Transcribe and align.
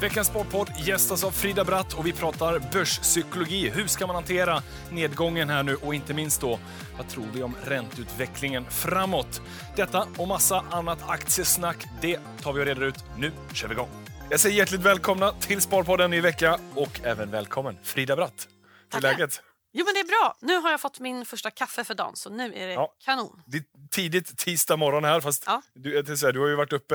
Veckans 0.00 0.26
Sportpodd 0.28 0.70
gästas 0.78 1.24
av 1.24 1.30
Frida 1.30 1.64
Bratt 1.64 1.94
och 1.94 2.06
vi 2.06 2.12
pratar 2.12 2.58
börspsykologi. 2.72 3.68
Hur 3.68 3.86
ska 3.86 4.06
man 4.06 4.16
hantera 4.16 4.62
nedgången 4.90 5.48
här 5.50 5.62
nu 5.62 5.74
och 5.76 5.94
inte 5.94 6.14
minst 6.14 6.40
då, 6.40 6.58
vad 6.96 7.08
tror 7.08 7.26
vi 7.34 7.42
om 7.42 7.56
ränteutvecklingen 7.64 8.64
framåt? 8.70 9.42
Detta 9.76 10.06
och 10.18 10.28
massa 10.28 10.64
annat 10.70 10.98
aktiesnack, 11.08 11.86
det 12.00 12.20
tar 12.42 12.52
vi 12.52 12.60
och 12.60 12.66
reder 12.66 12.82
ut. 12.82 13.04
Nu 13.18 13.32
kör 13.52 13.68
vi 13.68 13.74
igång! 13.74 13.88
Jag 14.30 14.40
säger 14.40 14.56
hjärtligt 14.56 14.80
välkomna 14.80 15.32
till 15.32 15.60
Sparpodden 15.60 16.10
ny 16.10 16.20
vecka 16.20 16.58
och 16.74 17.00
även 17.04 17.30
välkommen 17.30 17.78
Frida 17.82 18.16
Bratt. 18.16 18.48
Hur 18.92 18.98
är 18.98 19.02
läget? 19.02 19.42
Jo 19.72 19.84
men 19.84 19.94
det 19.94 20.00
är 20.00 20.04
bra. 20.06 20.34
Nu 20.40 20.56
har 20.56 20.70
jag 20.70 20.80
fått 20.80 21.00
min 21.00 21.24
första 21.26 21.50
kaffe 21.50 21.84
för 21.84 21.94
dagen 21.94 22.16
så 22.16 22.30
nu 22.30 22.54
är 22.54 22.66
det 22.66 22.72
Ja. 22.72 22.94
kanon. 23.04 23.42
Det 23.46 23.56
är 23.56 23.64
tidigt 23.90 24.38
tisdag 24.38 24.76
morgon 24.76 25.04
här, 25.04 25.20
fast 25.20 25.42
Ja. 25.46 25.62
du, 25.74 25.94
jag 25.94 26.18
säga, 26.18 26.32
du 26.32 26.40
har 26.40 26.48
ju 26.48 26.54
varit 26.56 26.72
uppe 26.72 26.94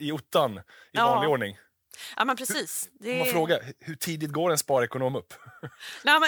i 0.00 0.12
ottan 0.12 0.58
i 0.58 0.60
Ja. 0.92 1.06
vanlig 1.14 1.30
ordning. 1.30 1.56
Ja 2.16 2.24
men 2.24 2.36
precis. 2.36 2.90
Får 2.98 3.04
Det... 3.04 3.18
man 3.18 3.26
fråga, 3.26 3.60
hur 3.80 3.94
tidigt 3.94 4.30
går 4.30 4.50
en 4.50 4.58
sparekonom 4.58 5.16
upp? 5.16 5.34
Nej, 6.04 6.20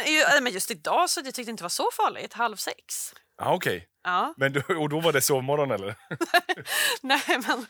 men, 0.43 0.53
just 0.53 0.71
idag 0.71 1.11
så 1.11 1.21
jag 1.21 1.25
tyckte 1.25 1.43
det 1.43 1.51
inte 1.51 1.65
var 1.65 1.69
så 1.69 1.89
farligt. 1.93 2.33
Halv 2.33 2.57
sex. 2.57 3.15
Ja, 3.39 3.55
okej. 3.55 3.89
Ja. 4.05 4.35
Men 4.37 4.53
då, 4.53 4.61
och 4.79 4.89
då 4.89 5.01
var 5.01 5.13
det 5.13 5.21
sovmorgon 5.21 5.71
eller? 5.71 5.95
nej 7.03 7.23
men, 7.29 7.67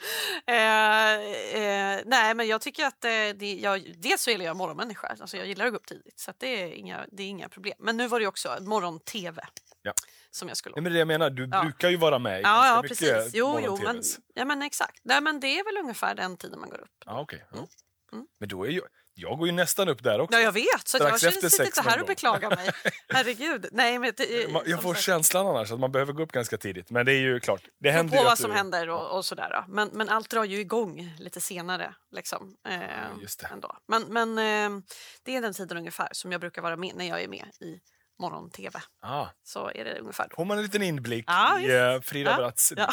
eh, 0.46 1.14
eh, 1.62 2.01
nej 2.04 2.34
men 2.34 2.46
jag 2.46 2.60
tycker 2.60 2.84
att 2.84 3.04
eh, 3.04 3.10
det, 3.10 3.59
jag, 3.62 3.95
dels 3.98 4.23
så 4.23 4.30
gillar 4.30 4.45
jag 4.45 4.56
morgonmänniska. 4.56 5.06
Alltså 5.20 5.37
jag 5.37 5.46
gillar 5.46 5.66
att 5.66 5.73
gå 5.73 5.76
upp 5.76 5.87
tidigt 5.87 6.20
så 6.20 6.32
det, 6.38 6.62
är 6.62 6.66
inga, 6.73 7.06
det 7.12 7.23
är 7.23 7.26
inga 7.26 7.48
problem. 7.48 7.74
Men 7.78 7.96
nu 7.96 8.09
var 8.09 8.20
det 8.20 8.26
också 8.26 8.56
morgon-tv 8.60 9.42
Ja. 9.82 9.92
som 10.30 10.48
jag 10.48 10.56
skulle 10.56 10.74
Nej, 10.74 10.82
men 10.82 10.92
det 10.92 10.98
jag 10.98 11.09
menar, 11.09 11.30
du 11.30 11.48
Ja. 11.52 11.62
brukar 11.62 11.88
ju 11.88 11.96
vara 11.96 12.18
med 12.18 12.40
i 12.40 12.42
Ja, 12.42 12.66
ja 12.66 12.82
mycket 12.82 12.98
precis. 12.98 13.34
Jo, 13.34 13.60
jo, 13.65 13.78
men, 13.84 14.02
ja, 14.34 14.45
men 14.45 14.62
exakt. 14.62 15.01
Nej, 15.04 15.20
men 15.20 15.40
det 15.40 15.59
är 15.59 15.65
väl 15.65 15.76
ungefär 15.82 16.15
den 16.15 16.37
tiden 16.37 16.60
man 16.60 16.70
går 16.70 16.80
upp. 16.80 16.90
Ja, 17.06 17.20
okej. 17.20 17.45
Ja. 17.52 17.66
Mm. 18.12 18.27
Men 18.41 18.48
då 18.48 18.65
är 18.65 18.70
ju, 18.70 18.80
jag 19.15 19.38
går 19.38 19.46
ju 19.48 19.52
nästan 19.52 19.88
upp 19.88 20.02
där 20.02 20.20
också. 20.20 20.38
Ja, 20.38 20.42
jag 20.42 20.52
vet. 20.52 20.88
Så 20.88 20.96
att 21.06 21.23
jag 21.23 21.34
sitter 21.34 21.65
inte 21.66 21.83
här 21.83 22.01
och 22.01 22.07
beklagar 22.07 22.51
mig. 22.51 22.71
Herregud. 23.09 23.66
Nej, 23.73 23.99
men 23.99 24.12
det, 24.16 24.52
Man- 24.52 24.62
Jag 24.66 24.82
får 24.82 24.95
sagt, 24.95 25.04
känslan 25.04 25.46
annars 25.46 25.73
att 25.73 25.80
man 25.80 25.93
behöver 25.93 26.12
gå 26.12 26.23
upp 26.23 26.32
ganska 26.32 26.59
tidigt. 26.59 26.90
Men 26.90 27.07
det 27.07 27.12
är 27.12 27.21
ju 27.21 27.40
klart, 27.40 27.62
det 27.80 27.90
händer 27.90 28.10
på 28.10 28.16
ju 28.18 28.24
vad 28.24 28.32
att 28.32 28.38
som 28.38 28.51
du... 28.51 28.57
händer 28.57 28.88
och, 28.90 29.16
och 29.16 29.24
sådär. 29.24 29.65
Men, 29.68 29.88
men 29.93 30.09
allt 30.09 30.30
drar 30.30 30.45
ju 30.45 30.59
igång 30.60 31.15
lite 31.18 31.40
senare. 31.40 31.95
Liksom, 32.10 32.57
eh, 32.68 32.80
just 33.23 33.40
det. 33.40 33.46
Ändå. 33.52 33.77
Men, 33.88 34.02
men 34.02 34.38
eh, 34.38 34.82
det 35.23 35.37
är 35.37 35.40
den 35.40 35.54
tiden 35.54 35.79
ungefär 35.79 36.09
som 36.12 36.32
jag 36.32 36.40
brukar 36.40 36.62
vara 36.62 36.77
med 36.77 36.93
när 36.96 37.09
jag 37.09 37.23
är 37.23 37.29
med 37.29 37.46
i 37.60 37.80
morgon-tv. 38.18 38.80
Ah, 39.02 39.27
Så 39.43 39.71
är 39.74 39.84
det 39.84 39.99
ungefär 40.01 40.27
då. 40.30 40.37
får 40.37 40.45
man 40.45 40.57
en 40.59 40.62
liten 40.65 40.82
inblick 40.82 41.24
Ja, 41.29 41.60
i 41.60 41.77
eh, 41.95 42.01
Frida 42.01 42.30
Ja, 42.30 42.37
Bratts 42.37 42.73
ja. 42.77 42.90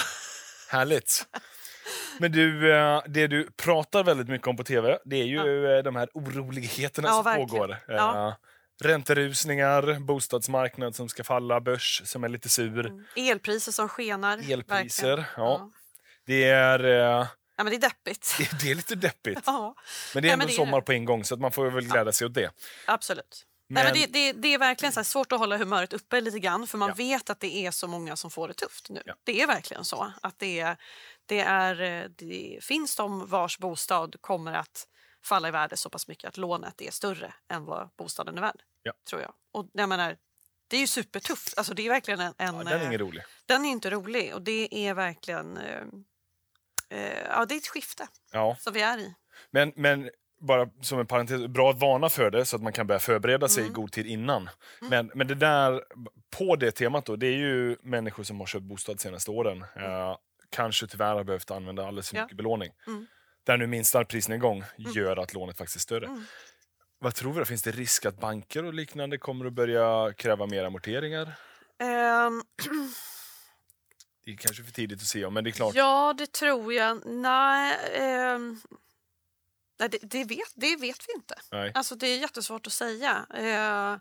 Härligt. 0.69 1.27
Men 2.19 2.31
du, 2.31 2.73
eh, 2.73 3.01
det 3.07 3.27
du 3.27 3.51
pratar 3.51 4.03
väldigt 4.03 4.27
mycket 4.27 4.47
om 4.47 4.57
på 4.57 4.63
tv, 4.63 4.99
det 5.05 5.15
är 5.15 5.25
ju 5.25 5.77
eh, 5.77 5.83
de 5.83 5.95
här 5.95 6.09
oroligheterna 6.13 7.07
Ja, 7.07 7.13
som 7.13 7.23
verkligen. 7.23 7.49
pågår. 7.49 7.71
Eh, 7.71 7.77
Ja. 7.87 8.35
Ränterusningar, 9.07 9.99
bostadsmarknad 9.99 10.95
som 10.95 11.09
ska 11.09 11.23
falla, 11.23 11.61
börs 11.61 12.01
som 12.05 12.23
är 12.23 12.29
lite 12.29 12.49
sur, 12.49 12.91
Elpriser 13.15 13.71
som 13.71 13.89
skenar. 13.89 14.51
elpriser. 14.51 15.07
verkligen. 15.17 15.25
Ja. 15.37 15.71
Det, 16.25 16.43
är, 16.43 16.83
eh, 16.83 16.91
ja, 17.57 17.63
men 17.63 17.65
det 17.65 17.75
är 17.75 17.79
deppigt. 17.81 18.35
det, 18.37 18.59
det 18.63 18.71
är 18.71 18.75
lite 18.75 18.95
deppigt. 18.95 19.39
ja, 19.45 19.75
Men 20.13 20.23
det 20.23 20.29
är 20.29 20.29
Nej, 20.29 20.33
ändå 20.33 20.37
men 20.37 20.47
det 20.47 20.53
är 20.53 20.55
sommar 20.55 20.79
det. 20.81 20.85
på 20.85 20.91
en 20.91 21.05
gång 21.05 21.23
så 21.23 21.33
att 21.33 21.39
man 21.41 21.51
får 21.51 21.69
väl 21.69 21.85
glädja 21.85 22.11
sig 22.11 22.25
åt 22.27 22.33
det. 22.33 22.49
absolut. 22.87 23.45
Nej, 23.69 23.83
Men- 23.83 23.93
men 23.93 24.01
det, 24.01 24.13
det, 24.13 24.31
det 24.41 24.53
är 24.53 24.57
verkligen 24.59 24.91
så 24.93 25.03
svårt 25.03 25.31
att 25.31 25.39
hålla 25.39 25.57
humöret 25.57 25.93
uppe 25.93 26.21
lite 26.21 26.39
grann 26.39 26.67
för 26.67 26.77
man 26.77 26.89
Ja. 26.89 26.95
vet 26.95 27.29
att 27.29 27.39
det 27.39 27.55
är 27.65 27.71
så 27.71 27.87
många 27.87 28.15
som 28.15 28.31
får 28.31 28.47
det 28.47 28.53
tufft 28.53 28.89
nu. 28.89 29.01
Ja. 29.05 29.13
Det 29.23 29.41
är 29.41 29.47
verkligen 29.47 29.85
så. 29.85 30.11
att 30.21 30.39
det, 30.39 30.59
är, 30.59 30.77
det, 31.25 31.39
är, 31.39 31.81
eh, 31.81 32.09
det 32.09 32.59
finns 32.61 32.95
de 32.95 33.27
vars 33.27 33.57
bostad 33.57 34.15
kommer 34.21 34.53
att 34.53 34.87
falla 35.25 35.47
i 35.47 35.51
värde 35.51 35.77
så 35.77 35.89
pass 35.89 36.07
mycket 36.07 36.27
att 36.27 36.37
lånet 36.37 36.81
är 36.81 36.91
större 36.91 37.33
än 37.51 37.65
vad 37.65 37.89
bostaden 37.97 38.37
är 38.37 38.41
värd. 38.41 38.61
Ja. 38.83 38.93
Tror 39.09 39.21
jag. 39.21 39.33
Och 39.51 39.69
jag 39.73 39.89
menar, 39.89 40.17
det 40.67 40.75
är 40.77 40.81
ju 40.81 40.87
supertufft. 40.87 41.57
Alltså, 41.57 41.73
det 41.73 41.85
är 41.85 41.89
verkligen 41.89 42.19
en, 42.19 42.33
en, 42.37 42.55
Ja, 42.55 42.63
den 42.63 42.67
är 42.67 42.75
eh, 42.81 42.87
ingen 42.87 42.99
rolig. 42.99 43.23
den 43.45 43.65
är 43.65 43.69
inte 43.69 43.89
rolig 43.89 44.33
och 44.33 44.41
det 44.41 44.75
är 44.87 44.93
verkligen 44.93 45.57
eh, 45.57 45.81
eh, 46.89 47.21
ja, 47.29 47.45
det 47.45 47.55
är 47.55 47.57
ett 47.57 47.67
skifte 47.67 48.07
Ja. 48.31 48.57
som 48.59 48.73
vi 48.73 48.81
är 48.81 48.97
i. 48.97 49.13
Men, 49.51 49.73
men 49.75 50.09
bara 50.41 50.69
som 50.81 50.99
en 50.99 51.07
parentes, 51.07 51.47
bra 51.47 51.69
att 51.69 51.79
varna 51.79 52.09
för 52.09 52.31
det 52.31 52.45
så 52.45 52.55
att 52.55 52.61
man 52.61 52.73
kan 52.73 52.87
börja 52.87 52.99
förbereda 52.99 53.47
sig 53.47 53.63
Mm. 53.63 53.71
i 53.71 53.75
god 53.75 53.91
tid 53.91 54.05
innan. 54.07 54.49
Men, 54.81 55.11
men 55.15 55.27
det 55.27 55.35
där, 55.35 55.83
på 56.37 56.55
det 56.55 56.71
temat 56.71 57.05
då, 57.05 57.15
det 57.15 57.27
är 57.27 57.37
ju 57.37 57.77
människor 57.81 58.23
som 58.23 58.39
har 58.39 58.47
köpt 58.47 58.63
bostad 58.63 58.95
de 58.95 58.99
senaste 59.01 59.31
åren. 59.31 59.61
Eh, 59.75 60.17
kanske 60.53 60.87
tyvärr 60.87 61.15
har 61.15 61.23
behövt 61.23 61.51
använda 61.51 61.87
alldeles 61.87 62.09
för 62.09 62.15
Ja. 62.17 62.23
mycket 62.23 62.37
belåning. 62.37 62.71
Mm. 62.87 63.07
Där 63.43 63.57
nu 63.57 63.67
minsta 63.67 64.05
prisnedgång 64.05 64.63
gör 64.77 65.17
att 65.17 65.33
lånet 65.33 65.57
faktiskt 65.57 65.75
är 65.75 65.79
större. 65.79 66.05
Mm. 66.05 66.25
Vad 66.99 67.15
tror 67.15 67.33
vi 67.33 67.39
då? 67.39 67.45
Finns 67.45 67.63
det 67.63 67.71
risk 67.71 68.05
att 68.05 68.19
banker 68.19 68.65
och 68.65 68.73
liknande 68.73 69.17
kommer 69.17 69.45
att 69.45 69.53
börja 69.53 70.13
kräva 70.13 70.45
mer 70.47 70.63
amorteringar? 70.63 71.33
Ehm, 71.79 72.43
Det 74.25 74.31
är 74.31 74.37
kanske 74.37 74.63
för 74.63 74.71
tidigt 74.71 75.01
att 75.01 75.07
se 75.07 75.25
om, 75.25 75.33
men 75.33 75.43
det 75.43 75.49
är 75.49 75.51
klart. 75.51 75.75
Ja, 75.75 76.13
det 76.17 76.31
tror 76.31 76.73
jag. 76.73 77.05
Nej, 77.05 77.77
ehm, 77.93 78.61
nej 79.79 79.89
det, 79.89 79.97
det, 80.01 80.23
vet, 80.23 80.53
det 80.55 80.75
vet 80.75 81.05
vi 81.07 81.13
inte. 81.15 81.35
Nej. 81.51 81.71
Alltså, 81.75 81.95
det 81.95 82.07
är 82.07 82.17
jättesvårt 82.19 82.67
att 82.67 82.73
säga. 82.73 83.25
Eh, 83.33 83.97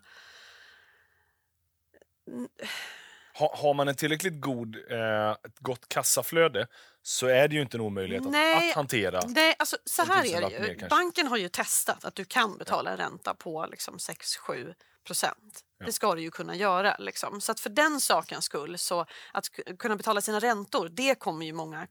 Ha, 3.33 3.55
har 3.57 3.73
man 3.73 3.87
en 3.87 3.95
tillräckligt 3.95 4.41
god, 4.41 4.75
eh, 4.75 5.31
ett 5.31 5.59
gott 5.59 5.89
kassaflöde 5.89 6.67
så 7.01 7.27
är 7.27 7.47
det 7.47 7.55
ju 7.55 7.61
inte 7.61 7.77
en 7.77 7.81
omöjlighet 7.81 8.25
att, 8.25 8.31
Nej. 8.31 8.69
att 8.69 8.75
hantera. 8.75 9.21
nej, 9.27 9.55
alltså, 9.59 9.77
så 9.85 10.03
här 10.03 10.25
är 10.25 10.41
det 10.41 10.67
ju. 10.67 10.87
Banken 10.87 11.27
har 11.27 11.37
ju 11.37 11.49
testat 11.49 12.05
att 12.05 12.15
du 12.15 12.25
kan 12.25 12.57
betala 12.57 12.91
en 12.91 12.97
ränta 12.97 13.33
på 13.33 13.67
liksom 13.71 13.97
6-7 13.97 14.73
procent. 15.03 15.63
Ja. 15.79 15.85
Det 15.85 15.91
ska 15.93 16.15
du 16.15 16.21
ju 16.21 16.31
kunna 16.31 16.55
göra. 16.55 16.95
Liksom. 16.99 17.41
Så 17.41 17.51
att 17.51 17.59
för 17.59 17.69
den 17.69 18.01
sakens 18.01 18.45
skull, 18.45 18.77
så 18.77 19.05
att 19.33 19.49
kunna 19.79 19.95
betala 19.95 20.21
sina 20.21 20.39
räntor, 20.39 20.89
det 20.89 21.15
kommer 21.19 21.45
ju 21.45 21.53
många 21.53 21.87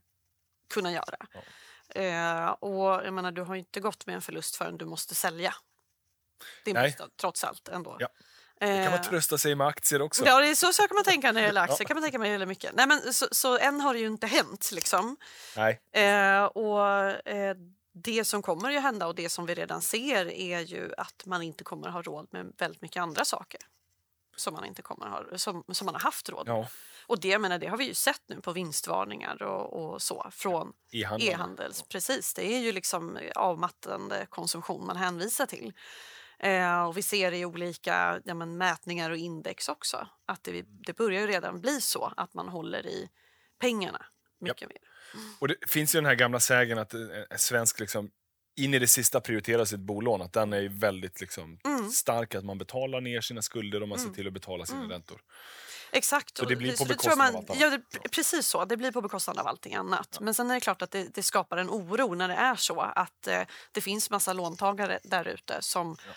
kunna 0.73 0.91
göra. 0.91 1.17
Eh, 1.89 2.47
och 2.47 3.05
jag 3.05 3.13
menar, 3.13 3.31
du 3.31 3.41
har 3.41 3.55
ju 3.55 3.59
inte 3.59 3.79
gått 3.79 4.05
med 4.05 4.15
en 4.15 4.21
förlust 4.21 4.55
förrän 4.55 4.77
du 4.77 4.85
måste 4.85 5.15
sälja. 5.15 5.55
Din 6.65 6.73
Nej. 6.73 6.89
bostad, 6.89 7.09
trots 7.17 7.43
allt 7.43 7.67
ändå. 7.67 7.97
Ja. 7.99 8.07
Det 8.67 8.83
kan 8.83 8.91
man 8.91 8.99
Eh, 8.99 9.09
trösta 9.09 9.37
sig 9.37 9.55
med 9.55 9.67
aktier 9.67 10.01
också. 10.01 10.25
Ja, 10.25 10.41
det 10.41 10.49
är 10.49 10.55
så, 10.55 10.73
så 10.73 10.87
kan 10.87 10.95
man 10.95 11.03
tänka 11.03 11.31
när 11.31 11.41
det 11.41 11.47
gäller 11.47 11.61
aktier. 11.61 11.87
kan 11.87 11.95
man 11.95 12.03
tänka 12.03 12.17
det 12.17 12.27
gäller 12.27 12.45
mycket. 12.45 12.75
Nej, 12.75 12.87
men 12.87 13.13
så, 13.13 13.27
så 13.31 13.57
än 13.57 13.81
har 13.81 13.93
det 13.93 13.99
ju 13.99 14.07
inte 14.07 14.27
hänt. 14.27 14.69
Liksom. 14.73 15.17
Nej. 15.57 15.81
Eh, 15.93 16.43
och 16.43 16.87
eh, 17.27 17.55
Det 17.93 18.25
som 18.25 18.41
kommer 18.41 18.75
att 18.77 18.83
hända 18.83 19.07
och 19.07 19.15
det 19.15 19.29
som 19.29 19.45
vi 19.45 19.55
redan 19.55 19.81
ser 19.81 20.25
är 20.31 20.59
ju 20.59 20.93
att 20.97 21.25
man 21.25 21.41
inte 21.41 21.63
kommer 21.63 21.87
att 21.87 21.93
ha 21.93 22.01
råd 22.01 22.27
med 22.31 22.53
väldigt 22.57 22.81
mycket 22.81 23.01
andra 23.01 23.25
saker 23.25 23.59
som 24.35 24.53
man, 24.53 24.65
inte 24.65 24.81
kommer 24.81 25.05
att 25.05 25.11
ha, 25.31 25.37
som, 25.37 25.63
som 25.71 25.85
man 25.85 25.95
har 25.95 25.99
haft 26.01 26.29
råd 26.29 26.47
med. 26.47 26.55
Ja, 26.55 26.67
Och 27.07 27.19
det, 27.19 27.39
menar, 27.39 27.59
det 27.59 27.67
har 27.67 27.77
vi 27.77 27.85
ju 27.85 27.93
sett 27.93 28.21
nu 28.27 28.41
på 28.41 28.51
vinstvarningar 28.51 29.43
och, 29.43 29.93
och 29.93 30.01
så 30.01 30.27
från 30.31 30.73
e-handel. 30.91 31.29
e-handels. 31.29 31.83
Precis, 31.89 32.33
det 32.33 32.53
är 32.53 32.59
ju 32.59 32.71
liksom 32.71 33.19
avmattande 33.35 34.25
konsumtion 34.29 34.85
man 34.85 34.97
hänvisar 34.97 35.45
till. 35.45 35.73
Eh, 36.39 36.83
och 36.83 36.97
vi 36.97 37.01
ser 37.01 37.31
i 37.31 37.45
olika 37.45 38.21
ja, 38.25 38.33
men, 38.33 38.57
mätningar 38.57 39.09
och 39.09 39.17
index 39.17 39.69
också 39.69 40.07
att 40.25 40.43
det, 40.43 40.65
det 40.67 40.97
börjar 40.97 41.21
ju 41.21 41.27
redan 41.27 41.61
bli 41.61 41.81
så 41.81 42.13
att 42.17 42.33
man 42.33 42.47
håller 42.49 42.87
i 42.87 43.09
pengarna 43.59 44.05
mycket 44.39 44.69
mer. 44.69 44.77
Och 45.39 45.47
det 45.47 45.55
finns 45.67 45.95
ju 45.95 45.97
den 45.97 46.05
här 46.05 46.15
gamla 46.15 46.39
sägen 46.39 46.77
att 46.77 46.93
eh, 46.93 46.99
en 47.29 47.39
svensk 47.39 47.79
liksom, 47.79 48.09
in 48.55 48.73
i 48.73 48.79
det 48.79 48.87
sista 48.87 49.21
prioriterar 49.21 49.65
sitt 49.65 49.79
bolån. 49.79 50.21
Att 50.21 50.33
den 50.33 50.53
är 50.53 50.69
väldigt 50.69 51.21
liksom, 51.21 51.59
Mm. 51.63 51.89
stark, 51.89 52.35
att 52.35 52.45
man 52.45 52.57
betalar 52.57 53.01
ner 53.01 53.21
sina 53.21 53.41
skulder 53.41 53.81
och 53.81 53.87
man 53.87 53.99
ser 53.99 54.09
till 54.09 54.27
att 54.27 54.33
betala 54.33 54.65
sina 54.65 54.89
räntor. 54.89 55.21
Exakt. 55.93 56.37
Så 56.37 56.45
det 56.45 56.55
blir 56.55 56.77
på 56.77 56.85
bekostnad 56.85 57.17
man, 57.17 57.27
av 57.27 57.35
allt 57.35 57.49
annat. 57.49 57.61
ja, 57.61 57.69
det, 57.69 58.09
Precis 58.09 58.47
så, 58.47 58.65
det 58.65 58.77
blir 58.77 58.91
på 58.91 59.01
bekostnad 59.01 59.39
av 59.39 59.47
allting 59.47 59.75
annat. 59.75 60.17
Men 60.21 60.33
sen 60.33 60.51
är 60.51 60.55
det 60.55 60.59
klart 60.59 60.81
att 60.81 60.91
det, 60.91 61.15
det 61.15 61.23
skapar 61.23 61.57
en 61.57 61.69
oro 61.69 62.13
när 62.13 62.27
det 62.27 62.33
är 62.33 62.55
så 62.55 62.81
att 62.81 63.27
eh, 63.27 63.41
det 63.71 63.81
finns 63.81 64.09
massa 64.09 64.33
låntagare 64.33 64.99
där 65.03 65.27
ute 65.27 65.57
som 65.59 65.97
Ja, 66.07 66.13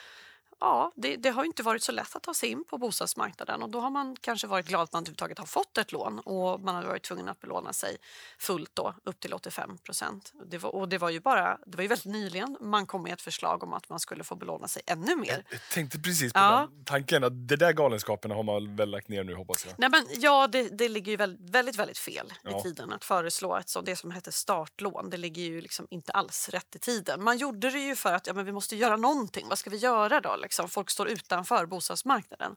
det, 0.96 1.16
det 1.16 1.30
har 1.30 1.44
inte 1.44 1.62
varit 1.62 1.82
så 1.82 1.92
lätt 1.92 2.16
att 2.16 2.22
ta 2.22 2.34
sig 2.34 2.48
in 2.48 2.64
på 2.64 2.78
bostadsmarknaden 2.78 3.62
och 3.62 3.70
då 3.70 3.80
har 3.80 3.90
man 3.90 4.16
kanske 4.20 4.46
varit 4.46 4.66
glad 4.66 4.82
att 4.82 4.92
man 4.92 5.02
överhuvudtaget 5.02 5.38
har 5.38 5.46
fått 5.46 5.78
ett 5.78 5.92
lån 5.92 6.18
och 6.18 6.60
man 6.60 6.74
har 6.74 6.82
varit 6.82 7.02
tvungen 7.02 7.28
att 7.28 7.40
belåna 7.40 7.72
sig 7.72 7.96
fullt 8.38 8.70
då 8.74 8.94
upp 9.04 9.20
till 9.20 9.34
85 9.34 9.78
procent. 9.78 10.32
Det 10.46 10.58
var, 10.58 10.74
och 10.74 10.88
det 10.88 10.98
var 10.98 11.10
ju 11.10 11.20
bara, 11.20 11.58
det 11.66 11.76
var 11.76 11.82
ju 11.82 11.88
väldigt 11.88 12.04
nyligen 12.12 12.56
man 12.60 12.86
kom 12.86 13.02
med 13.02 13.12
ett 13.12 13.22
förslag 13.22 13.62
om 13.62 13.72
att 13.72 13.88
man 13.88 14.00
skulle 14.00 14.24
få 14.24 14.34
belåna 14.36 14.68
sig 14.68 14.82
ännu 14.86 15.16
mer. 15.16 15.44
Jag 15.50 15.60
tänkte 15.72 15.98
precis 15.98 16.32
på 16.32 16.38
Ja. 16.38 16.68
den 16.70 16.84
tanken 16.84 17.24
att 17.24 17.48
det 17.48 17.56
där 17.56 17.72
galenskaperna 17.72 18.34
har 18.34 18.42
man 18.42 18.76
väl 18.76 18.90
lagt 18.90 19.08
ner 19.08 19.24
nu 19.24 19.34
hoppas 19.34 19.66
jag. 19.66 19.74
Nej, 19.78 19.90
men, 19.90 20.06
ja, 20.20 20.46
det, 20.46 20.68
det 20.78 20.88
ligger 20.88 21.10
ju 21.12 21.16
väldigt, 21.16 21.50
väldigt, 21.50 21.76
väldigt 21.76 21.98
fel 21.98 22.32
Ja. 22.42 22.58
i 22.58 22.62
tiden 22.62 22.92
att 22.92 23.04
föreslå 23.04 23.56
ett 23.56 23.68
så, 23.68 23.80
det 23.80 23.96
som 23.96 24.10
heter 24.10 24.30
startlån. 24.32 25.10
Det 25.10 25.16
ligger 25.16 25.42
ju 25.42 25.60
liksom 25.60 25.86
inte 25.90 26.12
alls 26.12 26.48
rätt 26.48 26.76
i 26.76 26.78
tiden. 26.78 27.24
Man 27.24 27.36
gjorde 27.38 27.70
det 27.70 27.78
ju 27.80 27.96
för 27.96 28.12
att 28.12 28.26
ja, 28.26 28.32
men 28.32 28.44
vi 28.44 28.52
måste 28.52 28.76
göra 28.76 28.96
någonting. 28.96 29.46
Vad 29.48 29.58
ska 29.58 29.70
vi 29.70 29.76
göra 29.76 30.20
då? 30.20 30.36
Liksom, 30.46 30.68
folk 30.68 30.90
står 30.90 31.08
utanför 31.08 31.66
bostadsmarknaden. 31.66 32.56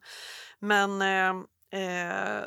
Men 0.60 1.02
eh, 1.02 1.80
eh, 1.82 2.46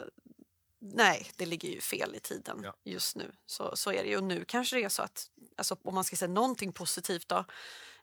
nej, 0.80 1.30
det 1.36 1.46
ligger 1.46 1.68
ju 1.68 1.80
fel 1.80 2.14
i 2.14 2.20
tiden 2.20 2.60
Ja. 2.64 2.74
just 2.84 3.16
nu. 3.16 3.32
Så, 3.46 3.76
så 3.76 3.92
är 3.92 4.02
det 4.02 4.08
ju. 4.08 4.16
Och 4.16 4.24
nu 4.24 4.44
kanske 4.44 4.76
det 4.76 4.84
är 4.84 4.88
så 4.88 5.02
att, 5.02 5.26
alltså, 5.56 5.76
om 5.84 5.94
man 5.94 6.04
ska 6.04 6.16
säga 6.16 6.28
någonting 6.30 6.72
positivt 6.72 7.28
då, 7.28 7.44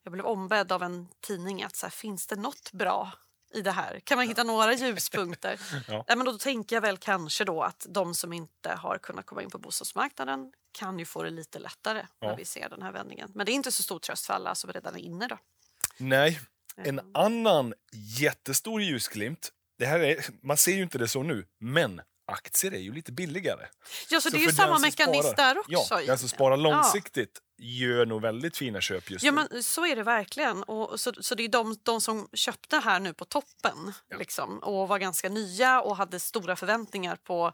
jag 0.04 0.14
blev 0.14 0.26
ombedd 0.26 0.72
av 0.72 0.84
en 0.84 1.08
tidning 1.22 1.64
att 1.64 1.76
så 1.76 1.86
här, 1.86 1.92
finns 1.92 2.28
det 2.28 2.36
något 2.36 2.72
bra 2.72 3.12
i 3.54 3.62
det 3.62 3.72
här? 3.72 4.00
Kan 4.00 4.18
man 4.18 4.28
hitta 4.28 4.44
några 4.44 4.74
ljuspunkter? 4.84 5.60
Ja. 5.88 6.04
Nej, 6.08 6.18
men 6.18 6.26
då 6.26 6.38
tänker 6.38 6.76
jag 6.76 6.82
väl 6.82 6.98
kanske 6.98 7.46
då 7.46 7.62
att 7.64 7.86
de 7.90 8.16
som 8.16 8.34
inte 8.34 8.70
har 8.72 8.98
kunnat 8.98 9.26
komma 9.26 9.44
in 9.44 9.50
på 9.50 9.58
bostadsmarknaden 9.58 10.54
kan 10.72 11.00
ju 11.00 11.06
få 11.06 11.24
det 11.24 11.30
lite 11.30 11.60
lättare 11.60 12.06
Ja. 12.20 12.28
när 12.28 12.38
vi 12.38 12.46
ser 12.46 12.70
den 12.70 12.82
här 12.82 12.92
vändningen. 12.92 13.32
Men 13.36 13.46
det 13.46 13.52
är 13.52 13.54
inte 13.54 13.72
så 13.72 13.84
stor 13.84 14.00
tröst 14.00 14.26
för 14.26 14.34
alla 14.34 14.56
som 14.56 14.72
redan 14.74 14.96
är 14.96 15.00
inne 15.00 15.28
då. 15.28 15.38
Nej, 15.98 16.40
en 16.86 17.02
annan 17.14 17.74
jättestor 18.20 18.82
ljusglimt. 18.82 19.50
Det 19.80 19.86
här 19.86 20.00
är, 20.00 20.26
man 20.44 20.58
ser 20.58 20.72
ju 20.72 20.84
inte 20.84 20.98
det 20.98 21.08
så 21.08 21.24
nu, 21.24 21.46
men 21.60 22.02
aktier 22.32 22.74
är 22.74 22.78
ju 22.80 22.94
lite 22.94 23.12
billigare. 23.12 23.68
Ja, 24.10 24.22
så, 24.22 24.30
det 24.30 24.38
är 24.38 24.42
ju 24.42 24.52
samma 24.52 24.80
mekanism 24.80 25.28
sparar- 25.30 25.36
där 25.36 25.58
också. 25.60 26.00
Ja, 26.00 26.06
den 26.08 26.18
som 26.18 26.30
sparar 26.30 26.58
Ja. 26.58 26.64
långsiktigt 26.64 27.40
gör 27.62 28.06
nog 28.06 28.22
väldigt 28.22 28.58
fina 28.58 28.82
köp 28.82 29.12
just 29.12 29.24
Ja, 29.26 29.32
nu. 29.32 29.48
men 29.52 29.64
så 29.64 29.86
är 29.86 29.96
det 29.96 30.04
verkligen. 30.04 30.64
Och 30.64 31.00
så, 31.00 31.12
så 31.20 31.36
det 31.36 31.44
är 31.44 31.48
de, 31.50 31.76
de 31.84 32.02
som 32.02 32.28
köpte 32.34 32.78
här 32.78 33.00
nu 33.00 33.14
på 33.14 33.26
toppen 33.26 33.94
Ja. 34.10 34.18
liksom, 34.18 34.60
och 34.60 34.88
var 34.88 34.98
ganska 35.00 35.30
nya 35.30 35.82
och 35.82 35.96
hade 35.98 36.20
stora 36.20 36.56
förväntningar 36.56 37.16
på 37.16 37.52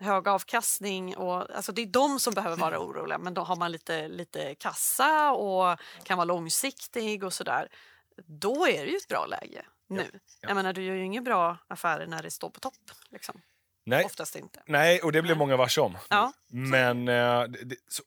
hög 0.00 0.28
avkastning. 0.28 1.16
Och, 1.16 1.56
alltså 1.56 1.72
det 1.72 1.82
är 1.82 1.86
de 1.86 2.20
som 2.20 2.34
behöver 2.34 2.56
vara 2.56 2.78
oroliga, 2.84 3.18
men 3.18 3.34
då 3.34 3.42
har 3.42 3.56
man 3.56 3.72
lite, 3.72 4.08
lite 4.08 4.54
kassa 4.54 5.32
och 5.32 5.78
kan 6.04 6.16
vara 6.18 6.24
långsiktig 6.24 7.24
och 7.24 7.32
sådär. 7.32 7.68
Då 8.26 8.66
är 8.66 8.84
det 8.84 8.90
ju 8.90 8.96
ett 8.96 9.08
bra 9.08 9.26
läge 9.26 9.64
nu. 9.88 10.10
Ja. 10.12 10.18
Jag 10.40 10.54
menar, 10.54 10.72
du 10.72 10.82
gör 10.82 10.94
ju 10.94 11.04
inga 11.04 11.22
bra 11.22 11.58
affärer 11.68 12.06
när 12.06 12.22
det 12.22 12.30
står 12.30 12.50
på 12.50 12.60
topp. 12.60 12.74
Liksom. 13.10 13.40
Nej, 13.86 14.04
Oftast 14.04 14.36
inte. 14.36 14.62
nej, 14.66 15.00
och 15.00 15.12
det 15.12 15.22
blev 15.22 15.36
många 15.36 15.56
varse 15.56 15.80
om. 15.80 15.98
Ja. 16.10 16.32
Men 16.48 17.08
eh, 17.08 17.44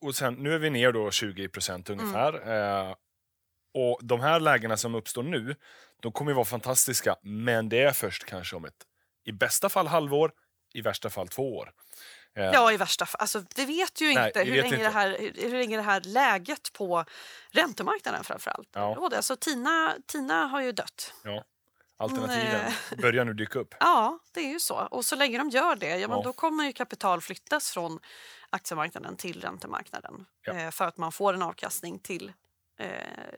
och 0.00 0.14
sen, 0.14 0.34
nu 0.34 0.54
är 0.54 0.58
vi 0.58 0.70
ner 0.70 0.92
då 0.92 1.10
20 1.10 1.48
procent 1.48 1.90
ungefär. 1.90 2.32
Mm. 2.32 2.94
Och 3.74 3.98
de 4.02 4.20
här 4.20 4.40
lägena 4.40 4.76
som 4.76 4.94
uppstår 4.94 5.22
nu, 5.22 5.56
de 6.00 6.12
kommer 6.12 6.30
ju 6.30 6.34
vara 6.34 6.44
fantastiska, 6.44 7.16
men 7.22 7.68
det 7.68 7.82
är 7.82 7.92
först 7.92 8.24
kanske 8.24 8.56
om 8.56 8.64
ett, 8.64 8.86
i 9.24 9.32
bästa 9.32 9.68
fall 9.68 9.86
halvår, 9.86 10.32
i 10.74 10.80
värsta 10.80 11.10
fall 11.10 11.28
två 11.28 11.56
år. 11.56 11.72
Eh, 12.36 12.44
Ja, 12.44 12.72
i 12.72 12.76
värsta 12.76 13.06
fall. 13.06 13.20
Alltså, 13.20 13.44
vi 13.56 13.64
vet 13.64 14.00
ju 14.00 14.14
Nej, 14.14 14.26
inte, 14.26 14.42
hur, 14.42 14.52
vet 14.52 14.62
länge 14.62 14.74
inte. 14.74 14.86
Det 14.86 14.90
här, 14.94 15.16
hur, 15.18 15.50
hur 15.50 15.58
länge 15.58 15.76
det 15.76 15.82
här 15.82 16.00
läget 16.00 16.72
på 16.72 17.04
räntemarknaden 17.50 18.24
framförallt 18.24 18.68
Ja. 18.72 18.94
råder. 18.98 19.16
Alltså, 19.16 19.36
Tina, 19.36 19.94
Tina 20.06 20.46
har 20.46 20.60
ju 20.62 20.72
dött. 20.72 21.14
ja, 21.24 21.44
alternativen 21.96 22.60
Nej. 22.64 22.74
börjar 23.02 23.24
nu 23.24 23.34
dyka 23.34 23.58
upp. 23.58 23.74
Ja, 23.80 24.18
det 24.32 24.40
är 24.40 24.48
ju 24.52 24.60
så. 24.60 24.74
Och 24.90 25.04
så 25.04 25.16
länge 25.16 25.38
de 25.38 25.48
gör 25.50 25.76
det, 25.76 25.96
ja, 25.98 26.08
men 26.08 26.16
Ja. 26.16 26.22
då 26.24 26.32
kommer 26.32 26.64
ju 26.64 26.72
kapital 26.72 27.20
flyttas 27.20 27.70
från 27.70 27.98
aktiemarknaden 28.50 29.16
till 29.16 29.40
räntemarknaden. 29.40 30.26
Ja. 30.42 30.52
Eh, 30.52 30.70
för 30.70 30.84
att 30.84 30.96
man 30.96 31.12
får 31.12 31.34
en 31.34 31.42
avkastning 31.42 31.98
till 31.98 32.32
eh, 32.78 32.88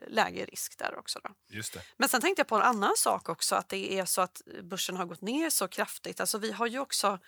lägre 0.07 0.45
risk 0.45 0.77
där 0.77 0.97
också. 0.99 1.19
Då. 1.23 1.29
Just 1.49 1.73
det. 1.73 1.81
Men 1.97 2.09
sen 2.09 2.21
tänkte 2.21 2.39
jag 2.39 2.47
på 2.47 2.55
en 2.55 2.61
annan 2.61 2.93
sak 2.97 3.29
också, 3.29 3.55
att 3.55 3.69
det 3.69 3.93
är 3.99 4.05
så 4.05 4.21
att 4.21 4.41
börsen 4.63 4.97
har 4.97 5.05
gått 5.05 5.21
ner 5.21 5.49
så 5.49 5.67
kraftigt. 5.67 6.19
Alltså 6.19 6.37
vi 6.37 6.51
har 6.51 6.67
ju 6.67 6.79
också 6.79 7.19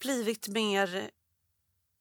blivit 0.00 0.48
mer... 0.48 1.10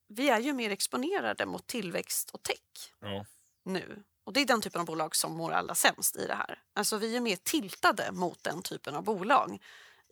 Vi 0.08 0.30
är 0.30 0.40
ju 0.40 0.54
mer 0.54 0.70
exponerade 0.70 1.46
mot 1.46 1.68
tillväxt 1.68 2.30
och 2.30 2.44
tech 2.44 2.94
Ja. 3.00 3.26
nu. 3.64 4.04
Och 4.24 4.34
det 4.34 4.42
är 4.42 4.46
den 4.46 4.62
typen 4.62 4.82
av 4.82 4.86
bolag 4.88 5.16
som 5.16 5.34
mår 5.34 5.52
allra 5.52 5.76
sämst 5.76 6.16
i 6.16 6.28
det 6.28 6.34
här. 6.34 6.64
Alltså 6.74 6.98
vi 6.98 7.16
är 7.16 7.20
mer 7.22 7.36
tiltade 7.36 8.12
mot 8.12 8.44
den 8.44 8.62
typen 8.62 8.96
av 8.96 9.04
bolag 9.04 9.60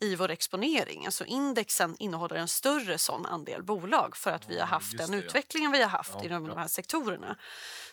i 0.00 0.16
vår 0.16 0.30
exponering. 0.30 1.06
Alltså 1.06 1.24
indexen 1.24 1.96
innehåller 1.98 2.36
en 2.36 2.48
större 2.48 2.98
sån 2.98 3.26
andel 3.26 3.62
bolag 3.62 4.16
för 4.16 4.30
att 4.30 4.48
vi 4.48 4.58
har 4.58 4.66
haft 4.66 4.92
just 4.92 4.98
den 4.98 5.10
det, 5.10 5.16
ja. 5.16 5.22
utvecklingen 5.24 5.72
vi 5.72 5.82
har 5.82 5.88
haft 5.88 6.14
Ja, 6.14 6.24
inom 6.24 6.44
ja. 6.46 6.54
de 6.54 6.60
här 6.60 6.68
sektorerna. 6.68 7.36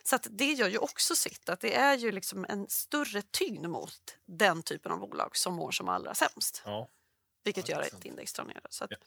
Så 0.04 0.16
att 0.16 0.28
det 0.32 0.52
gör 0.54 0.68
ju 0.70 0.78
också 0.78 1.16
sitt, 1.16 1.50
att 1.50 1.60
det 1.60 1.76
är 1.76 1.98
ju 1.98 2.12
liksom 2.12 2.46
en 2.50 2.70
större 2.70 3.22
tyngd 3.22 3.70
mot 3.70 4.18
den 4.26 4.64
typen 4.64 4.92
av 4.92 5.00
bolag 5.00 5.38
som 5.38 5.54
mår 5.54 5.72
som 5.72 5.90
allra 5.90 6.16
sämst. 6.16 6.62
Ja. 6.66 6.90
Vilket 7.46 7.70
Ja, 7.70 7.76
gör 7.76 7.82
att 7.82 8.06
index 8.06 8.34
drar 8.34 8.46
ner. 8.46 8.62
Så 8.70 8.84
att, 8.84 8.92
Ja. 8.92 8.98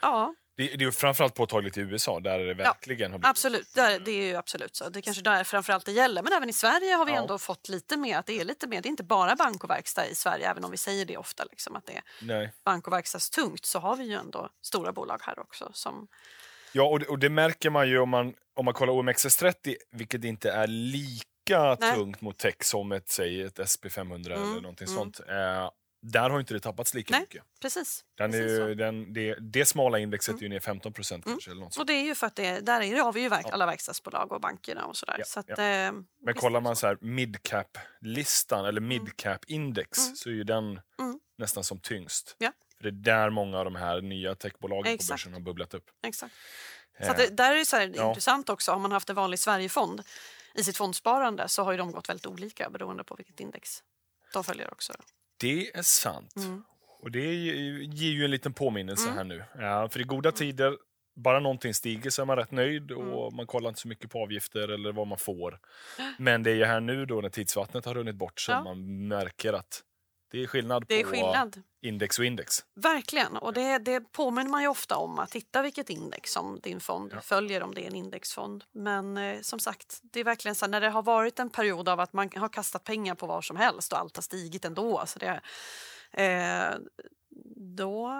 ja. 0.00 0.34
Det, 0.56 0.64
det 0.66 0.74
är 0.74 0.78
ju 0.86 0.92
framförallt 0.92 1.34
påtagligt 1.34 1.78
i 1.78 1.80
USA, 1.80 2.20
där 2.20 2.38
det 2.38 2.54
verkligen 2.54 3.12
har 3.12 3.18
blivit... 3.18 3.30
Absolut, 3.30 3.74
där, 3.74 3.98
det 4.00 4.10
är 4.10 4.22
ju 4.24 4.36
absolut 4.36 4.76
så. 4.76 4.88
Det 4.88 4.98
är 4.98 5.00
kanske 5.00 5.22
där 5.22 5.44
framförallt 5.44 5.84
det 5.86 5.92
gäller. 5.92 6.22
Men 6.22 6.32
även 6.32 6.48
i 6.48 6.52
Sverige 6.52 6.94
har 6.94 7.06
vi 7.06 7.12
Ja. 7.12 7.18
ändå 7.20 7.38
fått 7.38 7.68
lite 7.68 7.96
mer, 7.96 8.18
att 8.18 8.26
det 8.26 8.40
är 8.40 8.44
lite 8.44 8.66
mer, 8.66 8.82
det 8.82 8.88
är 8.88 8.90
inte 8.90 9.02
bara 9.04 9.36
bank 9.36 9.64
och 9.64 9.70
verkstad 9.70 10.06
i 10.06 10.14
Sverige, 10.14 10.50
även 10.50 10.64
om 10.64 10.70
vi 10.70 10.76
säger 10.76 11.04
det 11.04 11.16
ofta, 11.16 11.44
liksom, 11.50 11.76
att 11.76 11.86
det 11.86 11.92
är 11.96 12.02
Nej. 12.22 12.52
bank 12.64 12.86
och 12.86 12.92
verkstadstungt, 12.92 13.64
så 13.64 13.78
har 13.78 13.96
vi 13.96 14.04
ju 14.04 14.12
ändå 14.14 14.48
stora 14.62 14.92
bolag 14.92 15.20
här 15.22 15.38
också. 15.38 15.70
Som, 15.72 16.08
Ja, 16.72 16.82
och 16.88 16.98
det, 17.00 17.06
och 17.06 17.18
det 17.18 17.30
märker 17.30 17.70
man 17.70 17.88
ju 17.88 17.98
om 17.98 18.08
man, 18.08 18.34
om 18.54 18.64
man 18.64 18.74
kollar 18.74 18.92
OMXS30, 18.92 19.76
vilket 19.92 20.24
inte 20.24 20.50
är 20.50 20.66
lika 20.66 21.76
Nej. 21.80 21.94
tungt 21.94 22.20
mot 22.20 22.38
tech 22.38 22.54
som 22.64 22.92
ett, 22.92 23.08
säg, 23.08 23.42
ett 23.42 23.58
SP500 23.58 24.26
eller 24.26 24.36
Mm, 24.36 24.62
någonting 24.62 24.86
mm. 24.88 24.98
sånt. 24.98 25.20
Eh, 25.28 25.70
där 26.00 26.30
har 26.30 26.40
inte 26.40 26.54
det 26.54 26.60
tappats 26.60 26.94
lika 26.94 27.10
Nej, 27.12 27.20
mycket. 27.20 27.42
precis. 27.60 28.04
Den 28.18 28.30
precis 28.30 28.50
ju, 28.50 28.56
så. 28.56 28.62
Mm. 28.64 28.76
den, 28.78 29.12
det, 29.12 29.34
det 29.40 29.64
smala 29.66 29.98
indexet 29.98 30.36
är 30.36 30.42
ju 30.42 30.48
ner 30.48 30.60
15 30.60 30.92
procent 30.92 31.24
kanske. 31.24 31.50
Eller 31.50 31.60
något 31.60 31.74
sånt. 31.74 31.80
Och 31.82 31.86
det 31.86 31.92
är 31.92 32.02
ju 32.04 32.14
för 32.14 32.26
att 32.26 32.36
det, 32.36 32.60
där 32.60 32.80
är, 32.80 32.96
har 33.00 33.12
vi 33.12 33.20
ju 33.20 33.28
verk, 33.28 33.46
Ja. 33.48 33.52
alla 33.52 33.66
verkstadsbolag 33.66 34.32
och 34.32 34.40
bankerna 34.40 34.84
och 34.84 34.96
sådär. 34.96 35.16
Ja, 35.18 35.24
så 35.24 35.40
att, 35.40 35.46
ja. 35.48 35.54
eh, 35.62 35.92
Men 36.22 36.34
kollar 36.34 36.60
man 36.60 36.76
så. 36.76 36.80
så 36.80 36.86
här 36.86 36.98
midcap-listan 37.00 38.64
eller 38.66 38.80
midcap-index 38.80 39.98
Mm. 40.06 40.16
så 40.16 40.28
är 40.28 40.32
ju 40.32 40.44
den 40.44 40.80
Mm. 40.98 41.20
nästan 41.38 41.64
som 41.64 41.78
tyngst. 41.80 42.36
Ja. 42.38 42.52
För 42.76 42.82
det 42.84 42.88
är 42.88 43.14
där 43.14 43.30
många 43.30 43.58
av 43.58 43.64
de 43.64 43.76
här 43.76 44.00
nya 44.00 44.34
techbolagen 44.34 44.84
på 44.84 44.88
Exakt. 44.90 45.10
börsen 45.10 45.32
har 45.32 45.40
bubblat 45.40 45.74
upp. 45.74 45.84
Exakt. 46.06 46.34
Så 46.98 47.04
Eh, 47.04 47.10
att 47.10 47.16
det, 47.16 47.26
där 47.36 47.52
är 47.52 47.56
det 47.56 47.64
så 47.64 47.76
här, 47.76 47.92
ja. 47.96 48.08
intressant 48.08 48.48
också. 48.48 48.72
Har 48.72 48.78
man 48.78 48.92
haft 48.92 49.10
en 49.10 49.16
vanlig 49.16 49.38
Sverigefond 49.38 50.02
i 50.54 50.64
sitt 50.64 50.76
fondsparande 50.76 51.48
så 51.48 51.62
har 51.64 51.72
ju 51.72 51.78
de 51.78 51.92
gått 51.92 52.08
väldigt 52.08 52.26
olika 52.26 52.70
beroende 52.70 53.04
på 53.04 53.14
vilket 53.14 53.40
index 53.40 53.82
de 54.32 54.44
följer 54.44 54.72
också. 54.72 54.92
Det 55.40 55.76
är 55.76 55.82
sant. 55.82 56.36
Mm. 56.36 56.62
Och 57.00 57.10
det 57.10 57.34
ger 57.34 58.10
ju 58.10 58.24
en 58.24 58.30
liten 58.30 58.52
påminnelse 58.52 59.04
Mm. 59.04 59.16
här 59.16 59.24
nu. 59.24 59.44
Ja, 59.58 59.88
för 59.88 60.00
i 60.00 60.04
goda 60.04 60.32
tider, 60.32 60.76
bara 61.16 61.40
någonting 61.40 61.74
stiger 61.74 62.10
så 62.10 62.22
är 62.22 62.26
man 62.26 62.36
rätt 62.36 62.50
nöjd 62.50 62.90
Mm. 62.90 63.08
och 63.08 63.32
man 63.32 63.46
kollar 63.46 63.68
inte 63.68 63.80
så 63.80 63.88
mycket 63.88 64.10
på 64.10 64.22
avgifter 64.22 64.68
eller 64.68 64.92
vad 64.92 65.06
man 65.06 65.18
får. 65.18 65.58
Men 66.18 66.42
det 66.42 66.50
är 66.50 66.54
ju 66.54 66.64
här 66.64 66.80
nu 66.80 67.06
då 67.06 67.20
när 67.20 67.28
tidsvattnet 67.28 67.84
har 67.84 67.94
runnit 67.94 68.14
bort 68.14 68.40
som 68.40 68.52
Ja. 68.54 68.62
man 68.64 69.08
märker 69.08 69.52
att 69.52 69.82
det 70.30 70.42
är 70.42 70.46
skillnad 70.46 70.84
Det 70.88 71.00
är 71.00 71.04
på 71.04 71.10
skillnad. 71.10 71.62
index 71.82 72.18
och 72.18 72.24
index. 72.24 72.64
Verkligen. 72.74 73.36
Och 73.36 73.52
det, 73.52 73.78
det 73.78 74.00
påminner 74.12 74.50
man 74.50 74.62
ju 74.62 74.68
ofta 74.68 74.96
om 74.96 75.18
att 75.18 75.30
titta 75.30 75.62
vilket 75.62 75.90
index 75.90 76.32
som 76.32 76.60
din 76.60 76.80
fond 76.80 77.12
Ja. 77.14 77.20
följer 77.20 77.62
om 77.62 77.74
det 77.74 77.82
är 77.82 77.86
en 77.86 77.94
indexfond. 77.94 78.64
Men 78.72 79.16
eh, 79.18 79.40
som 79.40 79.58
sagt, 79.60 79.98
det 80.02 80.20
är 80.20 80.24
verkligen 80.24 80.54
så 80.54 80.66
när 80.66 80.80
det 80.80 80.90
har 80.90 81.02
varit 81.02 81.38
en 81.38 81.50
period 81.50 81.88
av 81.88 82.00
att 82.00 82.12
man 82.12 82.30
har 82.36 82.48
kastat 82.48 82.84
pengar 82.84 83.14
på 83.14 83.26
vad 83.26 83.44
som 83.44 83.56
helst 83.56 83.92
och 83.92 83.98
allt 83.98 84.16
har 84.16 84.22
stigit 84.22 84.64
ändå. 84.64 85.02
Så 85.06 85.18
det, 85.18 85.40
eh, 86.12 86.74
då, 87.76 88.10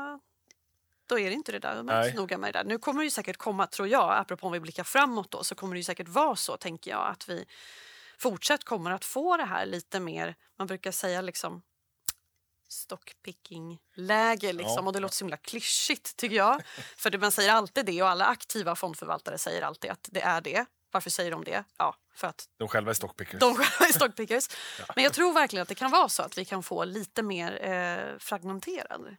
då 1.09 1.19
är 1.19 1.29
det 1.29 1.35
inte 1.35 1.53
det 1.53 1.59
där. 1.59 1.83
Man 1.83 1.95
är 1.95 2.13
noga 2.15 2.39
med 2.39 2.55
det 2.55 2.59
där. 2.59 2.65
Nu 2.65 2.79
kommer 2.79 3.01
det 3.01 3.05
ju 3.05 3.11
säkert 3.11 3.37
komma, 3.37 3.67
tror 3.67 3.89
jag, 3.89 4.19
apropå 4.19 4.47
om 4.47 4.53
vi 4.53 4.61
blickar 4.61 4.85
framåt 4.85 5.31
då, 5.31 5.45
så 5.45 5.55
kommer 5.55 5.75
det 5.75 5.79
ju 5.79 5.85
säkert 5.85 6.09
vara 6.09 6.37
så, 6.37 6.57
tänker 6.57 6.91
jag, 6.91 7.07
att 7.09 7.29
vi 7.29 7.45
fortsatt 8.19 8.65
kommer 8.65 8.91
att 8.91 9.05
få 9.05 9.37
det 9.37 9.45
här 9.45 9.67
lite 9.67 10.01
mer, 10.01 10.35
man 10.59 10.67
brukar 10.67 10.91
säga 10.91 11.21
liksom 11.21 11.63
stockpicking-läge. 12.69 14.53
Liksom. 14.53 14.75
Ja. 14.77 14.83
Och 14.87 14.93
det 14.93 15.01
låter 15.01 15.15
så 15.15 15.25
himla 15.25 15.37
klyschigt, 15.37 16.17
tycker 16.17 16.37
jag. 16.37 16.63
För 16.97 17.11
det, 17.11 17.19
man 17.19 17.33
säger 17.33 17.53
alltid 17.53 17.87
det 17.87 18.03
och 18.03 18.09
alla 18.09 18.25
aktiva 18.27 18.75
fondförvaltare 18.75 19.39
säger 19.39 19.63
alltid 19.63 19.91
att 19.91 20.09
det 20.13 20.21
är 20.23 20.41
det. 20.41 20.67
Varför 20.93 21.11
säger 21.11 21.31
de 21.31 21.45
det? 21.45 21.65
Ja, 21.79 21.95
för 22.15 22.27
att 22.29 22.45
De 22.59 22.69
själva 22.69 22.91
är 22.91 22.95
stockpickers. 22.95 23.41
de 23.41 23.55
själva 23.55 23.87
är 23.89 23.93
stockpickers. 23.93 24.49
Men 24.95 25.05
jag 25.05 25.13
tror 25.13 25.33
verkligen 25.33 25.63
att 25.63 25.69
det 25.69 25.75
kan 25.75 25.91
vara 25.91 26.09
så 26.09 26.23
att 26.23 26.39
vi 26.39 26.45
kan 26.45 26.63
få 26.63 26.85
lite 26.85 27.23
mer 27.23 27.65
eh, 27.71 28.19
fragmenterad 28.19 29.17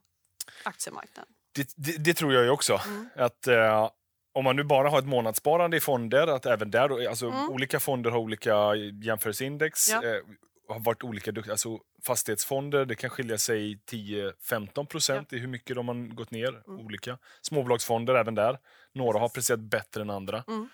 aktiemarknad. 0.64 1.26
Det, 1.56 1.74
det, 1.76 1.98
det 1.98 2.14
tror 2.14 2.34
jag 2.34 2.44
ju 2.44 2.50
också. 2.50 2.82
Mm. 2.86 3.10
Att 3.16 3.48
eh, 3.48 3.90
Om 4.34 4.44
man 4.44 4.56
nu 4.56 4.64
bara 4.64 4.90
har 4.90 5.00
ett 5.00 5.06
månadssparande 5.06 5.78
i 5.78 5.80
fonder, 5.80 6.28
att 6.28 6.46
även 6.46 6.72
där, 6.72 7.08
alltså 7.10 7.26
Mm. 7.28 7.50
olika 7.50 7.80
fonder 7.80 8.12
har 8.12 8.20
olika 8.20 8.76
jämförelseindex. 9.04 9.90
Ja. 9.90 10.04
Eh, 10.04 10.22
har 10.70 10.80
varit 10.80 11.04
olika 11.04 11.32
duktiga. 11.32 11.54
Alltså 11.54 11.80
fastighetsfonder, 12.04 12.86
det 12.86 12.96
kan 12.96 13.10
skilja 13.10 13.38
sig 13.38 13.76
10-15 13.92 14.86
procent 14.86 15.34
i 15.34 15.38
hur 15.38 15.48
mycket 15.48 15.76
de 15.76 15.88
har 15.88 16.16
gått 16.16 16.32
ner. 16.32 16.50
Mm. 16.68 16.86
Olika. 16.86 17.18
Småbolagsfonder 17.42 18.16
även 18.16 18.36
där. 18.36 18.60
Några 18.94 19.20
har 19.20 19.30
presterat 19.30 19.60
bättre 19.60 20.02
än 20.02 20.10
andra. 20.10 20.44
Mm. 20.48 20.70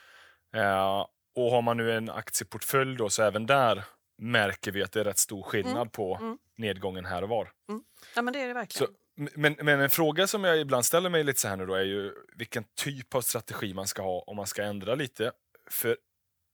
Eh, 0.55 1.05
och 1.35 1.51
har 1.51 1.61
man 1.61 1.77
nu 1.77 1.91
en 1.91 2.09
aktieportfölj 2.09 2.97
då, 2.97 3.09
så 3.09 3.23
även 3.23 3.45
där 3.45 3.83
märker 4.17 4.71
vi 4.71 4.83
att 4.83 4.91
det 4.91 4.99
är 4.99 5.03
rätt 5.03 5.17
stor 5.17 5.43
skillnad 5.43 5.75
Mm. 5.75 5.89
på 5.89 6.17
Mm. 6.21 6.37
nedgången 6.57 7.05
här 7.05 7.21
och 7.21 7.29
var. 7.29 7.51
Ja, 8.15 8.21
men 8.21 8.33
det 8.33 8.39
är 8.41 8.47
det 8.47 8.53
verkligen. 8.53 8.87
Så, 8.87 8.93
men, 9.35 9.55
men 9.61 9.79
en 9.79 9.89
fråga 9.89 10.27
som 10.27 10.43
jag 10.43 10.59
ibland 10.59 10.85
ställer 10.85 11.09
mig 11.09 11.23
lite 11.23 11.39
så 11.39 11.47
här 11.47 11.55
nu 11.55 11.65
då 11.65 11.73
är 11.73 11.83
ju 11.83 12.13
vilken 12.35 12.63
typ 12.75 13.15
av 13.15 13.21
strategi 13.21 13.73
man 13.73 13.87
ska 13.87 14.01
ha 14.01 14.19
om 14.27 14.35
man 14.35 14.47
ska 14.47 14.63
ändra 14.63 14.95
lite. 14.95 15.31
För 15.71 15.97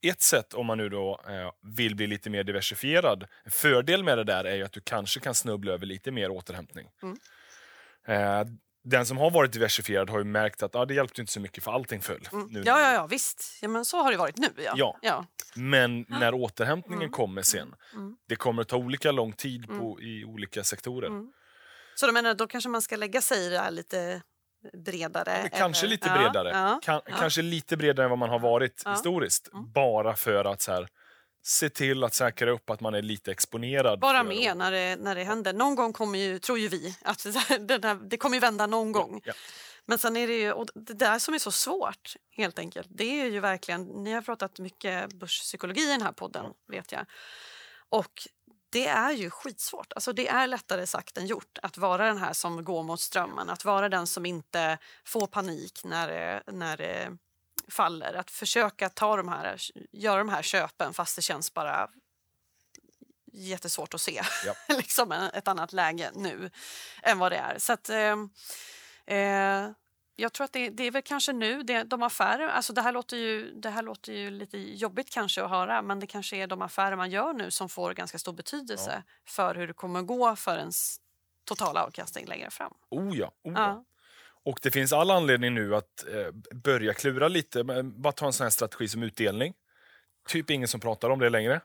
ett 0.10 0.22
sätt 0.22 0.53
om 0.53 0.65
man 0.65 0.77
nu 0.77 0.89
då 0.89 1.22
eh, 1.27 1.51
vill 1.75 1.96
bli 1.96 2.08
lite 2.08 2.29
mer 2.29 2.43
diversifierad, 2.43 3.27
en 3.43 3.51
fördel 3.51 4.03
med 4.03 4.17
det 4.17 4.24
där 4.24 4.43
är 4.43 4.55
ju 4.55 4.63
att 4.63 4.72
du 4.72 4.81
kanske 4.81 5.20
kan 5.20 5.36
snubbla 5.36 5.72
över 5.74 5.86
lite 5.86 6.12
mer 6.12 6.31
återhämtning. 6.31 6.88
Mm. 7.03 7.17
Eh, 8.08 8.48
den 8.84 9.05
som 9.05 9.17
har 9.17 9.31
varit 9.31 9.51
diversifierad 9.53 10.10
har 10.10 10.17
ju 10.17 10.24
märkt 10.24 10.63
att 10.63 10.75
ah, 10.75 10.86
det 10.86 10.93
hjälpte 10.93 11.22
inte 11.22 11.34
så 11.34 11.39
mycket 11.39 11.63
för 11.63 11.72
allting 11.72 12.01
föll. 12.01 12.27
Nu. 12.31 12.39
Mm. 12.39 12.63
Ja, 12.65 12.79
ja, 12.81 12.93
ja, 12.93 13.08
visst. 13.08 13.60
Ja, 13.62 13.67
men 13.67 13.86
så 13.86 13.98
har 14.03 14.12
det 14.12 14.17
varit 14.17 14.38
nu. 14.38 14.50
Ja. 14.58 14.74
Ja. 14.75 14.98
ja. 15.01 15.25
Men 15.55 16.05
när 16.10 16.34
återhämtningen 16.34 17.10
kommer 17.10 17.41
sen, 17.41 17.75
Mm. 17.93 18.17
det 18.27 18.36
kommer 18.36 18.62
att 18.62 18.67
ta 18.67 18.77
olika 18.77 19.12
lång 19.12 19.34
tid 19.34 19.67
på, 19.67 20.01
i 20.01 20.25
olika 20.25 20.63
sektorer. 20.63 21.08
Mm. 21.08 21.31
Så 21.96 22.05
du 22.08 22.12
menar, 22.12 22.34
då 22.34 22.48
kanske 22.48 22.70
man 22.70 22.81
ska 22.81 22.96
lägga 22.96 23.22
sig 23.22 23.46
i 23.46 23.50
det 23.50 23.60
här 23.60 23.72
lite 23.72 24.22
bredare? 24.86 25.50
Kanske 25.53 25.86
eller? 25.86 25.91
lite 25.91 26.08
Ja, 26.08 26.18
bredare. 26.18 26.50
Ja, 26.50 26.80
Kan, 26.84 27.01
Kanske 27.20 27.41
lite 27.41 27.77
bredare 27.77 28.03
än 28.03 28.10
vad 28.10 28.20
man 28.20 28.30
har 28.30 28.39
varit 28.39 28.82
Ja. 28.86 28.89
Mm. 28.89 28.98
historiskt. 28.98 29.50
Bara 29.74 30.15
för 30.15 30.46
att 30.46 30.62
så 30.62 30.72
här, 30.72 30.88
se 31.44 31.70
till 31.70 32.03
att 32.03 32.13
säkra 32.13 32.51
upp 32.51 32.70
att 32.70 32.82
man 32.82 32.94
är 32.94 33.01
lite 33.01 33.32
exponerad. 33.32 34.00
Bara 34.00 34.24
med 34.24 34.58
när 34.58 34.72
det, 34.72 34.96
när 34.96 35.15
det 35.15 35.24
händer. 35.24 35.53
Någon 35.53 35.75
gång 35.75 35.94
kommer 35.94 36.20
ju, 36.20 36.39
tror 36.39 36.60
ju 36.60 36.68
vi, 36.68 36.96
att 37.01 37.24
den 37.60 37.84
här, 37.84 38.10
det 38.10 38.18
kommer 38.18 38.36
ju 38.36 38.39
vända 38.39 38.68
någon 38.68 38.91
gång. 38.91 39.22
Ja. 39.24 39.34
Men 39.86 39.98
sen 39.98 40.18
är 40.18 40.27
det 40.27 40.34
ju, 40.34 40.51
och 40.51 40.68
det 40.75 40.94
där 40.94 41.20
som 41.20 41.34
är 41.34 41.39
så 41.39 41.51
svårt 41.51 42.15
helt 42.38 42.60
enkelt, 42.60 42.88
det 42.89 43.22
är 43.22 43.25
ju 43.25 43.39
verkligen, 43.39 43.84
ni 43.84 44.12
har 44.12 44.22
pratat 44.22 44.60
mycket 44.60 45.13
börspsykologi 45.13 45.82
i 45.82 45.91
den 45.91 46.01
här 46.01 46.12
podden 46.12 46.46
vet 46.68 46.91
jag. 46.91 47.06
Och 47.89 48.12
det 48.71 48.87
är 48.87 49.11
ju 49.11 49.29
skitsvårt. 49.29 49.93
Alltså 49.93 50.13
det 50.13 50.27
är 50.27 50.47
lättare 50.47 50.87
sagt 50.87 51.17
än 51.17 51.27
gjort 51.27 51.57
att 51.61 51.77
vara 51.77 52.05
den 52.05 52.17
här 52.17 52.33
som 52.33 52.63
går 52.63 52.83
mot 52.83 52.99
strömmen. 52.99 53.49
Att 53.49 53.65
vara 53.65 53.89
den 53.89 54.07
som 54.07 54.25
inte 54.25 54.77
får 55.05 55.27
panik 55.27 55.81
när 55.83 56.07
det, 56.07 56.43
när 56.51 56.77
det 56.77 57.17
faller. 57.67 58.13
Att 58.13 58.31
försöka 58.31 58.89
ta 58.89 59.17
de 59.17 59.27
här, 59.27 59.61
göra 59.91 60.17
de 60.17 60.29
här 60.29 60.41
köpen 60.41 60.93
fast 60.93 61.15
det 61.15 61.21
känns 61.21 61.53
bara 61.53 61.89
jättesvårt 63.33 63.93
att 63.93 64.01
se 64.01 64.21
Ja. 64.45 64.53
liksom 64.77 65.11
ett 65.11 65.47
annat 65.47 65.73
läge 65.73 66.11
nu 66.15 66.51
än 67.03 67.19
vad 67.19 67.31
det 67.31 67.37
är. 67.37 67.59
Så 67.59 67.73
att, 67.73 67.89
eh, 67.89 68.15
eh, 69.17 69.69
jag 70.21 70.33
tror 70.33 70.45
att 70.45 70.53
det, 70.53 70.69
det 70.69 70.83
är 70.83 70.91
väl 70.91 71.01
kanske 71.01 71.33
nu, 71.33 71.63
det, 71.63 71.83
de 71.83 72.03
affärer, 72.03 72.47
alltså 72.47 72.73
det 72.73 72.81
här, 72.81 72.91
låter 72.91 73.17
ju, 73.17 73.53
det 73.53 73.69
här 73.69 73.83
låter 73.83 74.13
ju 74.13 74.29
lite 74.29 74.57
jobbigt 74.57 75.09
kanske 75.09 75.43
att 75.43 75.49
höra 75.49 75.81
men 75.81 75.99
det 75.99 76.07
kanske 76.07 76.37
är 76.37 76.47
de 76.47 76.61
affärer 76.61 76.95
man 76.95 77.09
gör 77.11 77.33
nu 77.33 77.51
som 77.51 77.69
får 77.69 77.93
ganska 77.93 78.17
stor 78.19 78.33
betydelse 78.33 79.03
för 79.27 79.55
hur 79.55 79.67
det 79.67 79.73
kommer 79.73 80.01
gå 80.01 80.35
för 80.35 80.57
ens 80.57 80.97
totala 81.45 81.83
avkastning 81.83 82.25
längre 82.25 82.49
fram. 82.49 82.73
Oh 82.89 83.17
ja, 83.17 83.31
oh 83.43 83.53
ja. 83.53 83.59
Ja. 83.61 83.85
Och 84.43 84.59
det 84.61 84.71
finns 84.71 84.93
all 84.93 85.11
anledning 85.11 85.53
nu 85.53 85.75
att 85.75 86.07
eh, 86.07 86.31
börja 86.55 86.93
klura 86.93 87.27
lite. 87.27 87.63
Bara 87.83 88.13
ta 88.13 88.25
en 88.25 88.33
sån 88.33 88.45
här 88.45 88.49
strategi 88.51 88.87
som 88.87 89.03
utdelning. 89.03 89.53
Typ 90.27 90.49
ingen 90.49 90.67
som 90.67 90.79
pratar 90.79 91.09
om 91.09 91.19
det 91.19 91.29
längre. 91.29 91.61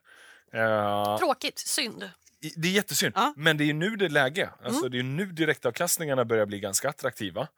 Eh, 0.52 1.18
Tråkigt, 1.18 1.58
synd. 1.58 2.10
det 2.56 2.68
är 2.68 2.72
jättesynd, 2.72 3.12
Ja. 3.16 3.32
men 3.36 3.56
det 3.56 3.64
är 3.70 3.75
nu 3.75 3.96
det 3.96 4.04
är 4.04 4.08
läge. 4.08 4.50
Alltså, 4.64 4.88
Det 4.88 4.98
är 4.98 5.02
nu 5.02 5.26
direktavkastningarna 5.26 6.25
börjar 6.25 6.46
bli 6.46 6.60
ganska 6.60 6.88
attraktiva. 6.88 7.48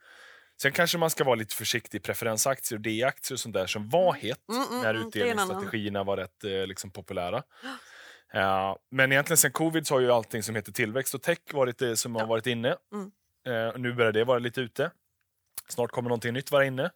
Sen 0.62 0.72
kanske 0.72 0.98
man 0.98 1.10
ska 1.10 1.24
vara 1.24 1.34
lite 1.34 1.54
försiktig 1.54 1.98
i 1.98 2.00
preferensaktier 2.00 2.78
och 2.78 2.82
D-aktier 2.82 3.36
och 3.36 3.40
sånt 3.40 3.54
där 3.54 3.66
som 3.66 3.88
var 3.88 4.12
hett 4.12 4.48
Mm, 4.48 4.62
mm, 4.62 4.82
när 4.82 4.94
mm, 4.94 5.08
utdelningsstrategierna 5.08 6.04
var 6.04 6.16
rätt 6.16 6.44
eh, 6.44 6.66
liksom, 6.66 6.90
populära. 6.90 7.42
Eh, 8.34 8.76
men 8.90 9.12
egentligen 9.12 9.38
sen 9.38 9.52
covid 9.52 9.86
så 9.86 9.94
har 9.94 10.00
ju 10.00 10.10
allting 10.12 10.42
som 10.42 10.54
heter 10.54 10.72
tillväxt 10.72 11.14
och 11.14 11.22
tech 11.22 11.38
varit 11.52 11.78
det 11.78 11.96
som 11.96 12.14
har 12.14 12.26
varit 12.26 12.46
inne. 12.46 12.76
Mm. 12.92 13.10
Eh, 13.46 13.68
och 13.74 13.80
nu 13.80 13.92
börjar 13.92 14.12
det 14.12 14.24
vara 14.24 14.38
lite 14.38 14.60
ute. 14.60 14.90
Snart 15.68 15.90
kommer 15.90 16.08
någonting 16.08 16.32
nytt 16.32 16.50
vara 16.50 16.64
inne. 16.64 16.90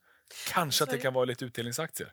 Kanske 0.48 0.78
Så 0.78 0.84
att 0.84 0.90
det. 0.90 0.98
kan 0.98 1.14
vara 1.14 1.24
lite 1.24 1.44
utdelningsaktier. 1.44 2.12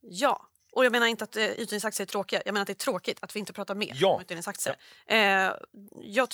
Ja, 0.00 0.48
och 0.72 0.84
jag 0.84 0.92
menar 0.92 1.06
inte 1.06 1.24
att 1.24 1.36
eh, 1.36 1.44
utdelningsaktier 1.44 2.06
är 2.06 2.08
tråkiga. 2.10 2.42
Jag 2.44 2.52
menar 2.52 2.62
att 2.62 2.66
det 2.66 2.72
är 2.72 2.84
tråkigt 2.84 3.18
att 3.20 3.36
vi 3.36 3.40
inte 3.40 3.52
pratar 3.52 3.74
mer 3.74 3.92
Ja. 3.94 4.08
om 4.14 4.20
utdelningsaktier. 4.20 4.76
Eh, 5.06 5.52
jag, 6.02 6.28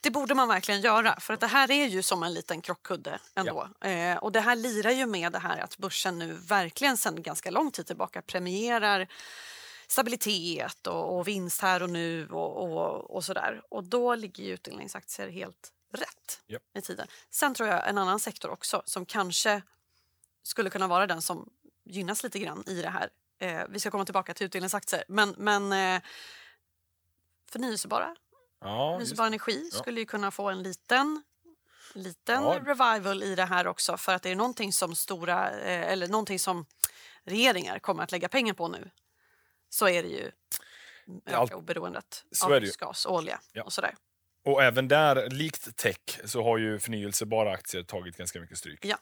det 0.00 0.10
borde 0.10 0.34
man 0.34 0.48
verkligen 0.48 0.80
göra, 0.80 1.20
för 1.20 1.34
att 1.34 1.40
det 1.40 1.46
här 1.46 1.70
är 1.70 1.86
ju 1.86 2.02
som 2.02 2.22
en 2.22 2.34
liten 2.34 2.60
krockkudde 2.60 3.18
ändå. 3.34 3.68
Eh, 3.80 4.16
och 4.16 4.32
det 4.32 4.40
här 4.40 4.56
lirar 4.56 4.90
ju 4.90 5.06
med 5.06 5.32
det 5.32 5.38
här 5.38 5.58
att 5.58 5.76
börsen 5.78 6.18
nu 6.18 6.32
verkligen 6.32 6.96
sedan 6.96 7.22
ganska 7.22 7.50
lång 7.50 7.70
tid 7.70 7.86
tillbaka 7.86 8.22
premierar 8.22 9.08
stabilitet 9.88 10.86
och, 10.86 11.16
och 11.18 11.28
vinst 11.28 11.62
här 11.62 11.82
och 11.82 11.90
nu 11.90 12.28
och, 12.28 12.62
och, 12.62 13.10
och 13.10 13.24
sådär. 13.24 13.62
Och 13.68 13.84
då 13.84 14.14
ligger 14.14 14.44
ju 14.44 14.52
utdelningsaktier 14.54 15.28
helt 15.28 15.72
rätt 15.92 16.40
Ja. 16.46 16.58
i 16.78 16.80
tiden. 16.80 17.06
Sen 17.30 17.54
tror 17.54 17.68
jag 17.68 17.88
en 17.88 17.98
annan 17.98 18.20
sektor 18.20 18.50
också 18.50 18.82
som 18.84 19.06
kanske 19.06 19.62
skulle 20.42 20.70
kunna 20.70 20.86
vara 20.86 21.06
den 21.06 21.22
som 21.22 21.48
gynnas 21.84 22.22
lite 22.22 22.38
grann 22.38 22.64
i 22.66 22.82
det 22.82 22.90
här. 22.90 23.08
Eh, 23.38 23.62
vi 23.68 23.80
ska 23.80 23.90
komma 23.90 24.04
tillbaka 24.04 24.34
till 24.34 24.46
utdelningsaktier. 24.46 25.04
Men, 25.08 25.34
men 25.38 25.72
eh, 25.72 26.02
förnyelsebara, 27.50 28.16
Ja, 28.60 28.92
förnyelsebar 28.92 29.26
energi 29.26 29.68
Ja. 29.72 29.78
skulle 29.78 30.00
ju 30.00 30.06
kunna 30.06 30.30
få 30.30 30.48
en 30.50 30.62
liten 30.62 31.22
liten 31.94 32.42
Ja. 32.42 32.60
revival 32.64 33.22
i 33.22 33.34
det 33.34 33.44
här 33.44 33.66
också 33.66 33.96
för 33.96 34.14
att 34.14 34.22
det 34.22 34.30
är 34.30 34.36
någonting 34.36 34.72
som 34.72 34.94
stora 34.94 35.50
eh, 35.50 35.92
eller 35.92 36.08
någonting 36.08 36.38
som 36.38 36.66
regeringar 37.24 37.78
kommer 37.78 38.02
att 38.02 38.12
lägga 38.12 38.28
pengar 38.28 38.54
på 38.54 38.68
nu 38.68 38.90
så 39.68 39.88
är 39.88 40.02
det 40.02 40.08
ju 40.08 40.30
öka 41.26 41.36
Allt- 41.36 41.52
oberoendet 41.54 42.24
av 42.44 42.60
gas, 42.78 43.06
olja 43.06 43.40
Ja. 43.52 43.62
och 43.62 43.72
sådär. 43.72 43.94
Och 44.44 44.62
även 44.62 44.88
där, 44.88 45.30
likt 45.30 45.76
tech, 45.76 46.20
så 46.24 46.42
har 46.42 46.58
ju 46.58 46.78
förnyelsebara 46.78 47.52
aktier 47.52 47.82
tagit 47.82 48.16
ganska 48.16 48.40
mycket 48.40 48.58
stryk. 48.58 48.84
Ja. 48.84 48.96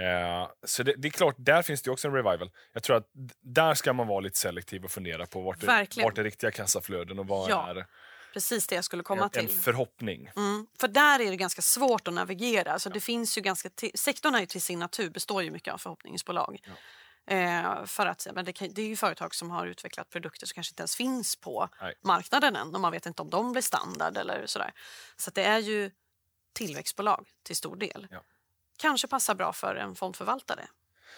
Eh, 0.00 0.48
så 0.64 0.82
det, 0.82 0.94
det 0.98 1.08
är 1.08 1.12
klart, 1.12 1.34
där 1.38 1.62
finns 1.62 1.82
det 1.82 1.90
också 1.90 2.08
en 2.08 2.14
revival. 2.14 2.50
Jag 2.72 2.82
tror 2.82 2.96
att 2.96 3.10
där 3.40 3.74
ska 3.74 3.92
man 3.92 4.06
vara 4.06 4.20
lite 4.20 4.38
selektiv 4.38 4.84
och 4.84 4.90
fundera 4.90 5.26
på 5.26 5.40
vart 5.40 5.60
det, 5.60 5.66
Verkligen. 5.66 6.04
vart 6.06 6.18
är 6.18 6.24
riktiga 6.24 6.50
kassaflöden 6.50 7.18
och 7.18 7.26
vad 7.26 7.50
Ja, 7.50 7.70
är 7.70 7.86
Precis 8.32 8.66
det 8.66 8.74
jag 8.74 8.84
skulle 8.84 9.02
komma 9.02 9.22
en, 9.22 9.30
till. 9.30 9.42
en 9.42 9.48
förhoppning. 9.48 10.30
Mm, 10.36 10.66
för 10.80 10.88
där 10.88 11.20
är 11.20 11.30
det 11.30 11.36
ganska 11.36 11.62
svårt 11.62 12.08
att 12.08 12.14
navigera. 12.14 12.72
Alltså 12.72 12.90
det 12.90 13.00
finns 13.00 13.38
ju 13.38 13.42
ganska 13.42 13.70
sektorn 13.94 14.34
är 14.34 14.40
ju 14.40 14.46
till 14.46 14.62
sin 14.62 14.78
natur 14.78 15.10
består 15.10 15.42
ju 15.42 15.50
mycket 15.50 15.74
av 15.74 15.78
förhoppningsbolag. 15.78 16.60
Eh, 17.26 17.84
för 17.84 18.06
att, 18.06 18.26
men 18.34 18.44
det, 18.44 18.52
kan, 18.52 18.68
det 18.72 18.82
är 18.82 18.86
ju 18.86 18.96
företag 18.96 19.34
som 19.34 19.50
har 19.50 19.66
utvecklat 19.66 20.10
produkter 20.10 20.46
som 20.46 20.54
kanske 20.54 20.72
inte 20.72 20.80
ens 20.80 20.96
finns 20.96 21.36
på 21.36 21.68
Nej. 21.80 21.94
marknaden 22.04 22.56
än 22.56 22.74
och 22.74 22.80
man 22.80 22.92
vet 22.92 23.06
inte 23.06 23.22
om 23.22 23.30
de 23.30 23.52
blir 23.52 23.62
standard 23.62 24.16
eller 24.16 24.46
sådär. 24.46 24.72
Så 25.16 25.30
det 25.30 25.44
är 25.44 25.58
ju 25.58 25.90
tillväxtbolag 26.52 27.28
till 27.42 27.56
stor 27.56 27.76
del. 27.76 28.06
Ja. 28.10 28.22
Kanske 28.76 29.08
passar 29.08 29.34
bra 29.34 29.52
för 29.52 29.74
en 29.74 29.94
fondförvaltare 29.94 30.66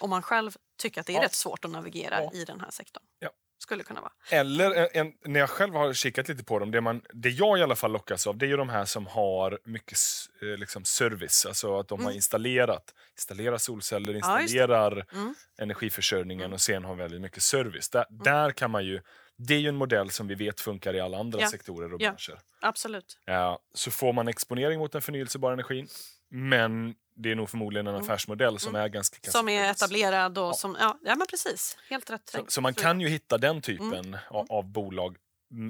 om 0.00 0.10
man 0.10 0.22
själv 0.22 0.50
tycker 0.78 1.00
att 1.00 1.06
det 1.06 1.12
är 1.12 1.16
Ja. 1.16 1.22
rätt 1.24 1.34
svårt 1.34 1.64
att 1.64 1.70
navigera 1.70 2.22
Ja. 2.22 2.30
i 2.34 2.44
den 2.44 2.60
här 2.60 2.70
sektorn. 2.70 3.02
Ja. 3.18 3.30
Skulle 3.60 3.82
kunna 3.82 4.00
vara. 4.00 4.12
Eller 4.30 4.96
en, 4.96 5.12
när 5.24 5.40
jag 5.40 5.50
själv 5.50 5.74
har 5.74 5.92
kikat 5.92 6.28
lite 6.28 6.44
på 6.44 6.58
dem, 6.58 6.70
det, 6.70 6.80
man, 6.80 7.02
det 7.12 7.28
jag 7.30 7.58
i 7.58 7.62
alla 7.62 7.76
fall 7.76 7.92
lockas 7.92 8.26
av 8.26 8.36
det 8.38 8.46
är 8.46 8.48
ju 8.48 8.56
de 8.56 8.68
här 8.68 8.84
som 8.84 9.06
har 9.06 9.58
mycket 9.64 9.98
eh, 10.42 10.48
liksom 10.58 10.84
service. 10.84 11.46
Alltså 11.46 11.78
att 11.78 11.88
de 11.88 12.04
har 12.04 12.12
installerat 12.12 12.94
installerar 13.12 13.58
solceller, 13.58 14.08
Mm. 14.14 14.16
Installerar 14.42 15.06
Mm. 15.12 15.34
energiförsörjningen 15.58 16.52
och 16.52 16.60
sen 16.60 16.84
har 16.84 16.94
väldigt 16.94 17.20
mycket 17.20 17.42
service. 17.42 17.88
Där, 17.88 18.06
där 18.10 18.50
kan 18.50 18.70
man 18.70 18.84
ju, 18.84 19.00
det 19.36 19.54
är 19.54 19.58
ju 19.58 19.68
en 19.68 19.76
modell 19.76 20.10
som 20.10 20.28
vi 20.28 20.34
vet 20.34 20.60
funkar 20.60 20.94
i 20.94 21.00
alla 21.00 21.18
andra 21.18 21.40
Ja. 21.40 21.48
sektorer 21.50 21.94
och 21.94 22.00
Ja. 22.02 22.08
branscher. 22.10 22.40
Absolut. 22.60 23.18
Ja, 23.24 23.58
så 23.74 23.90
får 23.90 24.12
man 24.12 24.28
exponering 24.28 24.78
mot 24.78 24.92
den 24.92 25.02
förnyelsebara 25.02 25.52
energin, 25.52 25.88
men 26.30 26.94
det 27.22 27.30
är 27.30 27.34
nog 27.34 27.50
förmodligen 27.50 27.86
en 27.86 27.94
affärsmodell 27.94 28.58
som 28.58 28.74
är 28.74 28.88
ganska 28.88 29.16
Mm. 29.22 29.32
Som 29.32 29.48
är 29.48 29.70
etablerad 29.70 30.38
och 30.38 30.56
som... 30.56 30.76
Ja, 30.80 30.98
ja 31.04 31.14
men 31.14 31.26
precis. 31.26 31.78
Helt 31.90 32.10
rätt. 32.10 32.28
Så, 32.28 32.44
så 32.48 32.60
man 32.60 32.74
kan 32.74 33.00
ju 33.00 33.08
hitta 33.08 33.38
den 33.38 33.60
typen 33.62 33.92
Mm. 33.94 34.16
av, 34.30 34.46
av 34.52 34.64
bolag, 34.72 35.16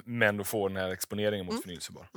men 0.04 0.40
att 0.40 0.46
få 0.48 0.68
den 0.68 0.76
här 0.76 0.88
exponeringen 0.90 1.46
mot 1.46 1.62
förnyelsebar. 1.62 2.08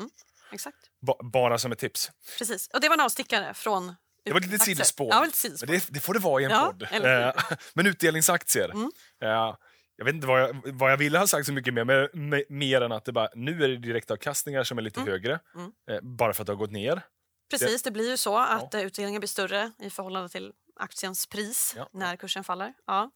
Exakt. 0.51 0.77
Ba, 1.01 1.13
bara 1.23 1.57
som 1.57 1.71
ett 1.71 1.79
tips. 1.79 2.11
Precis. 2.37 2.67
Och 2.73 2.81
det 2.81 2.87
var 2.89 2.95
en 2.95 3.01
avstickare 3.01 3.53
från 3.53 3.95
Det 4.23 4.31
var 4.31 4.39
aktier. 4.39 4.57
sidospår. 4.57 5.07
Ja, 5.11 5.23
lite 5.25 5.37
sidospår. 5.37 5.67
Det, 5.67 5.85
det 5.89 5.99
får 5.99 6.13
det 6.13 6.19
vara 6.19 6.41
i 6.41 6.45
en 6.45 6.51
Ja, 6.51 6.65
podd. 6.65 7.05
Eh, 7.05 7.33
men 7.73 7.87
utdelningsaktier. 7.87 8.69
Mm. 8.69 8.91
Eh, 9.23 9.55
jag 9.95 10.05
vet 10.05 10.15
inte 10.15 10.27
vad 10.27 10.41
jag, 10.41 10.61
vad 10.65 10.91
jag 10.91 10.97
ville 10.97 11.19
ha 11.19 11.27
sagt 11.27 11.45
så 11.47 11.53
mycket 11.53 11.73
mer, 11.73 11.83
men, 11.83 12.07
me- 12.33 12.45
mer 12.49 12.81
än 12.81 12.91
att 12.91 13.05
det 13.05 13.11
bara, 13.11 13.29
nu 13.35 13.63
är 13.63 13.67
det 13.67 13.77
direktavkastningar 13.77 14.63
som 14.63 14.77
är 14.77 14.81
lite 14.81 15.01
högre. 15.01 15.39
Mm. 15.55 15.71
Eh, 15.91 15.99
bara 16.01 16.33
för 16.33 16.43
att 16.43 16.47
det 16.47 16.51
har 16.53 16.57
gått 16.57 16.71
ner. 16.71 17.01
Precis, 17.51 17.83
det 17.83 17.91
blir 17.91 18.09
ju 18.09 18.17
så 18.17 18.37
att 18.37 18.73
eh, 18.73 18.81
utdelningen 18.81 19.19
blir 19.19 19.27
större 19.27 19.71
i 19.79 19.89
förhållande 19.89 20.29
till 20.29 20.53
aktiens 20.75 21.27
pris 21.27 21.73
Ja. 21.77 21.89
när 21.93 22.15
kursen 22.15 22.43
faller. 22.43 22.73
Ja. 22.87 23.11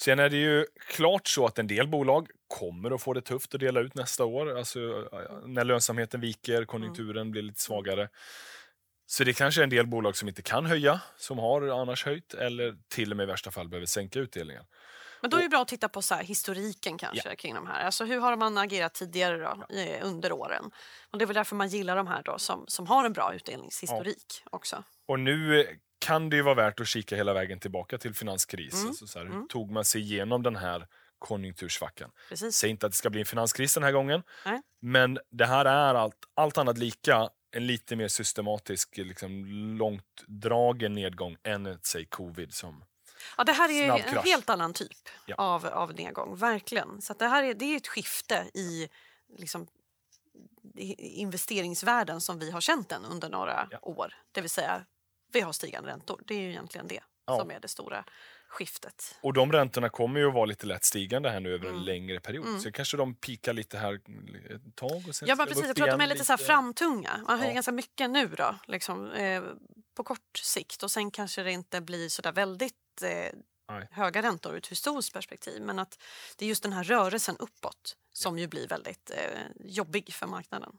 Sen 0.00 0.18
är 0.18 0.30
det 0.30 0.36
ju 0.36 0.66
klart 0.88 1.26
så 1.28 1.46
att 1.46 1.58
en 1.58 1.66
del 1.66 1.88
bolag 1.88 2.28
kommer 2.48 2.90
att 2.90 3.02
få 3.02 3.12
det 3.12 3.22
tufft 3.22 3.54
att 3.54 3.60
dela 3.60 3.80
ut 3.80 3.94
nästa 3.94 4.24
år. 4.24 4.58
Alltså, 4.58 4.78
eh, 5.12 5.46
när 5.46 5.64
lönsamheten 5.64 6.20
viker, 6.20 6.64
konjunkturen 6.64 7.30
blir 7.30 7.42
lite 7.42 7.60
svagare. 7.60 8.08
Så 9.06 9.24
det 9.24 9.32
kanske 9.32 9.60
är 9.60 9.62
en 9.62 9.70
del 9.70 9.86
bolag 9.86 10.16
som 10.16 10.28
inte 10.28 10.42
kan 10.42 10.66
höja, 10.66 11.00
som 11.16 11.38
har 11.38 11.80
annars 11.80 12.04
höjt, 12.04 12.34
eller 12.34 12.76
till 12.88 13.10
och 13.10 13.16
med 13.16 13.24
i 13.24 13.26
värsta 13.26 13.50
fall 13.50 13.68
behöver 13.68 13.86
sänka 13.86 14.18
utdelningen. 14.18 14.64
Men 15.24 15.30
då 15.30 15.36
är 15.36 15.42
det 15.42 15.48
bra 15.48 15.62
att 15.62 15.68
titta 15.68 15.88
på 15.88 16.02
så 16.02 16.14
historiken 16.14 16.98
kanske 16.98 17.36
kring 17.36 17.54
de 17.54 17.66
här. 17.66 17.84
Alltså 17.84 18.04
hur 18.04 18.20
har 18.20 18.36
man 18.36 18.58
agerat 18.58 18.94
tidigare 18.94 19.36
då, 19.36 19.76
eh, 19.76 20.06
under 20.06 20.32
åren? 20.32 20.70
Och 21.10 21.18
det 21.18 21.24
är 21.24 21.26
väl 21.26 21.34
därför 21.34 21.56
man 21.56 21.68
gillar 21.68 21.96
de 21.96 22.06
här 22.06 22.22
då 22.22 22.38
som, 22.38 22.64
som 22.68 22.86
har 22.86 23.04
en 23.04 23.12
bra 23.12 23.34
utdelningshistorik 23.34 24.42
också. 24.50 24.84
Och 25.08 25.20
nu 25.20 25.66
kan 25.98 26.30
det 26.30 26.36
ju 26.36 26.42
vara 26.42 26.54
värt 26.54 26.80
att 26.80 26.88
kika 26.88 27.16
hela 27.16 27.34
vägen 27.34 27.60
tillbaka 27.60 27.98
till 27.98 28.14
finanskris. 28.14 28.74
Mm. 28.74 28.88
Alltså 28.88 29.06
så 29.06 29.18
här, 29.18 29.26
hur 29.26 29.46
tog 29.46 29.70
man 29.70 29.84
sig 29.84 30.00
igenom 30.00 30.42
den 30.42 30.56
här 30.56 30.86
konjunktursvackan? 31.18 32.10
Precis. 32.28 32.56
Säg 32.56 32.70
inte 32.70 32.86
att 32.86 32.92
det 32.92 32.96
ska 32.96 33.10
bli 33.10 33.20
en 33.20 33.26
finanskris 33.26 33.74
den 33.74 33.82
här 33.82 33.92
gången, 33.92 34.22
Nej. 34.44 34.60
men 34.82 35.18
det 35.30 35.46
här 35.46 35.64
är 35.64 35.94
allt, 35.94 36.18
allt 36.34 36.58
annat 36.58 36.78
lika 36.78 37.28
en 37.56 37.66
lite 37.66 37.96
mer 37.96 38.08
systematisk, 38.08 38.96
liksom, 38.96 39.46
långtdragen 39.78 40.92
nedgång 40.92 41.36
än 41.44 41.78
säg, 41.82 42.06
covid 42.06 42.54
som 42.54 42.84
Ja, 43.36 43.44
det 43.44 43.52
här 43.52 43.68
är 43.68 43.72
ju 43.72 43.84
Snabb 43.84 44.00
en 44.06 44.12
krasch. 44.12 44.24
helt 44.24 44.50
annan 44.50 44.72
typ 44.72 45.08
Ja. 45.26 45.34
av, 45.38 45.66
av 45.66 45.94
nedgång, 45.94 46.36
verkligen. 46.36 47.02
Så 47.02 47.14
det 47.14 47.26
här 47.28 47.42
är, 47.44 47.54
det 47.54 47.64
är 47.64 47.76
ett 47.76 47.88
skifte 47.88 48.46
i 48.54 48.88
liksom, 49.38 49.66
investeringsvärlden 50.98 52.20
som 52.20 52.38
vi 52.38 52.50
har 52.50 52.60
känt 52.60 52.88
den 52.88 53.04
under 53.04 53.28
några 53.28 53.68
Ja. 53.70 53.78
år. 53.82 54.14
Det 54.32 54.40
vill 54.40 54.50
säga, 54.50 54.84
vi 55.32 55.40
har 55.40 55.52
stigande 55.52 55.90
räntor. 55.90 56.22
Det 56.26 56.34
är 56.34 56.38
ju 56.40 56.50
egentligen 56.50 56.86
det 56.86 57.00
Ja. 57.26 57.38
som 57.38 57.50
är 57.50 57.60
det 57.60 57.68
stora 57.68 58.04
skiftet. 58.48 59.18
Och 59.20 59.32
de 59.32 59.52
räntorna 59.52 59.88
kommer 59.88 60.20
ju 60.20 60.28
att 60.28 60.34
vara 60.34 60.44
lite 60.44 60.66
lätt 60.66 60.84
stigande 60.84 61.30
här 61.30 61.40
nu 61.40 61.54
över 61.54 61.64
en 61.66 61.72
Mm. 61.72 61.84
längre 61.84 62.20
period. 62.20 62.46
Mm. 62.46 62.60
Så 62.60 62.72
kanske 62.72 62.96
de 62.96 63.14
pikar 63.14 63.52
lite 63.52 63.78
här 63.78 63.94
ett 63.94 64.76
tag 64.76 65.04
och 65.08 65.14
sen 65.14 65.28
Ja, 65.28 65.34
men 65.36 65.46
precis. 65.46 65.66
Jag 65.66 65.76
tror 65.76 65.88
att 65.88 65.98
de 65.98 66.00
är 66.00 66.06
igen 66.06 66.08
lite, 66.14 66.24
så 66.24 66.32
här 66.32 66.36
framtunga. 66.38 67.20
Man 67.26 67.38
höjer 67.38 67.50
Ja. 67.50 67.54
ganska 67.54 67.72
mycket 67.72 68.10
nu 68.10 68.26
då, 68.28 68.54
liksom, 68.66 69.10
eh, 69.12 69.42
på 69.96 70.04
kort 70.04 70.38
sikt. 70.42 70.82
Och 70.82 70.90
sen 70.90 71.10
kanske 71.10 71.42
det 71.42 71.52
inte 71.52 71.80
blir 71.80 72.08
så 72.08 72.22
där 72.22 72.32
väldigt 72.32 72.74
eh, 73.02 73.82
höga 73.90 74.22
räntor 74.22 74.52
ur 74.52 74.58
ett 74.58 74.66
historiskt 74.66 75.12
perspektiv. 75.12 75.62
Men 75.62 75.78
att 75.78 75.98
det 76.36 76.44
är 76.44 76.48
just 76.48 76.62
den 76.62 76.72
här 76.72 76.84
rörelsen 76.84 77.36
uppåt 77.38 77.96
som 78.12 78.38
ju 78.38 78.46
blir 78.46 78.68
väldigt 78.68 79.10
eh, 79.10 79.40
jobbig 79.64 80.14
för 80.14 80.26
marknaden. 80.26 80.72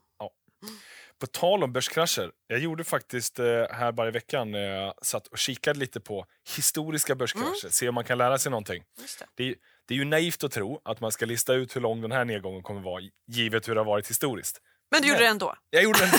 På 1.18 1.26
tal 1.26 1.64
om 1.64 1.72
börskrascher, 1.72 2.32
jag 2.46 2.58
gjorde 2.58 2.84
faktiskt 2.84 3.38
eh, 3.38 3.44
här 3.70 3.92
bara 3.92 4.08
i 4.08 4.10
veckan, 4.10 4.54
eh, 4.54 4.92
satt 5.02 5.26
och 5.26 5.38
kikade 5.38 5.78
lite 5.78 6.00
på 6.00 6.26
historiska 6.56 7.14
börskrascher, 7.14 7.46
Mm. 7.64 7.70
se 7.72 7.88
om 7.88 7.94
man 7.94 8.04
kan 8.04 8.18
lära 8.18 8.38
sig 8.38 8.50
någonting. 8.50 8.84
Det. 8.96 9.26
Det 9.34 9.48
är, 9.50 9.54
det 9.88 9.94
är 9.94 9.98
ju 9.98 10.04
naivt 10.04 10.44
att 10.44 10.52
tro 10.52 10.80
att 10.84 11.00
man 11.00 11.12
ska 11.12 11.26
lista 11.26 11.54
ut 11.54 11.76
hur 11.76 11.80
lång 11.80 12.00
den 12.00 12.12
här 12.12 12.24
nedgången 12.24 12.62
kommer 12.62 12.80
vara, 12.80 13.02
givet 13.26 13.68
hur 13.68 13.74
det 13.74 13.80
har 13.80 13.86
varit 13.86 14.10
historiskt. 14.10 14.60
Men 14.90 15.02
du 15.02 15.08
gjorde 15.08 15.20
Nej. 15.20 15.26
det 15.26 15.30
ändå? 15.30 15.54
Jag 15.70 15.82
gjorde 15.82 15.98
det 15.98 16.04
ändå, 16.04 16.18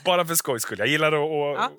bara 0.04 0.24
för 0.24 0.34
skojs 0.34 0.62
skull. 0.62 0.78
Jag 0.78 0.88
gillar 0.88 1.12
att, 1.12 1.58
att 1.58 1.72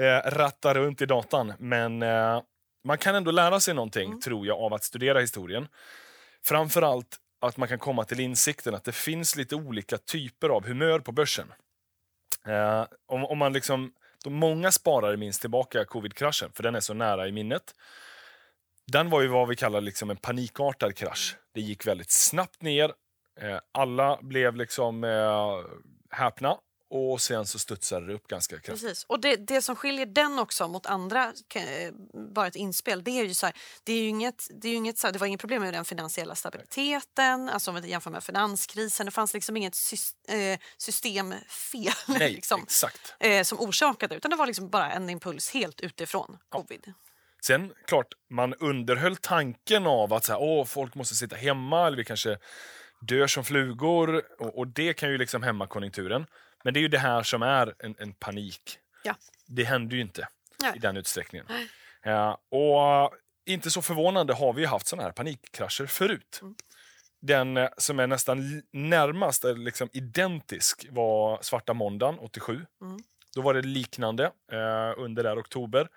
eh, 0.00 0.30
ratta 0.30 0.74
runt 0.74 1.02
i 1.02 1.06
datan, 1.06 1.52
men 1.58 2.02
eh, 2.02 2.42
man 2.86 2.98
kan 2.98 3.14
ändå 3.14 3.30
lära 3.30 3.60
sig 3.60 3.74
någonting, 3.74 4.06
Mm. 4.08 4.20
tror 4.20 4.46
jag, 4.46 4.58
av 4.60 4.74
att 4.74 4.84
studera 4.84 5.20
historien. 5.20 5.68
Framförallt 6.44 7.16
att 7.40 7.56
man 7.56 7.68
kan 7.68 7.78
komma 7.78 8.04
till 8.04 8.20
insikten 8.20 8.74
att 8.74 8.84
det 8.84 8.92
finns 8.94 9.36
lite 9.36 9.54
olika 9.56 9.98
typer 9.98 10.48
av 10.48 10.66
humör 10.66 10.98
på 10.98 11.12
börsen. 11.12 11.52
Eh, 12.46 12.86
om, 13.06 13.24
om 13.24 13.38
man 13.38 13.52
liksom, 13.52 13.92
de 14.24 14.34
många 14.34 14.72
sparare 14.72 15.16
minns 15.16 15.38
tillbaka 15.38 15.84
covid-kraschen, 15.84 16.50
för 16.54 16.62
den 16.62 16.74
är 16.74 16.80
så 16.80 16.94
nära 16.94 17.28
i 17.28 17.32
minnet. 17.32 17.74
Den 18.92 19.10
var 19.10 19.20
ju 19.20 19.26
vad 19.28 19.48
vi 19.48 19.56
kallar 19.56 19.80
liksom 19.80 20.10
en 20.10 20.16
panikartad 20.16 20.94
krasch. 20.96 21.36
Det 21.54 21.60
gick 21.60 21.86
väldigt 21.86 22.10
snabbt 22.10 22.62
ner. 22.62 22.92
Eh, 23.40 23.58
alla 23.72 24.18
blev 24.22 24.56
liksom 24.56 25.04
eh, 25.04 25.58
häpna 26.10 26.56
och 26.90 27.20
sen 27.20 27.46
så 27.46 27.58
studsade 27.58 28.06
det 28.06 28.14
upp 28.14 28.28
ganska 28.28 28.54
kraftigt. 28.60 28.88
Precis. 28.88 29.04
Och 29.08 29.20
det, 29.20 29.36
det 29.36 29.62
som 29.62 29.76
skiljer 29.76 30.06
den 30.06 30.38
också 30.38 30.68
mot 30.68 30.86
andra, 30.86 31.32
eh, 31.54 31.92
bara 32.34 32.46
ett 32.46 32.56
inspel, 32.56 33.04
det 33.04 33.10
är 33.10 33.24
ju 33.24 33.34
så 33.34 33.46
här, 33.46 33.54
det 33.84 33.92
är 33.92 34.08
inget, 34.08 34.48
det 34.50 34.68
är 34.68 34.74
inget 34.74 34.98
så 34.98 35.06
här, 35.06 35.12
det 35.12 35.18
var 35.18 35.26
inget 35.26 35.40
problem 35.40 35.62
med 35.62 35.74
den 35.74 35.84
finansiella 35.84 36.34
stabiliteten, 36.34 37.48
alltså 37.48 37.70
om 37.70 37.80
vi 37.82 37.88
jämför 37.88 38.10
med 38.10 38.24
finanskrisen, 38.24 39.06
det 39.06 39.12
fanns 39.12 39.34
liksom 39.34 39.56
inget 39.56 39.76
eh, 40.28 40.58
systemfel 40.78 41.92
Nej, 42.06 42.32
liksom, 42.32 42.66
eh, 43.20 43.42
som 43.42 43.60
orsakade 43.60 44.14
utan 44.14 44.30
det 44.30 44.36
var 44.36 44.46
liksom 44.46 44.70
bara 44.70 44.92
en 44.92 45.10
impuls 45.10 45.50
helt 45.50 45.80
utifrån 45.80 46.38
covid. 46.48 46.92
Sen 47.46 47.72
klart, 47.86 48.06
man 48.30 48.54
underhöll 48.54 49.16
tanken 49.16 49.86
av 49.86 50.12
att 50.12 50.24
så 50.24 50.32
här, 50.32 50.40
Åh, 50.40 50.64
folk 50.64 50.94
måste 50.94 51.14
sitta 51.14 51.36
hemma 51.36 51.86
eller 51.86 51.96
vi 51.96 52.04
kanske 52.04 52.38
dör 53.00 53.26
som 53.26 53.44
flugor 53.44 54.22
och, 54.38 54.58
och 54.58 54.66
det 54.66 54.92
kan 54.92 55.10
ju 55.10 55.18
liksom 55.18 55.42
hämma 55.42 55.66
konjunkturen. 55.66 56.26
Men 56.66 56.74
det 56.74 56.80
är 56.80 56.82
ju 56.82 56.88
det 56.88 56.98
här 56.98 57.22
som 57.22 57.42
är 57.42 57.74
en, 57.78 57.94
en 57.98 58.12
panik. 58.12 58.78
Ja. 59.02 59.14
Det 59.46 59.64
händer 59.64 59.96
ju 59.96 60.02
inte 60.02 60.28
Nej. 60.62 60.72
i 60.76 60.78
den 60.78 60.96
utsträckningen. 60.96 61.46
Ja, 62.02 62.40
och 62.50 63.14
inte 63.44 63.70
så 63.70 63.82
förvånande 63.82 64.34
har 64.34 64.52
vi 64.52 64.64
haft 64.64 64.86
såna 64.86 65.02
här 65.02 65.12
panikkrascher 65.12 65.86
förut. 65.86 66.38
Mm. 66.42 66.54
Den 67.20 67.56
eh, 67.56 67.68
som 67.76 68.00
är 68.00 68.06
nästan 68.06 68.62
närmast 68.72 69.44
är 69.44 69.54
liksom 69.54 69.88
identisk 69.92 70.86
var 70.90 71.38
svarta 71.42 71.74
måndagen 71.74 72.18
87. 72.18 72.66
Mm. 72.82 72.98
Då 73.34 73.42
var 73.42 73.54
det 73.54 73.62
liknande 73.62 74.24
eh, 74.52 74.92
under 74.96 75.22
där 75.22 75.40
oktober. 75.40 75.88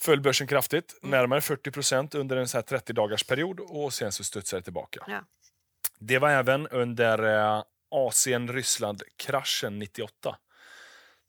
Föll 0.00 0.20
börsen 0.20 0.46
kraftigt, 0.46 0.94
Mm. 1.02 1.10
närmare 1.10 1.40
40 1.40 1.70
procent 1.70 2.14
under 2.14 2.36
en 2.36 2.48
så 2.48 2.56
här 2.56 2.62
30 2.62 2.92
dagars 2.92 3.24
period 3.24 3.60
och 3.60 3.92
sen 3.92 4.12
så 4.12 4.24
studsade 4.24 4.60
det 4.60 4.64
tillbaka. 4.64 5.04
Ja. 5.06 5.24
Det 5.98 6.18
var 6.18 6.30
även 6.30 6.68
under 6.68 7.22
eh, 7.22 7.62
Asien-Ryssland-kraschen 7.96 9.78
98. 9.78 10.36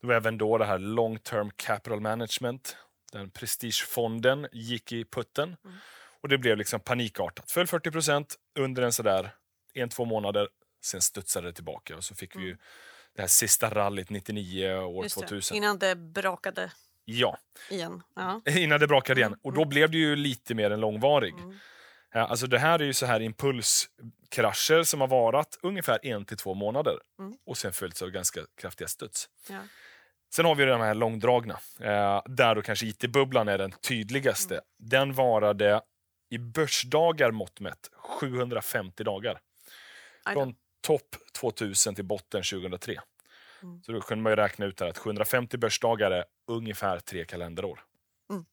Det 0.01 0.07
var 0.07 0.15
även 0.15 0.37
då 0.37 0.57
det 0.57 0.65
här 0.65 0.79
long 0.79 1.19
term 1.19 1.51
capital 1.55 2.01
management, 2.01 2.77
den 3.11 3.29
prestigefonden, 3.29 4.47
gick 4.51 4.91
i 4.91 5.05
putten. 5.05 5.55
Mm. 5.65 5.77
Och 6.21 6.29
det 6.29 6.37
blev 6.37 6.57
liksom 6.57 6.79
panikartat. 6.79 7.51
Föll 7.51 7.67
40 7.67 7.91
procent 7.91 8.35
under 8.59 8.83
en 8.83 8.93
sådär 8.93 9.35
en, 9.73 9.89
två 9.89 10.05
månader. 10.05 10.49
Sen 10.83 11.01
studsade 11.01 11.47
det 11.47 11.53
tillbaka 11.53 11.95
och 11.95 12.03
så 12.03 12.15
fick 12.15 12.35
vi 12.35 12.41
ju 12.43 12.57
det 13.15 13.21
här 13.21 13.27
sista 13.27 13.69
rallyt 13.69 14.09
99 14.09 14.73
år 14.73 14.89
Mm. 14.89 15.03
Just 15.03 15.15
det. 15.15 15.21
2000. 15.21 15.57
Innan 15.57 15.79
det 15.79 15.95
brakade 15.95 16.71
Ja, 17.05 17.37
igen. 17.69 18.03
Ja. 18.15 18.41
innan 18.45 18.79
det 18.79 18.87
brakade 18.87 19.19
igen. 19.19 19.31
Mm, 19.31 19.39
Och 19.43 19.53
då 19.53 19.65
blev 19.65 19.91
det 19.91 19.97
ju 19.97 20.15
lite 20.15 20.55
mer 20.55 20.71
än 20.71 20.79
långvarig. 20.79 21.33
Mm. 21.33 21.57
Ja, 22.13 22.27
alltså 22.27 22.47
det 22.47 22.59
här 22.59 22.79
är 22.79 22.83
ju 22.83 22.93
så 22.93 23.05
här 23.05 23.19
impulskrascher 23.19 24.83
som 24.83 25.01
har 25.01 25.07
varat 25.07 25.57
ungefär 25.61 26.05
en 26.05 26.25
till 26.25 26.37
två 26.37 26.53
månader 26.53 26.99
Mm. 27.19 27.37
och 27.45 27.57
sen 27.57 27.73
följts 27.73 28.01
av 28.01 28.09
ganska 28.09 28.41
kraftiga 28.61 28.87
studs. 28.87 29.29
Ja. 29.49 29.59
Sen 30.35 30.45
har 30.45 30.55
vi 30.55 30.65
de 30.65 30.81
här 30.81 30.93
långdragna, 30.93 31.59
eh, 31.79 32.21
där 32.25 32.55
då 32.55 32.61
kanske 32.61 32.85
IT-bubblan 32.85 33.47
är 33.47 33.57
den 33.57 33.71
tydligaste. 33.71 34.53
Mm. 34.53 34.63
Den 34.77 35.13
varade 35.13 35.81
i 36.29 36.37
börsdagar 36.37 37.31
mått 37.31 37.59
mätt 37.59 37.89
750 37.93 39.03
dagar. 39.03 39.39
Från 40.33 40.55
topp 40.81 41.15
2000 41.39 41.95
till 41.95 42.05
botten 42.05 42.43
2003. 42.43 43.01
Mm. 43.63 43.83
Så 43.83 43.91
då 43.91 44.01
kunde 44.01 44.21
man 44.23 44.31
ju 44.31 44.35
räkna 44.35 44.65
ut 44.65 44.81
att 44.81 44.97
750 44.97 45.57
börsdagar 45.57 46.11
är 46.11 46.25
ungefär 46.47 46.99
tre 46.99 47.25
kalenderår. 47.25 47.79
Mm. 48.29 48.45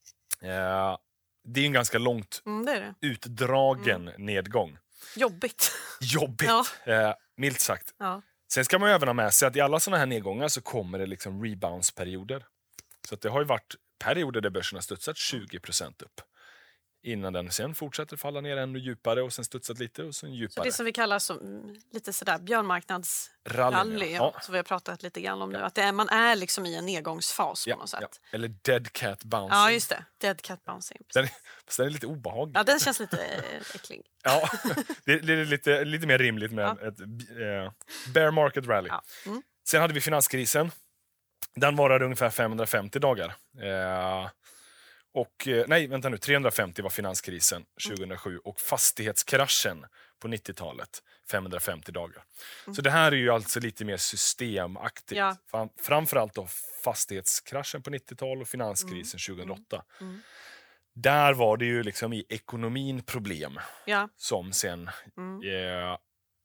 Eh, 0.42 0.96
det 1.44 1.60
är 1.60 1.66
en 1.66 1.72
ganska 1.72 1.98
långt 1.98 2.42
Mm, 2.46 2.66
det 2.66 2.72
det. 3.00 3.06
utdragen 3.06 4.10
nedgång. 4.18 4.78
Jobbigt. 5.16 5.72
Jobbigt, 6.00 6.48
Ja. 6.48 6.64
eh, 6.84 7.14
milt 7.36 7.60
sagt. 7.60 7.94
Ja. 7.98 8.22
Sen 8.52 8.64
ska 8.64 8.78
man 8.78 8.90
även 8.90 9.08
ha 9.08 9.12
med 9.12 9.34
sig 9.34 9.48
att 9.48 9.56
i 9.56 9.60
alla 9.60 9.80
såna 9.80 9.96
här 9.96 10.06
nedgångar 10.06 10.48
så 10.48 10.60
kommer 10.60 10.98
det 10.98 11.06
liksom 11.06 11.44
reboundsperioder. 11.44 12.46
Så 13.08 13.16
det 13.16 13.28
har 13.28 13.40
ju 13.40 13.46
varit 13.46 13.74
perioder 14.04 14.40
där 14.40 14.50
börsen 14.50 14.76
har 14.76 14.80
studsat 14.82 15.16
20% 15.16 16.02
upp. 16.02 16.20
Innan 17.06 17.32
den 17.32 17.50
sen 17.50 17.74
fortsätter 17.74 18.16
falla 18.16 18.40
ner 18.40 18.56
ännu 18.56 18.78
djupare 18.78 19.22
och 19.22 19.32
sen 19.32 19.44
studsat 19.44 19.78
lite 19.78 20.02
och 20.02 20.14
sen 20.14 20.30
Så 20.30 20.34
djupare. 20.36 20.64
det 20.64 20.72
som 20.72 20.86
vi 20.86 20.92
kallar 20.92 21.18
som, 21.18 21.38
mm, 21.38 21.76
lite 21.92 22.12
sådär 22.12 22.38
björnmarknads 22.38 23.30
Rallyn, 23.48 23.78
rally, 23.92 24.12
ja. 24.12 24.32
ja. 24.34 24.40
som 24.40 24.52
vi 24.52 24.58
har 24.58 24.62
pratat 24.64 25.02
lite 25.02 25.20
grann 25.20 25.42
om 25.42 25.50
nu. 25.50 25.58
Att 25.58 25.78
är, 25.78 25.92
man 25.92 26.08
är 26.08 26.36
liksom 26.36 26.66
i 26.66 26.74
en 26.76 26.86
nedgångsfas 26.86 27.66
Ja, 27.66 27.74
på 27.74 27.80
något 27.80 27.90
sätt. 27.90 27.98
ja. 28.02 28.08
Ja, 28.22 28.28
Eller 28.36 28.48
dead 28.48 28.92
cat 28.92 29.24
bouncing. 29.24 29.74
just 29.74 29.88
det. 29.88 30.04
Dead 30.20 30.42
cat 30.42 30.64
bouncing. 30.64 30.98
precis. 30.98 31.12
Den, 31.14 31.26
fast 31.66 31.76
den 31.78 31.86
är 31.86 31.90
lite 31.90 32.06
obehaglig. 32.06 32.56
Ja, 32.56 32.62
den 32.64 32.78
känns 32.80 33.00
lite 33.00 33.24
eh, 33.24 33.60
äcklig. 33.74 34.02
Ja, 34.26 34.48
det, 35.04 35.12
är 35.12 35.44
lite, 35.44 35.84
lite 35.84 36.06
mer 36.06 36.18
rimligt 36.18 36.52
med 36.52 36.64
Ja. 36.80 36.88
ett 36.88 37.00
eh, 37.00 37.72
bear 38.14 38.30
market 38.30 38.66
rally. 38.66 38.88
Ja. 38.88 39.02
Mm. 39.26 39.42
Sen 39.68 39.80
hade 39.80 39.94
vi 39.94 40.00
finanskrisen. 40.00 40.70
Den 41.54 41.76
varade 41.76 42.04
ungefär 42.04 42.30
550 42.30 42.98
dagar. 42.98 43.34
Eh, 43.62 44.28
och, 45.14 45.48
eh, 45.48 45.64
nej, 45.68 45.86
vänta 45.86 46.08
nu. 46.08 46.18
350 46.18 46.82
var 46.82 46.90
finanskrisen 46.90 47.64
2007 47.88 48.38
och 48.38 48.60
fastighetskraschen 48.60 49.86
på 50.18 50.28
90-talet 50.28 51.02
550 51.30 51.92
dagar. 51.92 52.24
Så 52.76 52.82
det 52.82 52.90
här 52.90 53.12
är 53.12 53.16
ju 53.16 53.30
alltså 53.30 53.60
lite 53.60 53.84
mer 53.84 53.96
systemaktigt. 53.96 55.18
Ja. 55.18 55.36
Fram, 55.50 55.68
framförallt 55.82 56.34
då 56.34 56.48
fastighetskraschen 56.84 57.82
på 57.82 57.90
90-talet 57.90 58.42
och 58.42 58.48
finanskrisen 58.48 59.20
2008. 59.36 59.84
Mm. 60.00 60.20
Där 60.94 61.32
var 61.32 61.56
det 61.56 61.64
ju 61.64 61.82
liksom 61.82 62.12
i 62.12 62.24
ekonomin 62.28 63.02
problem 63.02 63.60
Ja, 63.84 64.08
som 64.16 64.52
sen 64.52 64.90
Mm. 65.16 65.40
eh, 65.42 65.98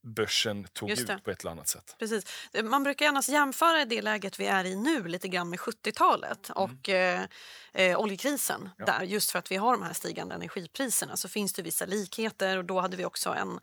börsen 0.03 0.67
tog 0.73 0.89
ut 0.89 1.23
på 1.23 1.31
ett 1.31 1.41
eller 1.41 1.51
annat 1.51 1.67
sätt. 1.67 1.95
precis. 1.99 2.25
Man 2.63 2.83
brukar 2.83 3.07
annars 3.07 3.29
jämföra 3.29 3.85
det 3.85 4.01
läget 4.01 4.39
vi 4.39 4.45
är 4.45 4.65
i 4.65 4.75
nu 4.75 5.07
lite 5.07 5.27
grann 5.27 5.49
med 5.49 5.59
70-talet 5.59 6.49
och 6.49 6.89
eh, 6.89 7.25
eh, 7.73 7.99
oljekrisen. 7.99 8.61
Mm. 8.61 8.71
Ja. 8.77 8.85
Där, 8.85 9.01
just 9.03 9.31
för 9.31 9.39
att 9.39 9.51
vi 9.51 9.55
har 9.55 9.71
de 9.73 9.83
här 9.83 9.93
stigande 9.93 10.35
energipriserna 10.35 11.17
så 11.17 11.29
finns 11.29 11.53
det 11.53 11.61
vissa 11.61 11.85
likheter 11.85 12.57
och 12.57 12.65
då 12.65 12.79
hade 12.79 12.97
vi 12.97 13.05
också 13.05 13.29
en 13.29 13.59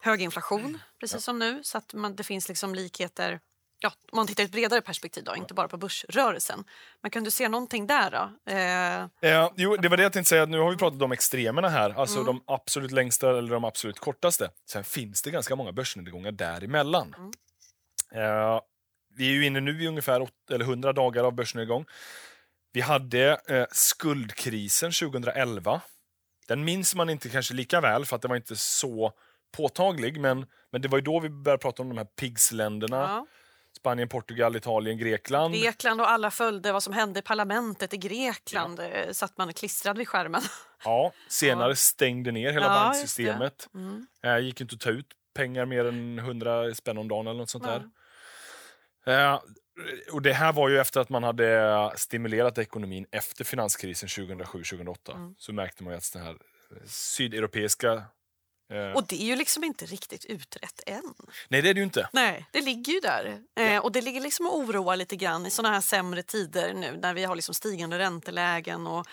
hög 0.00 0.22
inflation 0.22 0.78
precis 1.00 1.28
Mm. 1.28 1.38
Ja. 1.40 1.48
som 1.50 1.56
nu. 1.56 1.64
Så 1.64 1.78
att 1.78 1.94
man, 1.94 2.16
det 2.16 2.24
finns 2.24 2.48
liksom 2.48 2.74
likheter 2.74 3.40
Ja, 3.82 3.92
om 4.12 4.16
man 4.16 4.26
tittar 4.26 4.42
i 4.42 4.46
ett 4.46 4.52
bredare 4.52 4.80
perspektiv, 4.80 5.24
då, 5.24 5.36
inte 5.36 5.54
bara 5.54 5.68
på 5.68 5.76
börsrörelsen. 5.76 6.64
Men 7.00 7.10
kan 7.10 7.24
du 7.24 7.30
se 7.30 7.48
någonting 7.48 7.86
där? 7.86 8.10
då? 8.10 8.52
Eh, 8.52 9.32
Eh, 9.32 9.50
jo, 9.56 9.76
det 9.76 9.88
var 9.88 9.96
det 9.96 10.02
jag 10.02 10.12
tänkte 10.12 10.28
säga. 10.28 10.46
Nu 10.46 10.58
har 10.58 10.70
vi 10.70 10.76
pratat 10.76 11.02
om 11.02 11.12
extremerna 11.12 11.68
här, 11.68 11.90
alltså 11.90 12.20
Mm. 12.20 12.26
de 12.26 12.42
absolut 12.46 12.90
längsta 12.92 13.38
eller 13.38 13.50
de 13.52 13.64
absolut 13.64 13.98
kortaste. 13.98 14.50
Sen 14.70 14.84
finns 14.84 15.22
det 15.22 15.30
ganska 15.30 15.56
många 15.56 15.72
börsnedgångar 15.72 16.32
däremellan. 16.32 17.14
Mm. 17.18 17.30
Eh, 18.14 18.60
vi 19.16 19.28
är 19.28 19.32
ju 19.32 19.46
inne 19.46 19.60
nu 19.60 19.82
i 19.82 19.86
ungefär 19.88 20.22
8, 20.22 20.32
eller 20.54 20.64
100 20.64 20.92
dagar 20.92 21.24
av 21.24 21.32
börsnedgång. 21.34 21.84
Vi 22.72 22.80
hade 22.80 23.40
eh, 23.48 23.64
skuldkrisen 23.72 24.92
2011. 24.92 25.80
Den 26.48 26.64
minns 26.64 26.94
man 26.94 27.10
inte 27.10 27.28
kanske 27.28 27.54
lika 27.54 27.80
väl 27.80 28.06
för 28.06 28.16
att 28.16 28.22
det 28.22 28.28
var 28.28 28.36
inte 28.36 28.56
så 28.56 29.12
påtaglig. 29.56 30.20
Men, 30.20 30.46
men 30.72 30.82
det 30.82 30.88
var 30.88 30.98
ju 30.98 31.02
då 31.04 31.20
vi 31.20 31.28
började 31.28 31.60
prata 31.62 31.82
om 31.82 31.88
de 31.88 31.98
här 31.98 32.04
PIGS-länderna. 32.04 32.96
Ja. 32.96 33.26
Spanien, 33.82 34.08
Portugal, 34.08 34.56
Italien, 34.56 34.98
Grekland. 34.98 35.54
Grekland 35.54 36.00
och 36.00 36.10
alla 36.10 36.30
följde 36.30 36.72
vad 36.72 36.82
som 36.82 36.92
hände 36.92 37.18
i 37.18 37.22
parlamentet 37.22 37.94
i 37.94 37.96
Grekland. 37.96 38.80
Ja. 38.80 39.14
Satt 39.14 39.38
man 39.38 39.52
klistrad 39.52 39.98
vid 39.98 40.08
skärmen. 40.08 40.42
Ja, 40.84 41.12
senare 41.28 41.76
stängde 41.76 42.32
ner 42.32 42.52
hela 42.52 42.66
Ja, 42.66 42.72
banksystemet. 42.72 43.68
Mm. 43.74 44.06
Eh, 44.22 44.38
gick 44.38 44.60
inte 44.60 44.74
att 44.74 44.80
ta 44.80 44.90
ut 44.90 45.06
pengar 45.34 45.66
mer 45.66 45.84
än 45.84 46.18
100 46.18 46.74
spänn 46.74 46.98
om 46.98 47.08
dagen 47.08 47.26
eller 47.26 47.38
något 47.38 47.50
sånt 47.50 47.64
där. 47.64 47.82
Eh, 49.06 49.40
och 50.12 50.22
det 50.22 50.32
här 50.32 50.52
var 50.52 50.68
ju 50.68 50.78
efter 50.78 51.00
att 51.00 51.08
man 51.08 51.22
hade 51.22 51.90
stimulerat 51.96 52.58
ekonomin 52.58 53.06
efter 53.10 53.44
finanskrisen 53.44 54.08
2007-2008. 54.08 55.14
Mm. 55.14 55.34
Så 55.38 55.52
märkte 55.52 55.84
man 55.84 55.92
ju 55.92 55.96
att 55.96 56.12
den 56.12 56.22
här 56.22 56.32
eh, 56.70 56.86
sydeuropeiska... 56.86 58.02
Eh, 58.72 58.96
Och 58.96 59.06
det 59.06 59.22
är 59.22 59.26
ju 59.26 59.36
liksom 59.36 59.64
inte 59.64 59.86
riktigt 59.86 60.24
utrett 60.24 60.80
än. 60.86 61.14
nej, 61.48 61.62
det 61.62 61.68
är 61.68 61.74
det 61.74 61.80
ju 61.80 61.84
inte. 61.84 62.08
Nej, 62.12 62.46
det 62.50 62.60
ligger 62.60 62.92
ju 62.92 63.00
där. 63.00 63.38
Eh, 63.60 63.78
och 63.78 63.92
det 63.92 64.00
ligger 64.00 64.20
liksom 64.20 64.46
och 64.46 64.58
oroar 64.58 64.96
lite 64.96 65.16
grann 65.16 65.46
i 65.46 65.50
såna 65.50 65.70
här 65.70 65.80
sämre 65.80 66.22
tider 66.22 66.74
nu 66.74 66.96
när 67.02 67.14
vi 67.14 67.24
har 67.24 67.36
liksom 67.36 67.54
stigande 67.54 67.98
räntelägen 67.98 68.86
och 68.86 69.06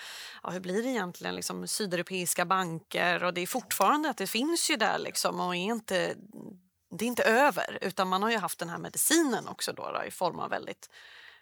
ja, 0.44 0.50
hur 0.50 0.60
blir 0.60 0.84
det 0.84 0.90
egentligen 0.90 1.36
liksom 1.36 1.68
sydeuropeiska 1.68 2.46
banker 2.46 3.24
och 3.24 3.34
det 3.34 3.42
är 3.42 3.48
fortfarande 3.48 4.10
att 4.10 4.18
det 4.18 4.28
finns 4.28 4.70
ju 4.70 4.76
där 4.76 5.00
liksom 5.00 5.40
och 5.40 5.56
är 5.56 5.60
inte 5.60 6.16
det 6.98 7.06
är 7.06 7.08
inte 7.08 7.24
över 7.24 7.78
utan 7.82 8.08
man 8.08 8.24
har 8.24 8.32
ju 8.32 8.38
haft 8.38 8.60
den 8.60 8.70
här 8.70 8.78
medicinen 8.78 9.48
också 9.48 9.74
då, 9.74 9.92
då 9.92 10.04
i 10.08 10.12
form 10.12 10.40
av 10.40 10.50
väldigt 10.50 10.90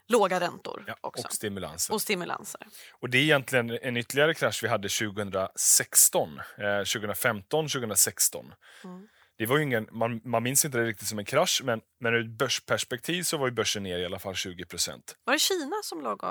låga 0.07 0.39
räntor 0.39 0.83
Ja, 0.87 0.95
också. 1.01 1.27
och 1.27 1.33
stimulanser. 1.33 1.93
och 1.93 2.01
stimulanser. 2.01 2.61
Och 2.99 3.09
det 3.09 3.17
är 3.17 3.21
egentligen 3.21 3.77
en 3.81 3.97
ytterligare 3.97 4.33
krasch 4.33 4.63
vi 4.63 4.67
hade 4.67 4.89
2016. 4.89 6.39
Eh, 6.57 6.77
2015, 6.83 7.67
2016. 7.67 8.53
Mm. 8.83 9.07
Det 9.39 9.45
var 9.45 9.59
ingen, 9.59 9.87
man, 9.91 10.21
man 10.23 10.43
minns 10.43 10.65
inte 10.65 10.77
det 10.77 10.85
riktigt 10.85 11.07
som 11.07 11.19
en 11.19 11.25
krasch, 11.25 11.61
men, 11.63 11.81
men 11.99 12.13
ur 12.13 12.19
ett 12.21 12.37
börsperspektiv 12.37 13.23
så 13.23 13.37
var 13.37 13.47
ju 13.47 13.51
börsen 13.53 13.83
ner 13.83 13.99
i 13.99 14.05
alla 14.05 14.19
fall 14.19 14.35
20 14.35 14.65
procent. 14.65 15.15
Var 15.23 15.33
det 15.33 15.39
Kina 15.39 15.75
som 15.83 16.01
låg 16.01 16.23
och 16.23 16.29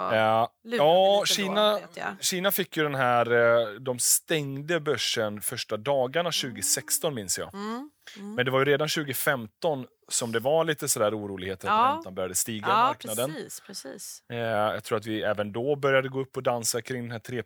lurade 0.65 0.77
ja 0.77 1.25
Kina, 1.27 1.73
då? 1.95 2.17
Kina 2.21 2.53
fick 2.53 2.77
ju 2.77 2.83
den 2.83 2.95
här... 2.95 3.33
eh, 3.33 3.69
De 3.81 3.99
stängde 3.99 4.81
börsen 4.81 5.41
första 5.41 5.77
dagarna 5.77 6.31
2016, 6.33 7.15
minns 7.15 7.39
jag. 7.39 7.55
Mm. 7.55 7.91
Mm. 8.17 8.35
Men 8.35 8.45
det 8.45 8.51
var 8.51 8.59
ju 8.59 8.65
redan 8.65 8.89
2015 8.89 9.87
som 10.09 10.33
det 10.33 10.41
var 10.41 10.65
lite 10.65 10.89
sådär 10.89 11.19
oroligheter 11.19 11.69
Ja. 11.69 11.87
att 11.89 11.97
räntan 11.97 12.15
började 12.15 12.35
stiga 12.35 12.67
i 12.67 12.71
Ja, 12.71 12.77
marknaden. 12.77 13.33
precis. 13.35 13.61
precis. 13.61 14.23
Eh, 14.29 14.37
jag 14.39 14.85
tror 14.85 14.99
att 14.99 15.07
vi 15.07 15.23
även 15.23 15.53
då 15.53 15.77
började 15.77 16.09
gå 16.09 16.21
upp 16.21 16.37
och 16.37 16.43
dansa 16.43 16.83
kring 16.83 17.03
den 17.03 17.11
här 17.11 17.19
3 17.19 17.43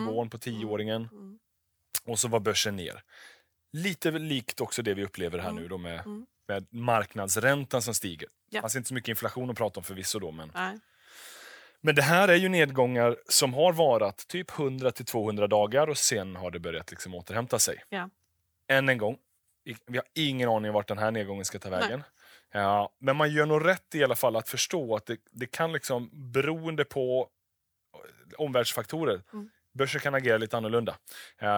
nivån 0.00 0.30
på 0.30 0.38
tioåringen. 0.38 1.08
Mm. 1.12 1.38
Och 2.06 2.18
så 2.18 2.28
var 2.28 2.40
börsen 2.40 2.76
ner. 2.76 3.02
Lite 3.72 4.10
likt 4.10 4.60
också 4.60 4.82
det 4.82 4.94
vi 4.94 5.04
upplever 5.04 5.38
här 5.38 5.50
Mm. 5.50 5.62
nu 5.62 5.68
då 5.68 5.78
med, 5.78 6.00
Mm. 6.00 6.26
med 6.48 6.66
marknadsräntan 6.70 7.82
som 7.82 7.94
stiger. 7.94 8.28
Ja. 8.50 8.60
Fanns 8.60 8.76
inte 8.76 8.88
så 8.88 8.94
mycket 8.94 9.08
inflation 9.08 9.50
att 9.50 9.56
prata 9.56 9.80
om 9.80 9.84
förvisso 9.84 10.18
då. 10.18 10.30
Men, 10.30 10.50
Nej. 10.54 10.78
men 11.80 11.94
det 11.94 12.02
här 12.02 12.28
är 12.28 12.34
ju 12.36 12.48
nedgångar 12.48 13.16
som 13.28 13.54
har 13.54 13.72
varat 13.72 14.28
typ 14.28 14.50
100-200 14.50 15.46
dagar 15.48 15.86
och 15.86 15.96
sen 15.98 16.36
har 16.36 16.50
det 16.50 16.58
börjat 16.58 16.90
liksom 16.90 17.14
återhämta 17.14 17.58
sig. 17.58 17.82
Ja. 17.88 18.10
Än 18.68 18.88
en 18.88 18.98
gång, 18.98 19.14
i- 19.14 19.18
vi 19.64 19.98
har 19.98 20.06
ingen 20.14 20.48
aning 20.48 20.70
om 20.70 20.74
vart 20.74 20.88
den 20.88 20.98
här 20.98 21.10
nedgången 21.10 21.44
ska 21.44 21.58
ta 21.58 21.70
vägen. 21.70 22.02
Ja, 22.52 22.92
men 22.98 23.16
man 23.16 23.32
gör 23.32 23.46
nog 23.46 23.66
rätt 23.66 23.94
i 23.94 24.04
alla 24.04 24.16
fall 24.16 24.36
att 24.36 24.48
förstå 24.48 24.96
att 24.96 25.06
det, 25.06 25.16
det 25.30 25.46
kan 25.46 25.72
liksom, 25.72 26.10
beroende 26.12 26.84
på 26.84 27.28
omvärldsfaktorer, 28.36 29.22
Mm. 29.32 29.50
börsen 29.78 30.00
kan 30.00 30.14
agera 30.14 30.38
lite 30.38 30.56
annorlunda. 30.56 30.96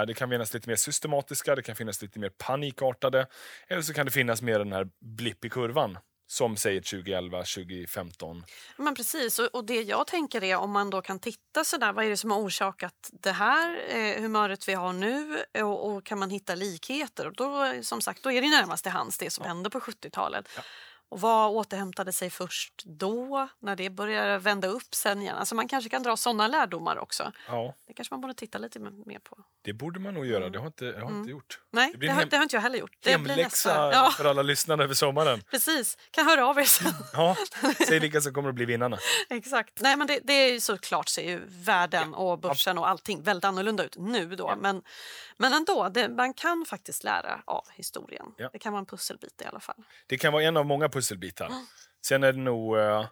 Det 0.07 0.15
kan 0.15 0.31
finnas 0.31 0.55
lite 0.55 0.69
mer 0.69 0.77
systematiska, 0.77 1.55
det 1.55 1.63
kan 1.63 1.77
finnas 1.77 2.03
lite 2.03 2.19
mer 2.19 2.29
panikartade, 2.29 3.27
eller 3.69 3.83
så 3.83 3.95
kan 3.95 4.07
det 4.07 4.13
finnas 4.13 4.43
mer 4.43 4.59
den 4.59 4.73
här 4.73 4.89
blipp 5.01 5.45
i 5.45 5.51
kurvan, 5.51 5.99
som 6.27 6.57
säger 6.57 6.81
2011, 6.81 7.39
2015. 7.39 8.45
Men 8.77 8.95
precis, 8.95 9.39
och, 9.39 9.65
det 9.65 9.83
jag 9.83 10.07
tänker 10.07 10.45
är 10.45 10.57
om 10.57 10.71
man 10.71 10.91
då 10.91 11.03
kan 11.03 11.19
titta 11.19 11.65
sådär, 11.65 11.93
vad 11.93 12.05
är 12.05 12.11
det 12.11 12.17
som 12.17 12.31
har 12.31 12.39
orsakat 12.39 13.11
det 13.13 13.33
här 13.33 13.81
eh, 13.89 14.23
humöret 14.23 14.69
vi 14.69 14.75
har 14.75 14.93
nu 14.93 15.45
och, 15.63 15.93
och 15.93 16.05
kan 16.05 16.19
man 16.19 16.31
hitta 16.31 16.55
likheter? 16.55 17.27
Och 17.27 17.35
då, 17.35 17.75
som 17.83 18.01
sagt, 18.01 18.23
då 18.23 18.33
är 18.33 18.43
det 18.43 18.51
närmast 18.51 18.83
till 18.83 18.93
hands 18.93 19.19
det 19.19 19.31
som 19.31 19.45
hände 19.45 19.71
på 19.71 19.81
70-talet. 19.81 20.49
Ja. 20.57 20.63
Och 21.15 21.21
vad 21.21 21.51
återhämtade 21.51 22.13
sig 22.13 22.31
först 22.31 22.83
då, 22.85 23.49
när 23.59 23.77
det 23.77 23.91
började 23.91 24.39
vända 24.39 24.69
upp 24.69 24.95
sen 24.95 25.23
igen? 25.23 25.37
Alltså 25.37 25.55
man 25.55 25.69
kanske 25.69 25.91
kan 25.91 26.03
dra 26.03 26.17
sådana 26.17 26.49
lärdomar 26.49 26.99
också. 26.99 27.33
Ja, 27.49 27.75
Det 27.87 27.93
kanske 27.95 28.15
man 28.15 28.21
borde 28.21 28.35
titta 28.35 28.59
lite 28.59 28.79
mer 28.81 29.19
på. 29.19 29.39
det 29.63 29.73
borde 29.73 30.01
man 30.01 30.15
nog 30.15 30.27
göra. 30.27 30.49
Det 30.51 30.59
har 30.59 30.67
inte, 30.67 30.85
jag 30.85 31.01
har 31.05 31.11
inte 31.11 31.31
gjort. 31.31 31.61
Nej, 31.71 31.93
Det 31.93 31.99
det, 31.99 32.13
har, 32.13 32.21
hem- 32.21 32.29
det 32.31 32.37
har 32.37 32.43
inte 32.43 32.57
jag 32.57 32.61
heller 32.61 32.79
gjort. 32.79 32.97
Det 33.01 33.19
blir 33.19 33.35
Hemläxa. 33.35 33.91
Ja, 33.93 34.11
för 34.17 34.25
alla 34.25 34.43
lyssnare 34.43 34.85
över 34.85 34.95
sommaren. 34.95 35.41
precis. 35.51 35.99
Kan 36.11 36.27
höra 36.27 36.47
av 36.47 36.59
er 36.59 36.65
sen. 36.65 36.93
Ja, 37.13 37.37
säg 37.87 37.99
vilka 37.99 38.21
som 38.21 38.35
kommer 38.35 38.49
att 38.49 38.55
bli 38.55 38.65
vinnarna. 38.65 38.99
Exakt. 39.31 39.81
Nej, 39.81 39.97
men 39.97 40.07
det, 40.07 40.21
det 40.25 40.33
är 40.33 40.53
ju 40.53 40.61
såklart 40.61 41.09
ser 41.09 41.23
ju 41.31 41.41
världen 41.47 42.15
och 42.15 42.39
börsen 42.39 42.79
och 42.79 42.89
allting 42.89 43.23
väldigt 43.23 43.45
annorlunda 43.45 43.85
ut 43.85 43.97
nu 43.99 44.37
då. 44.37 44.55
Men, 44.61 44.83
men 45.37 45.53
ändå, 45.53 45.91
man 46.17 46.35
kan 46.35 46.65
faktiskt 46.69 47.05
lära 47.05 47.41
av 47.45 47.65
historien. 47.75 48.27
Ja. 48.37 48.49
Det 48.53 48.59
kan 48.59 48.73
vara 48.73 48.81
en 48.81 48.87
pusselbit 48.87 49.43
i 49.43 49.45
alla 49.45 49.61
fall. 49.61 49.85
Det 50.07 50.19
kan 50.19 50.33
vara 50.33 50.43
en 50.43 50.57
av 50.57 50.67
många 50.67 50.89
pusselbitar. 50.89 51.04
Sen 52.07 52.25
är 52.25 52.33
det 52.33 52.39
nog... 52.39 52.77
eh, 52.79 53.09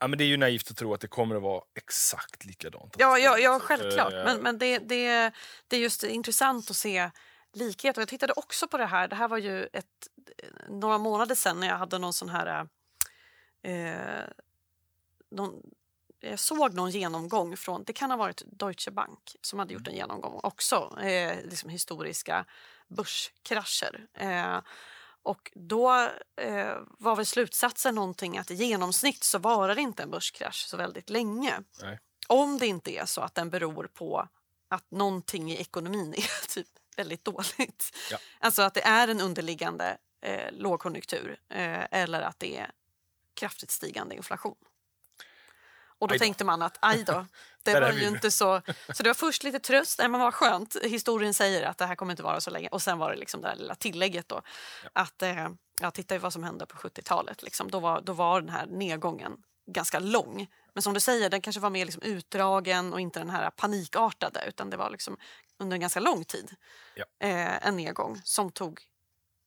ja, 0.00 0.08
men 0.08 0.18
det 0.18 0.24
är 0.24 0.28
ju 0.28 0.36
naivt 0.36 0.70
att 0.70 0.76
tro 0.76 0.94
att 0.94 1.00
det 1.00 1.08
kommer 1.08 1.36
att 1.36 1.42
vara 1.42 1.62
exakt 1.74 2.44
likadant. 2.44 2.94
Ja, 2.98 3.18
ja, 3.18 3.38
ja 3.38 3.50
Så 3.50 3.56
att, 3.56 3.62
självklart. 3.62 4.12
eh, 4.12 4.24
Men, 4.24 4.40
men 4.40 4.58
det, 4.58 4.78
det, 4.78 5.32
det 5.68 5.76
är 5.76 5.80
just 5.80 6.04
intressant 6.04 6.70
att 6.70 6.76
se 6.76 7.10
likhet. 7.52 7.96
Och 7.96 8.00
jag 8.00 8.08
tittade 8.08 8.32
också 8.32 8.68
på 8.68 8.78
det 8.78 8.86
här. 8.86 9.08
Det 9.08 9.16
här 9.16 9.28
var 9.28 9.38
ju 9.38 9.64
ett, 9.72 9.86
några 10.68 10.98
månader 10.98 11.34
sedan 11.34 11.60
när 11.60 11.66
jag 11.68 11.76
hade 11.76 11.98
någon 11.98 12.12
sån 12.12 12.28
här... 12.28 12.68
Eh, 13.62 14.24
någon, 15.30 15.62
jag 16.20 16.38
såg 16.38 16.74
någon 16.74 16.90
genomgång 16.90 17.56
från, 17.56 17.84
det 17.84 17.92
kan 17.92 18.10
ha 18.10 18.16
varit 18.16 18.42
Deutsche 18.46 18.90
Bank 18.90 19.36
som 19.40 19.58
hade 19.58 19.74
gjort 19.74 19.88
en 19.88 19.94
genomgång 19.94 20.40
också, 20.42 20.98
eh, 21.02 21.44
liksom 21.44 21.70
historiska 21.70 22.44
börskrascher. 22.88 24.06
Eh, 24.14 24.60
och 25.22 25.52
då 25.54 26.08
eh, 26.36 26.76
var 26.98 27.16
väl 27.16 27.26
slutsatsen 27.26 27.94
någonting 27.94 28.38
att 28.38 28.50
i 28.50 28.54
genomsnitt 28.54 29.24
så 29.24 29.38
varar 29.38 29.78
inte 29.78 30.02
en 30.02 30.10
börskrasch 30.10 30.66
så 30.68 30.76
väldigt 30.76 31.10
länge. 31.10 31.62
Nej. 31.82 31.98
Om 32.28 32.58
det 32.58 32.66
inte 32.66 32.90
är 32.90 33.04
så 33.04 33.20
att 33.20 33.34
den 33.34 33.50
beror 33.50 33.84
på 33.86 34.28
att 34.68 34.90
någonting 34.90 35.52
i 35.52 35.60
ekonomin 35.60 36.14
är 36.14 36.48
typ 36.54 36.68
väldigt 36.96 37.24
dåligt. 37.24 37.96
Ja. 38.10 38.18
Alltså 38.38 38.62
att 38.62 38.74
det 38.74 38.82
är 38.82 39.08
en 39.08 39.20
underliggande 39.20 39.98
eh, 40.20 40.52
lågkonjunktur 40.52 41.40
eh, 41.48 41.84
eller 41.90 42.22
att 42.22 42.38
det 42.38 42.56
är 42.56 42.70
kraftigt 43.34 43.70
stigande 43.70 44.14
inflation. 44.14 44.56
Och 46.00 46.08
då 46.08 46.18
tänkte 46.18 46.44
man 46.44 46.62
att 46.62 46.78
aj 46.80 47.04
då, 47.04 47.12
det 47.62 47.72
Där 47.72 47.80
var 47.80 47.92
vi 47.92 48.00
ju 48.00 48.08
inte 48.08 48.30
så... 48.30 48.62
Så 48.94 49.02
det 49.02 49.08
var 49.08 49.14
först 49.14 49.42
lite 49.42 49.58
tröst, 49.58 49.98
nej 49.98 50.08
men 50.08 50.20
vad 50.20 50.34
skönt, 50.34 50.76
historien 50.82 51.34
säger 51.34 51.62
att 51.66 51.78
det 51.78 51.86
här 51.86 51.94
kommer 51.94 52.12
inte 52.12 52.22
vara 52.22 52.40
så 52.40 52.50
länge. 52.50 52.68
Och 52.68 52.82
sen 52.82 52.98
var 52.98 53.10
det 53.10 53.16
liksom 53.16 53.40
det 53.40 53.48
här 53.48 53.56
lilla 53.56 53.74
tillägget 53.74 54.28
då. 54.28 54.42
Att, 54.92 55.22
eh, 55.22 55.48
ja, 55.80 55.90
titta 55.90 56.14
ju 56.14 56.18
vad 56.18 56.32
som 56.32 56.44
hände 56.44 56.66
på 56.66 56.76
70-talet. 56.76 57.42
Liksom. 57.42 57.70
Då, 57.70 57.80
var, 57.80 58.00
då 58.00 58.12
var 58.12 58.40
den 58.40 58.50
här 58.50 58.66
nedgången 58.66 59.32
ganska 59.66 59.98
lång. 59.98 60.46
Men 60.74 60.82
som 60.82 60.94
du 60.94 61.00
säger, 61.00 61.30
den 61.30 61.40
kanske 61.40 61.60
var 61.60 61.70
mer 61.70 61.84
liksom 61.84 62.02
utdragen 62.02 62.92
och 62.92 63.00
inte 63.00 63.18
den 63.18 63.30
här 63.30 63.50
panikartade. 63.50 64.44
Utan 64.48 64.70
det 64.70 64.76
var 64.76 64.90
liksom 64.90 65.16
under 65.58 65.74
en 65.74 65.80
ganska 65.80 66.00
lång 66.00 66.24
tid 66.24 66.54
Ja. 66.94 67.04
eh, 67.26 67.66
en 67.66 67.76
nedgång 67.76 68.20
som 68.24 68.50
tog 68.52 68.80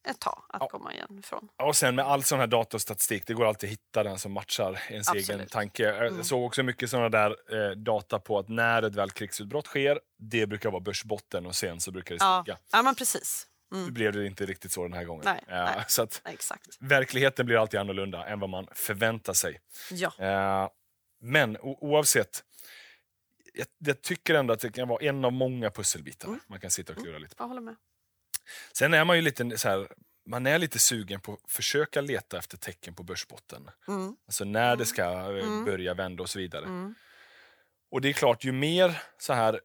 ett 0.04 0.20
tag 0.20 0.44
att 0.50 0.62
Ja. 0.62 0.68
komma 0.68 0.94
igen 0.94 1.20
ifrån. 1.20 1.50
Ja, 1.58 1.66
Och 1.66 1.76
sen 1.76 1.96
med 1.96 2.06
all 2.06 2.24
sån 2.24 2.40
här 2.40 2.48
data 2.48 2.78
och 2.78 2.82
statistik, 2.82 3.28
det 3.28 3.34
går 3.34 3.46
alltid 3.46 3.68
att 3.68 3.72
hitta 3.72 4.04
den 4.04 4.20
som 4.20 4.32
matchar 4.32 4.80
ens 4.90 5.08
Absolut. 5.10 5.30
egen 5.30 5.48
tanke. 5.48 5.84
Jag 5.84 6.08
Mm. 6.08 6.24
såg 6.24 6.44
också 6.46 6.64
mycket 6.64 6.90
såna 6.90 7.10
där 7.10 7.36
eh, 7.70 7.72
data 7.72 8.20
på 8.20 8.40
att 8.40 8.50
när 8.50 8.84
ett 8.84 8.96
väl 8.96 9.12
krigsutbrott 9.12 9.66
sker, 9.68 10.00
det 10.18 10.48
brukar 10.48 10.72
vara 10.72 10.82
börsbotten 10.82 11.46
och 11.46 11.56
sen 11.56 11.82
så 11.82 11.92
brukar 11.92 12.16
det 12.16 12.24
Ja, 12.24 12.42
stiga. 12.44 12.58
ja 12.72 12.82
men 12.82 12.96
precis. 12.96 13.48
Nu 13.72 13.80
Mm. 13.80 13.94
blev 13.94 14.14
det 14.14 14.26
inte 14.28 14.46
riktigt 14.46 14.72
så 14.72 14.84
den 14.84 14.94
här 14.94 15.04
gången. 15.04 15.24
Nej, 15.26 15.44
Eh, 15.48 15.64
nej. 15.66 15.86
Så 15.88 16.08
Exakt. 16.26 16.68
verkligheten 16.80 17.46
blir 17.46 17.58
alltid 17.58 17.80
annorlunda 17.80 18.26
än 18.26 18.40
vad 18.40 18.50
man 18.50 18.68
förväntar 18.74 19.34
sig. 19.34 19.60
Ja. 19.92 20.12
Eh, 20.18 20.70
men 21.22 21.58
oavsett, 21.62 22.44
jag, 23.54 23.68
jag 23.78 24.02
tycker 24.02 24.34
ändå 24.36 24.54
att 24.54 24.60
det 24.60 24.72
kan 24.72 24.88
vara 24.88 25.04
en 25.06 25.26
av 25.26 25.32
många 25.34 25.72
pusselbitar 25.72 26.28
Mm. 26.28 26.40
man 26.48 26.60
kan 26.60 26.72
sitta 26.72 26.94
och 26.94 27.00
klura 27.00 27.18
lite 27.18 27.36
på. 27.36 27.44
Jag 27.44 27.48
håller 27.48 27.62
med. 27.62 27.76
Sen 28.74 28.94
är 28.94 29.06
man 29.06 29.16
ju 29.16 29.22
lite 29.22 29.58
så 29.58 29.70
här, 29.70 29.88
man 30.26 30.48
är 30.48 30.60
lite 30.60 30.80
sugen 30.80 31.20
på 31.20 31.34
att 31.34 31.52
försöka 31.52 32.02
leta 32.02 32.38
efter 32.38 32.58
tecken 32.58 32.96
på 32.96 33.04
börsbotten. 33.04 33.70
Mm. 33.88 34.16
Alltså 34.28 34.46
när 34.46 34.76
det 34.76 34.86
ska 34.86 35.04
eh, 35.04 35.28
Mm. 35.28 35.66
börja 35.66 35.94
vända 35.94 36.24
och 36.24 36.30
så 36.30 36.40
vidare. 36.40 36.66
Mm. 36.66 36.96
Och 37.92 38.02
det 38.02 38.10
är 38.10 38.14
klart, 38.14 38.44
ju 38.44 38.52
mer 38.52 39.02
så 39.18 39.34
här 39.34 39.60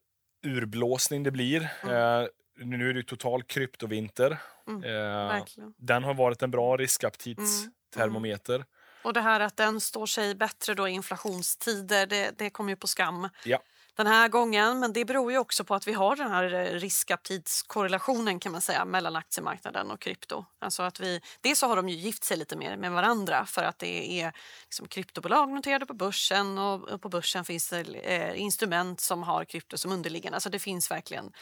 urblåsning 0.46 1.22
det 1.22 1.30
blir. 1.30 1.62
Eh, 1.62 2.26
nu 2.56 2.90
är 2.90 2.94
det 2.94 3.02
total 3.02 3.42
kryptovinter. 3.42 4.38
Mm. 4.68 4.84
Eh, 4.84 5.44
den 5.76 6.04
har 6.04 6.14
varit 6.14 6.42
en 6.42 6.50
bra 6.50 6.76
riskaptitstermometer. 6.76 8.64
Och 9.02 9.12
det 9.12 9.20
här 9.20 9.40
att 9.40 9.56
den 9.56 9.80
står 9.80 10.06
sig 10.06 10.34
bättre 10.34 10.74
då 10.74 10.88
i 10.88 10.90
inflationstider, 10.90 12.06
det, 12.06 12.38
det 12.38 12.50
kommer 12.50 12.72
ju 12.72 12.76
på 12.76 12.86
skam. 12.86 13.28
Ja. 13.44 13.62
Den 13.98 14.06
här 14.06 14.28
gången. 14.28 14.80
Men 14.80 14.92
det 14.92 15.04
beror 15.04 15.32
ju 15.32 15.38
också 15.38 15.64
på 15.64 15.74
att 15.74 15.86
vi 15.86 15.92
har 15.92 16.16
den 16.16 16.30
här 16.30 16.54
eh, 16.54 16.72
riskaptitskorrelationen 16.72 18.40
kan 18.40 18.52
man 18.52 18.60
säga 18.60 18.84
mellan 18.84 19.16
aktiemarknaden 19.16 19.90
och 19.90 20.00
krypto. 20.00 20.44
Alltså 20.58 20.82
att 20.82 21.00
vi, 21.00 21.20
dels 21.40 21.58
så 21.58 21.66
har 21.66 21.76
de 21.76 21.88
ju 21.88 21.96
gift 21.96 22.24
sig 22.24 22.36
lite 22.36 22.56
mer 22.56 22.76
med 22.76 22.92
varandra 22.92 23.46
för 23.46 23.62
att 23.62 23.78
det 23.78 24.20
är 24.20 24.32
liksom 24.64 24.88
kryptobolag 24.88 25.52
noterade 25.52 25.86
på 25.86 25.94
börsen 25.94 26.58
och 26.58 27.02
på 27.02 27.08
börsen 27.08 27.44
finns 27.44 27.70
det 27.70 27.80
eh, 27.80 28.40
instrument 28.40 29.00
som 29.00 29.22
har 29.22 29.44
krypto 29.44 29.78
som 29.78 29.92
underliggande. 29.92 30.36
Alltså 30.36 30.50
det 30.50 30.58
finns 30.58 30.90
verkligen, 30.90 31.32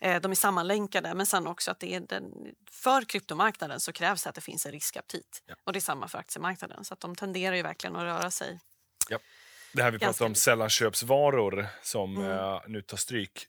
eh, 0.00 0.20
de 0.20 0.30
är 0.30 0.34
sammanlänkade 0.34 1.14
men 1.14 1.26
sen 1.26 1.46
också 1.46 1.70
att 1.70 1.80
det 1.80 1.94
är 1.94 2.00
den, 2.00 2.24
för 2.70 3.02
kryptomarknaden 3.04 3.80
så 3.80 3.92
krävs 3.92 4.22
det 4.22 4.28
att 4.28 4.34
det 4.34 4.40
finns 4.40 4.66
en 4.66 4.72
riskaptit. 4.72 5.42
Ja. 5.46 5.54
Och 5.64 5.72
det 5.72 5.78
är 5.78 5.80
samma 5.80 6.08
för 6.08 6.18
aktiemarknaden 6.18 6.84
så 6.84 6.94
att 6.94 7.00
de 7.00 7.16
tenderar 7.16 7.56
ju 7.56 7.62
verkligen 7.62 7.96
att 7.96 8.02
röra 8.02 8.30
sig. 8.30 8.60
Ja. 9.08 9.18
Det 9.72 9.82
här 9.82 9.90
vi 9.90 9.98
pratar 9.98 10.26
om 10.26 10.34
sällanköpsvaror 10.34 11.66
som 11.82 12.16
Mm. 12.16 12.30
eh, 12.30 12.60
nu 12.66 12.82
tar 12.82 12.96
stryk. 12.96 13.46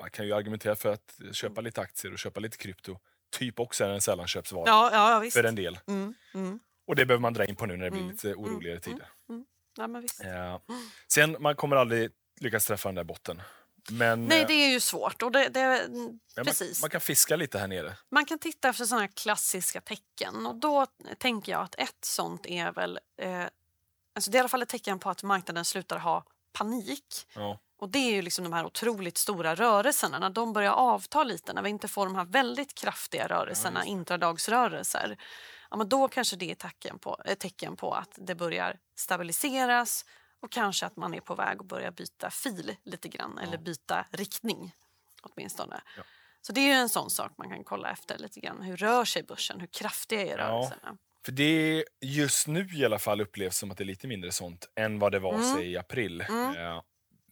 Man 0.00 0.10
kan 0.10 0.26
ju 0.26 0.32
argumentera 0.32 0.76
för 0.76 0.92
att 0.92 1.20
köpa 1.32 1.60
lite 1.60 1.80
aktier 1.80 2.12
och 2.12 2.18
köpa 2.18 2.40
lite 2.40 2.56
krypto 2.56 2.98
typ 3.38 3.60
också 3.60 3.84
är 3.84 3.88
en 3.88 4.00
sällanköpsvara 4.00 4.64
Ja, 4.68 4.90
ja 5.24 5.30
för 5.30 5.44
en 5.44 5.54
del. 5.54 5.78
Mm, 5.86 6.14
mm, 6.34 6.60
Och 6.86 6.96
det 6.96 7.06
behöver 7.06 7.22
man 7.22 7.32
dra 7.34 7.44
in 7.44 7.56
på 7.56 7.66
nu 7.66 7.76
när 7.76 7.84
det 7.84 7.90
blir 7.90 8.00
Mm. 8.00 8.12
lite 8.12 8.34
oroligare 8.34 8.80
tider. 8.80 9.08
ja. 10.18 10.54
Eh, 10.58 10.60
sen, 11.12 11.36
man 11.40 11.56
kommer 11.56 11.76
aldrig 11.76 12.10
lyckas 12.40 12.66
träffa 12.66 12.88
den 12.88 12.94
där 12.94 13.04
botten. 13.04 13.42
Men 13.90 14.24
Nej, 14.24 14.40
eh, 14.40 14.46
det 14.46 14.54
är 14.54 14.68
ju 14.72 14.80
svårt. 14.80 15.22
Och 15.22 15.32
det, 15.32 15.48
det, 15.48 15.60
mm, 15.60 15.92
men 16.04 16.18
man, 16.36 16.44
precis. 16.44 16.80
man 16.80 16.90
kan 16.90 17.00
fiska 17.00 17.36
lite 17.36 17.58
här 17.58 17.68
nere. 17.68 17.96
Man 18.10 18.24
kan 18.24 18.38
titta 18.38 18.68
efter 18.68 18.84
såna 18.84 19.00
här 19.00 19.08
klassiska 19.08 19.80
tecken. 19.80 20.46
Och 20.46 20.54
då 20.56 20.86
tänker 21.18 21.52
jag 21.52 21.60
att 21.62 21.74
ett 21.78 22.04
sånt 22.04 22.46
är 22.46 22.72
väl... 22.72 22.98
Eh, 23.22 23.44
alltså 24.14 24.30
det 24.30 24.36
är 24.36 24.38
i 24.38 24.40
alla 24.40 24.48
fall 24.48 24.62
ett 24.62 24.68
tecken 24.68 24.98
på 24.98 25.10
att 25.10 25.22
marknaden 25.22 25.64
slutar 25.64 25.98
ha 25.98 26.24
panik. 26.52 27.26
Ja. 27.34 27.58
Och 27.78 27.88
det 27.88 27.98
är 27.98 28.12
ju 28.12 28.22
liksom 28.22 28.44
de 28.44 28.52
här 28.52 28.64
otroligt 28.64 29.18
stora 29.18 29.54
rörelserna. 29.54 30.18
När 30.18 30.30
de 30.30 30.52
börjar 30.52 30.72
avta 30.72 31.24
lite, 31.24 31.52
när 31.52 31.62
vi 31.62 31.70
inte 31.70 31.88
får 31.88 32.06
de 32.06 32.14
här 32.14 32.24
väldigt 32.24 32.74
kraftiga 32.74 33.26
rörelserna, 33.28 33.80
det. 33.80 33.86
intradagsrörelser. 33.86 35.16
Ja, 35.70 35.76
men 35.76 35.88
då 35.88 36.08
kanske 36.08 36.36
det 36.36 36.50
är 36.50 36.54
tecken 36.54 36.98
på, 36.98 37.20
ett 37.24 37.38
tecken 37.38 37.76
på 37.76 37.94
att 37.94 38.14
det 38.16 38.34
börjar 38.34 38.78
stabiliseras 38.94 40.04
och 40.40 40.52
kanske 40.52 40.86
att 40.86 40.96
man 40.96 41.14
är 41.14 41.20
på 41.20 41.34
väg 41.34 41.60
att 41.60 41.66
börja 41.66 41.90
byta 41.90 42.30
fil 42.30 42.76
lite 42.84 43.08
grann, 43.08 43.38
eller 43.38 43.58
byta 43.58 44.06
riktning 44.10 44.74
åtminstone. 45.22 45.82
Ja. 45.96 46.02
Så 46.40 46.52
det 46.52 46.70
är 46.70 46.74
en 46.74 46.88
sån 46.88 47.10
sak 47.10 47.32
man 47.36 47.48
kan 47.48 47.64
kolla 47.64 47.90
efter 47.90 48.18
lite 48.18 48.40
grann. 48.40 48.62
Hur 48.62 48.76
rör 48.76 49.04
sig 49.04 49.22
börsen? 49.22 49.60
Hur 49.60 49.66
kraftiga 49.66 50.22
är 50.22 50.36
rörelserna? 50.36 50.96
För 51.24 51.32
det 51.32 51.84
just 52.00 52.46
nu 52.46 52.68
i 52.74 52.84
alla 52.84 52.98
fall 52.98 53.20
upplevs 53.20 53.56
som 53.58 53.70
att 53.70 53.76
det 53.78 53.84
är 53.84 53.86
lite 53.86 54.06
mindre 54.06 54.32
sånt 54.32 54.68
än 54.80 54.98
vad 54.98 55.12
det 55.12 55.18
var 55.18 55.34
Mm. 55.34 55.54
säg, 55.54 55.72
i 55.72 55.76
april. 55.78 56.24
Mm. 56.28 56.56
Eh, 56.56 56.82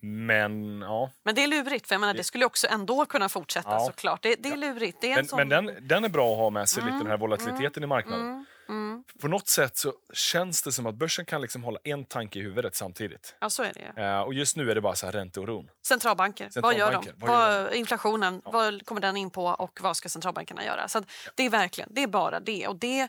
men 0.02 0.80
ja, 0.80 1.10
Men 1.24 1.34
det 1.34 1.42
är 1.42 1.46
lurigt, 1.48 1.88
för 1.88 1.94
jag 1.94 2.00
menar, 2.00 2.14
det 2.14 2.24
skulle 2.24 2.44
också 2.44 2.66
ändå 2.70 3.06
kunna 3.06 3.28
fortsätta 3.28 3.70
Ja. 3.70 3.86
såklart. 3.86 4.22
Det, 4.22 4.34
det 4.42 4.48
är 4.48 4.50
Ja. 4.50 4.56
lurigt. 4.56 4.98
Det 5.00 5.06
är 5.06 5.10
en 5.10 5.16
men, 5.16 5.28
sån... 5.28 5.36
men 5.36 5.48
den, 5.48 5.88
den 5.88 6.04
är 6.04 6.08
bra 6.08 6.32
att 6.32 6.38
ha 6.38 6.50
med 6.50 6.68
sig 6.68 6.80
lite 6.82 6.90
Mm, 6.90 6.98
den 7.04 7.10
här 7.10 7.18
volatiliteten 7.18 7.82
i 7.84 7.86
marknaden. 7.86 8.26
Mm, 8.26 8.44
mm. 8.68 9.04
På 9.20 9.28
något 9.28 9.48
sätt 9.48 9.76
så 9.76 9.92
känns 10.12 10.62
det 10.62 10.72
som 10.72 10.86
att 10.86 10.94
börsen 10.94 11.24
kan 11.24 11.40
liksom 11.42 11.64
hålla 11.64 11.78
en 11.84 12.04
tanke 12.04 12.38
i 12.38 12.42
huvudet 12.42 12.74
samtidigt. 12.74 13.34
Ja, 13.40 13.50
så 13.50 13.62
är 13.62 13.72
det. 13.94 14.02
Eh, 14.02 14.20
och 14.20 14.34
just 14.34 14.56
nu 14.56 14.70
är 14.70 14.74
det 14.74 14.80
bara 14.80 14.94
så 14.94 15.06
här 15.06 15.12
ränteoron. 15.12 15.68
Centralbanker, 15.86 16.48
vad 16.62 16.78
gör 16.78 16.92
de? 16.92 17.02
Centralbanker, 17.04 17.26
vad 17.26 17.52
gör 17.52 17.62
Vad, 17.64 17.74
inflationen, 17.74 18.42
vad 18.44 18.86
kommer 18.86 19.00
den 19.00 19.16
in 19.16 19.30
på 19.30 19.44
och 19.46 19.78
vad 19.82 19.96
ska 19.96 20.08
centralbankerna 20.08 20.64
göra? 20.64 20.88
Så 20.88 21.02
det 21.34 21.42
är 21.46 21.50
verkligen, 21.50 21.90
det 21.94 22.02
är 22.02 22.06
bara 22.08 22.40
det. 22.40 22.68
Och 22.68 22.76
det 22.76 23.08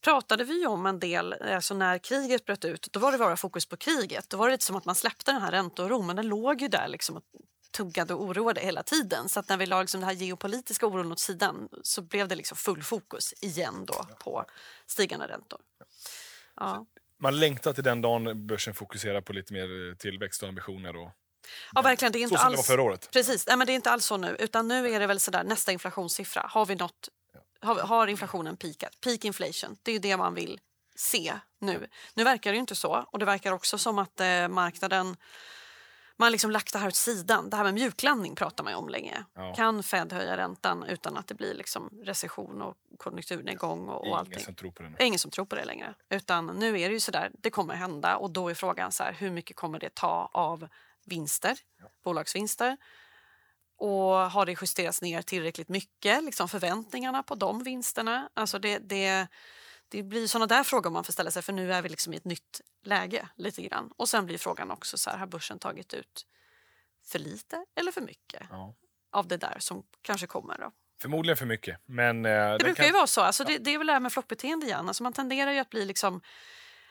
pratade 0.00 0.44
vi 0.44 0.66
om 0.66 0.86
en 0.86 0.98
del, 0.98 1.32
alltså 1.32 1.74
när 1.74 1.98
kriget 1.98 2.44
bröt 2.44 2.64
ut, 2.64 2.88
då 2.92 3.00
var 3.00 3.12
det 3.12 3.18
bara 3.18 3.36
fokus 3.36 3.66
på 3.66 3.76
kriget. 3.76 4.30
Då 4.30 4.36
var 4.36 4.46
det 4.46 4.52
lite 4.52 4.64
som 4.64 4.76
att 4.76 4.84
man 4.84 4.94
släppte 4.94 5.32
den 5.32 5.42
här 5.42 5.50
ränteoron, 5.50 6.06
men 6.06 6.16
den 6.16 6.28
låg 6.28 6.62
ju 6.62 6.68
där 6.68 6.88
liksom 6.88 7.16
och 7.16 7.22
tuggade 7.70 8.14
och 8.14 8.22
oroade 8.22 8.60
hela 8.60 8.82
tiden. 8.82 9.28
Så 9.28 9.40
att 9.40 9.48
när 9.48 9.56
vi 9.56 9.66
la 9.66 9.80
liksom 9.80 10.00
den 10.00 10.08
här 10.08 10.16
geopolitiska 10.16 10.86
oron 10.86 11.12
åt 11.12 11.18
sidan 11.18 11.68
så 11.82 12.02
blev 12.02 12.28
det 12.28 12.36
liksom 12.36 12.56
full 12.56 12.82
fokus 12.82 13.34
igen 13.40 13.84
då 13.86 14.06
på 14.18 14.44
stigande 14.86 15.26
räntor. 15.26 15.60
Ja. 16.56 16.86
Man 17.18 17.40
längtar 17.40 17.72
till 17.72 17.84
den 17.84 18.02
dagen 18.02 18.46
börsen 18.46 18.74
fokuserar 18.74 19.20
på 19.20 19.32
lite 19.32 19.52
mer 19.52 19.90
eh, 19.90 19.96
tillväxt 19.96 20.42
och 20.42 20.48
ambitioner. 20.48 20.96
Och, 20.96 21.10
ja, 21.72 21.82
verkligen. 21.82 22.12
Det 22.12 22.22
är 22.22 22.28
så 22.28 22.34
inte 22.34 22.42
som 22.42 22.50
det 22.50 22.56
var 22.56 22.58
alls... 22.58 22.66
förra 22.66 22.82
året. 22.82 23.08
Precis, 23.12 23.46
Nej, 23.46 23.56
men 23.56 23.66
det 23.66 23.72
är 23.72 23.74
inte 23.74 23.90
alls 23.90 24.04
så 24.04 24.16
nu. 24.16 24.36
Utan 24.38 24.68
nu 24.68 24.90
är 24.90 25.00
det 25.00 25.06
väl 25.06 25.20
sådär 25.20 25.44
nästa 25.44 25.72
inflationssiffra. 25.72 26.46
Har 26.48 26.66
vi 26.66 26.74
nått, 26.74 27.08
har, 27.60 27.74
har 27.74 28.06
inflationen 28.06 28.56
peakat? 28.56 29.00
Peak 29.00 29.24
inflation, 29.24 29.76
det 29.82 29.90
är 29.90 29.92
ju 29.92 29.98
det 29.98 30.16
man 30.16 30.34
vill 30.34 30.60
se 30.94 31.34
nu. 31.58 31.88
Nu 32.14 32.24
verkar 32.24 32.50
det 32.50 32.54
ju 32.54 32.60
inte 32.60 32.74
så 32.74 33.04
och 33.10 33.18
det 33.18 33.24
verkar 33.24 33.52
också 33.52 33.78
som 33.78 33.98
att 33.98 34.20
eh, 34.20 34.48
marknaden 34.48 35.16
man 36.20 36.26
har 36.26 36.30
liksom 36.30 36.50
lagt 36.50 36.72
det 36.72 36.78
här 36.78 36.88
åt 36.88 36.94
sidan. 36.94 37.50
Det 37.50 37.56
här 37.56 37.64
med 37.64 37.74
mjuklandning 37.74 38.34
pratar 38.34 38.64
man 38.64 38.72
ju 38.72 38.76
om 38.76 38.88
länge. 38.88 39.24
Ja. 39.34 39.54
Kan 39.54 39.82
Fed 39.82 40.12
höja 40.12 40.36
räntan 40.36 40.84
utan 40.84 41.16
att 41.16 41.26
det 41.26 41.34
blir 41.34 41.54
liksom 41.54 41.90
recession 42.04 42.62
och 42.62 42.74
konjunkturnedgång 42.96 43.88
och, 43.88 44.00
och 44.00 44.06
Ingen 44.06 44.18
allting? 44.18 44.40
som 44.40 44.54
tror 44.54 44.70
på 44.70 44.82
det 44.82 44.88
nu. 44.88 44.96
Ingen 45.00 45.18
som 45.18 45.30
tror 45.30 45.44
på 45.44 45.56
det 45.56 45.64
längre. 45.64 45.94
Utan 46.08 46.46
nu 46.46 46.80
är 46.80 46.88
det 46.88 46.92
ju 46.92 47.00
sådär, 47.00 47.30
det 47.38 47.50
kommer 47.50 47.74
hända 47.74 48.16
och 48.16 48.30
då 48.30 48.48
är 48.48 48.54
frågan 48.54 48.92
så 48.92 49.02
här, 49.02 49.12
hur 49.12 49.30
mycket 49.30 49.56
kommer 49.56 49.78
det 49.78 49.94
ta 49.94 50.30
av 50.32 50.68
vinster, 51.04 51.58
bolagsvinster? 52.04 52.76
Och 53.80 54.30
har 54.30 54.46
det 54.46 54.56
justerats 54.62 55.02
ner 55.02 55.22
tillräckligt 55.22 55.68
mycket, 55.68 56.24
liksom 56.24 56.48
förväntningarna 56.48 57.22
på 57.22 57.34
de 57.34 57.62
vinsterna? 57.62 58.28
Alltså 58.34 58.58
det, 58.58 58.78
det, 58.78 59.26
det 59.88 60.02
blir 60.02 60.26
såna 60.26 60.46
där 60.46 60.64
frågor 60.64 60.90
man 60.90 61.04
får 61.04 61.12
ställa 61.12 61.30
sig 61.30 61.42
för 61.42 61.52
nu 61.52 61.72
är 61.72 61.82
vi 61.82 61.88
liksom 61.88 62.12
i 62.12 62.16
ett 62.16 62.24
nytt 62.24 62.60
läge 62.84 63.28
lite 63.36 63.62
grann. 63.62 63.92
Och 63.96 64.08
sen 64.08 64.26
blir 64.26 64.38
frågan 64.38 64.70
också 64.70 64.98
så 64.98 65.10
här, 65.10 65.18
har 65.18 65.26
börsen 65.26 65.58
tagit 65.58 65.94
ut 65.94 66.26
för 67.06 67.18
lite 67.18 67.64
eller 67.76 67.92
för 67.92 68.00
mycket 68.00 68.42
Ja. 68.50 68.74
av 69.12 69.28
det 69.28 69.36
där 69.36 69.56
som 69.58 69.82
kanske 70.02 70.26
kommer 70.26 70.58
då? 70.58 70.72
Förmodligen 71.02 71.36
för 71.36 71.46
mycket. 71.46 71.80
Men, 71.86 72.24
eh, 72.26 72.30
Det 72.52 72.58
brukar 72.58 72.74
kan, 72.74 72.86
ju 72.86 72.92
vara 72.92 73.06
så. 73.06 73.20
Alltså 73.20 73.44
det, 73.44 73.58
det 73.58 73.74
är 73.74 73.78
väl 73.78 73.86
det 73.86 73.92
här 73.92 74.00
med 74.00 74.12
flockbeteende 74.12 74.66
igen. 74.66 74.88
Alltså 74.88 75.02
man 75.02 75.12
tenderar 75.12 75.52
ju 75.52 75.58
att 75.58 75.70
bli 75.70 75.84
liksom 75.84 76.20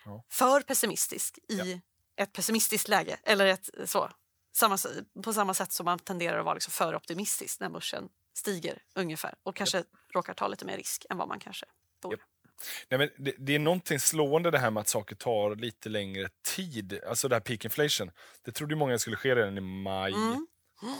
Ja. 0.06 0.24
för 0.30 0.62
pessimistisk 0.62 1.40
i 1.50 1.82
ett 2.16 2.34
pessimistiskt 2.34 2.88
läge. 2.88 3.20
Eller 3.24 3.46
ett, 3.46 3.70
så, 3.86 4.10
samma, 4.52 4.78
på 5.24 5.34
samma 5.34 5.54
sätt 5.54 5.72
som 5.72 5.86
man 5.86 6.00
tenderar 6.00 6.40
att 6.40 6.46
vara 6.46 6.54
liksom 6.54 6.72
för 6.72 6.96
optimistisk 6.96 7.60
när 7.60 7.70
börsen 7.70 8.10
stiger 8.34 8.82
ungefär. 8.96 9.34
Och 9.44 9.56
kanske 9.56 9.84
råkar 10.14 10.34
ta 10.34 10.48
lite 10.48 10.66
mer 10.66 10.78
risk 10.78 11.06
än 11.10 11.18
vad 11.18 11.28
man 11.28 11.40
kanske 11.40 11.66
borde. 12.02 12.16
Japp. 12.16 12.26
Nej, 12.90 12.98
men 12.98 13.10
det, 13.26 13.36
det 13.38 13.56
är 13.56 13.60
någonting 13.60 14.00
slående 14.00 14.52
det 14.52 14.60
här 14.60 14.72
med 14.72 14.82
att 14.82 14.88
saker 14.88 15.16
tar 15.16 15.56
lite 15.56 15.90
längre 15.90 16.30
tid. 16.56 17.00
Alltså 17.08 17.28
det 17.28 17.36
här 17.36 17.40
peak 17.42 17.66
inflation. 17.66 18.12
Det 18.42 18.52
trodde 18.52 18.76
många 18.76 19.00
skulle 19.00 19.16
ske 19.16 19.36
redan 19.36 19.58
i 19.58 19.62
maj. 19.62 20.14
Mm. 20.14 20.48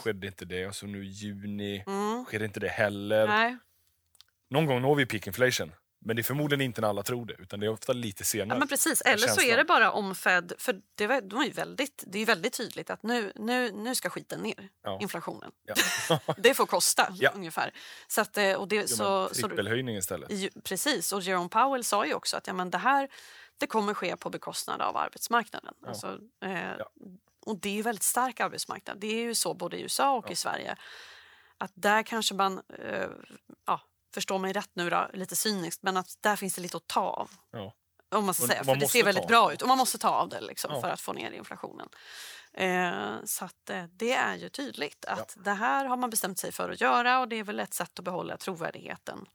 Skedde 0.04 0.28
inte 0.28 0.46
det. 0.46 0.68
Och 0.68 0.76
så 0.76 0.86
nu 0.86 1.04
juni 1.06 1.84
Mm. 1.88 2.26
sker 2.26 2.44
inte 2.44 2.60
det 2.60 2.68
heller. 2.68 3.28
Nej. 3.28 3.58
Någon 4.50 4.66
gång 4.66 4.82
når 4.82 4.96
vi 4.96 5.06
peak 5.06 5.28
inflation. 5.28 5.72
Men 6.02 6.16
det 6.16 6.22
är 6.22 6.24
förmodligen 6.24 6.62
inte 6.62 6.82
när 6.82 6.88
alla 6.88 7.04
tror 7.04 7.26
det. 7.26 7.34
Utan 7.34 7.60
det 7.60 7.66
är 7.66 7.70
ofta 7.70 7.94
lite 7.94 8.24
senare. 8.26 8.56
Ja, 8.56 8.60
men 8.60 8.68
precis. 8.68 9.02
Eller 9.02 9.28
så 9.28 9.42
är 9.42 9.58
det 9.58 9.64
bara 9.64 9.92
om 9.92 10.16
Fed... 10.16 10.54
För 10.58 10.82
det, 10.96 11.08
var, 11.08 11.22
de 11.22 11.42
är 11.42 11.52
väldigt, 11.52 12.04
det 12.08 12.20
är 12.20 12.26
väldigt 12.26 12.54
tydligt 12.54 12.90
att 12.90 13.04
nu, 13.04 13.32
nu, 13.36 13.72
nu 13.72 13.96
ska 13.96 14.10
skiten 14.10 14.40
ner, 14.40 14.70
Ja. 14.84 15.00
inflationen. 15.02 15.52
Ja. 15.64 15.76
Det 16.38 16.54
får 16.54 16.66
kosta, 16.66 17.08
Ja. 17.20 17.32
ungefär. 17.36 17.72
Så 18.08 18.22
att, 18.22 18.38
eh, 18.38 18.54
och 18.54 18.68
det, 18.68 18.76
Gör 18.76 18.86
så, 18.86 19.30
trippelhöjning 19.30 19.96
istället. 19.98 20.32
Ju- 20.32 20.50
Precis, 20.64 21.14
och 21.14 21.22
Jerome 21.22 21.50
Powell 21.50 21.84
sa 21.84 22.06
ju 22.06 22.14
också 22.14 22.38
att 22.38 22.48
ja, 22.48 22.54
men 22.54 22.70
det 22.70 22.78
här 22.78 23.10
det 23.58 23.68
kommer 23.68 23.94
ske 23.94 24.18
på 24.18 24.30
bekostnad 24.30 24.82
av 24.82 24.98
arbetsmarknaden. 24.98 25.74
Ja. 25.82 25.88
Alltså, 25.88 26.20
eh. 26.46 26.86
Och 27.46 27.58
det 27.60 27.70
är 27.70 27.74
ju 27.74 27.82
väldigt 27.82 28.04
stark 28.04 28.40
arbetsmarknad. 28.40 28.98
Det 29.00 29.08
är 29.08 29.22
ju 29.22 29.36
så 29.36 29.54
både 29.54 29.78
i 29.78 29.82
USA 29.82 30.12
och 30.18 30.32
i 30.32 30.36
Sverige. 30.36 30.76
Att 31.58 31.72
där 31.76 32.04
kanske 32.04 32.34
man, 32.36 32.62
eh, 32.80 33.08
ja, 33.66 33.82
förstå 34.14 34.38
mig 34.38 34.54
rätt 34.54 34.70
nu 34.74 34.90
då, 34.90 35.10
lite 35.14 35.36
cyniskt, 35.36 35.84
men 35.84 35.98
att 35.98 36.18
där 36.22 36.36
finns 36.36 36.56
det 36.56 36.62
lite 36.62 36.78
att 36.78 36.88
ta 36.88 37.02
av. 37.02 37.32
Ja. 37.52 37.74
Om 38.12 38.26
man 38.26 38.34
ska 38.34 38.48
säga, 38.48 38.64
för 38.64 38.76
det 38.76 38.88
ser 38.88 39.04
väldigt 39.04 39.28
bra 39.28 39.54
ut 39.54 39.62
och 39.62 39.68
man 39.68 39.78
måste 39.78 39.98
ta 39.98 40.10
av 40.10 40.30
det 40.30 40.42
liksom, 40.42 40.72
Ja. 40.74 40.82
för 40.82 40.90
att 40.90 41.02
få 41.02 41.14
ner 41.14 41.32
inflationen. 41.32 41.90
Eh, 42.54 43.16
så 43.26 43.46
att, 43.46 43.70
eh, 43.70 43.84
det 43.84 44.14
är 44.14 44.36
ju 44.36 44.50
tydligt 44.50 45.06
att 45.06 45.38
det 45.46 45.52
här 45.54 45.86
har 45.86 45.98
man 45.98 46.10
bestämt 46.10 46.40
sig 46.40 46.52
för 46.52 46.70
att 46.70 46.82
göra 46.82 47.20
och 47.20 47.28
det 47.28 47.36
är 47.36 47.44
väl 47.44 47.60
ett 47.60 47.74
sätt 47.74 48.00
att 48.00 48.06
behålla 48.06 48.38
trovärdigheten 48.38 49.26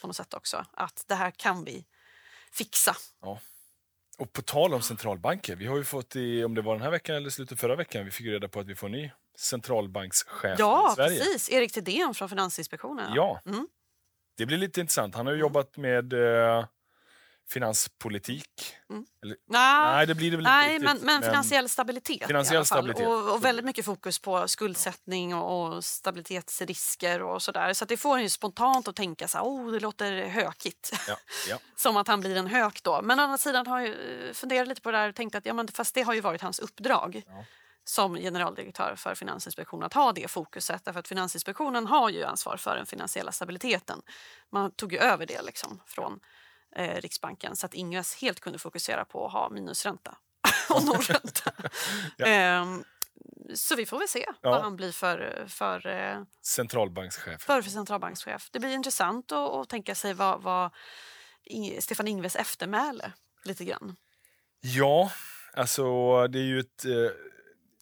på 0.00 0.06
något 0.06 0.16
sätt 0.16 0.34
också. 0.34 0.64
Att 0.72 1.04
det 1.06 1.14
här 1.14 1.30
kan 1.30 1.64
vi 1.64 1.84
fixa. 2.52 2.96
Och 4.18 4.32
på 4.32 4.42
tal 4.42 4.74
om 4.74 4.82
centralbanker. 4.82 5.56
Vi 5.56 5.66
har 5.66 5.76
ju 5.76 5.84
fått 5.84 6.16
i, 6.16 6.44
om 6.44 6.54
det 6.54 6.62
var 6.62 6.72
den 6.74 6.82
här 6.82 6.90
veckan 6.90 7.16
eller 7.16 7.30
slutet 7.30 7.60
förra 7.60 7.76
veckan, 7.76 8.04
vi 8.04 8.10
fick 8.10 8.26
reda 8.26 8.48
på 8.48 8.60
att 8.60 8.66
vi 8.66 8.74
får 8.74 8.86
en 8.86 8.92
ny 8.92 9.10
centralbankschef 9.38 10.58
Ja, 10.58 10.92
i 10.92 10.94
Sverige. 10.94 11.18
precis. 11.18 11.50
Erik 11.50 11.72
Thedéen 11.72 12.14
från 12.14 12.28
Finansinspektionen. 12.28 13.12
Ja. 13.14 13.40
Mm. 13.46 13.68
Det 14.36 14.46
blir 14.46 14.58
lite 14.58 14.80
intressant. 14.80 15.14
Han 15.14 15.26
har 15.26 15.32
ju 15.32 15.40
jobbat 15.40 15.76
med 15.76 16.12
eh, 16.12 16.64
finanspolitik. 17.48 18.74
Nej, 18.88 19.36
Nej, 19.46 20.06
det 20.06 20.14
blir 20.14 20.30
det 20.30 20.36
väl 20.36 20.44
Nej, 20.44 20.78
men, 20.78 20.98
men 21.02 21.22
finansiell 21.22 21.68
stabilitet 21.68 22.26
Finansiell 22.26 22.54
i 22.54 22.56
alla 22.56 22.64
fall. 22.64 22.78
stabilitet. 22.78 23.06
Och, 23.06 23.34
och 23.34 23.44
väldigt 23.44 23.64
mycket 23.64 23.84
fokus 23.84 24.18
på 24.18 24.48
skuldsättning 24.48 25.34
och, 25.34 25.74
och 25.74 25.84
stabilitetsrisker 25.84 27.22
och 27.22 27.42
sådär. 27.42 27.72
Så 27.72 27.84
det 27.84 27.96
får 27.96 28.18
en 28.18 28.30
spontant 28.30 28.88
att 28.88 28.96
tänka 28.96 29.28
så 29.28 29.38
här, 29.38 29.44
oh, 29.44 29.72
det 29.72 29.80
låter 29.80 30.26
hökigt. 30.26 30.92
Ja, 31.08 31.16
ja. 31.48 31.58
Som 31.76 31.96
att 31.96 32.08
han 32.08 32.20
blir 32.20 32.36
en 32.36 32.46
hök 32.46 32.82
då. 32.82 33.02
Men 33.02 33.20
å 33.20 33.22
andra 33.22 33.38
sidan 33.38 33.66
har 33.66 33.80
jag 33.80 33.96
funderat 34.36 34.68
lite 34.68 34.80
på 34.80 34.90
det 34.90 34.98
där 34.98 35.08
och 35.08 35.14
tänkt 35.14 35.34
att 35.34 35.46
ja, 35.46 35.54
men 35.54 35.68
fast 35.68 35.94
det 35.94 36.02
har 36.02 36.14
ju 36.14 36.20
varit 36.20 36.42
hans 36.42 36.58
uppdrag. 36.58 37.22
Ja. 37.26 37.44
Som 37.84 38.14
generaldirektör 38.16 38.94
för 38.96 39.14
Finansinspektionen 39.14 39.86
att 39.86 39.94
ha 39.94 40.12
det 40.12 40.30
fokuset. 40.30 40.84
Därför 40.84 41.00
att 41.00 41.08
Finansinspektionen 41.08 41.86
har 41.86 42.10
ju 42.10 42.24
ansvar 42.24 42.56
för 42.56 42.76
den 42.76 42.86
finansiella 42.86 43.32
stabiliteten. 43.32 44.02
Man 44.52 44.70
tog 44.70 44.92
ju 44.92 44.98
över 44.98 45.26
det 45.26 45.42
liksom 45.42 45.82
från 45.86 46.20
eh, 46.76 47.00
Riksbanken 47.00 47.56
så 47.56 47.66
att 47.66 47.74
Ingves 47.74 48.14
helt 48.14 48.40
kunde 48.40 48.58
fokusera 48.58 49.04
på 49.04 49.26
att 49.26 49.32
ha 49.32 49.50
minusränta 49.50 50.16
och 50.70 50.84
nollränta. 50.84 51.50
Ja. 52.16 52.26
Ehm, 52.26 52.84
så 53.54 53.76
vi 53.76 53.86
får 53.86 53.98
väl 53.98 54.08
se 54.08 54.26
Ja. 54.40 54.50
vad 54.50 54.62
han 54.62 54.76
blir 54.76 54.92
för, 54.92 55.44
för, 55.48 55.86
eh, 55.86 56.22
Centralbankschef. 56.42 57.40
för, 57.42 57.62
för 57.62 57.70
centralbankschef. 57.70 58.48
Det 58.52 58.58
blir 58.58 58.70
intressant 58.74 59.32
att, 59.32 59.50
att 59.52 59.68
tänka 59.68 59.94
sig 59.94 60.14
vad, 60.14 60.42
vad 60.42 60.70
I- 61.44 61.80
Stefan 61.80 62.08
Ingves 62.08 62.36
eftermäle 62.36 63.12
lite 63.44 63.64
grann. 63.64 63.96
Ja, 64.60 65.10
alltså 65.54 65.82
det 66.28 66.38
är 66.38 66.42
ju 66.44 66.60
ett... 66.60 66.84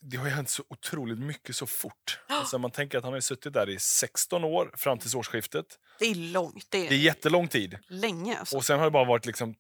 Det 0.03 0.17
har 0.17 0.25
ju 0.27 0.31
hänt 0.33 0.49
så 0.51 0.63
otroligt 0.69 1.19
mycket 1.19 1.57
så 1.57 1.67
fort. 1.67 2.19
Alltså, 2.29 2.59
man 2.59 2.71
tänker 2.71 2.99
att 2.99 3.05
han 3.05 3.13
har 3.13 3.21
suttit 3.21 3.53
där 3.53 3.71
i 3.71 3.79
16 3.79 4.45
år 4.45 4.71
fram 4.77 4.99
till 4.99 5.17
årsskiftet. 5.17 5.67
Det 5.99 6.05
är 6.05 6.15
långt, 6.15 6.67
det 6.69 6.79
är, 6.87 6.89
Det 6.89 6.95
är 6.95 6.99
jättelång 6.99 7.49
tid. 7.49 7.79
länge. 7.89 8.39
Alltså. 8.39 8.57
Och 8.57 8.65
sen 8.65 8.79
har 8.79 8.85
det 8.87 8.91
bara 8.91 9.05
varit 9.05 9.27
liksom 9.27 9.55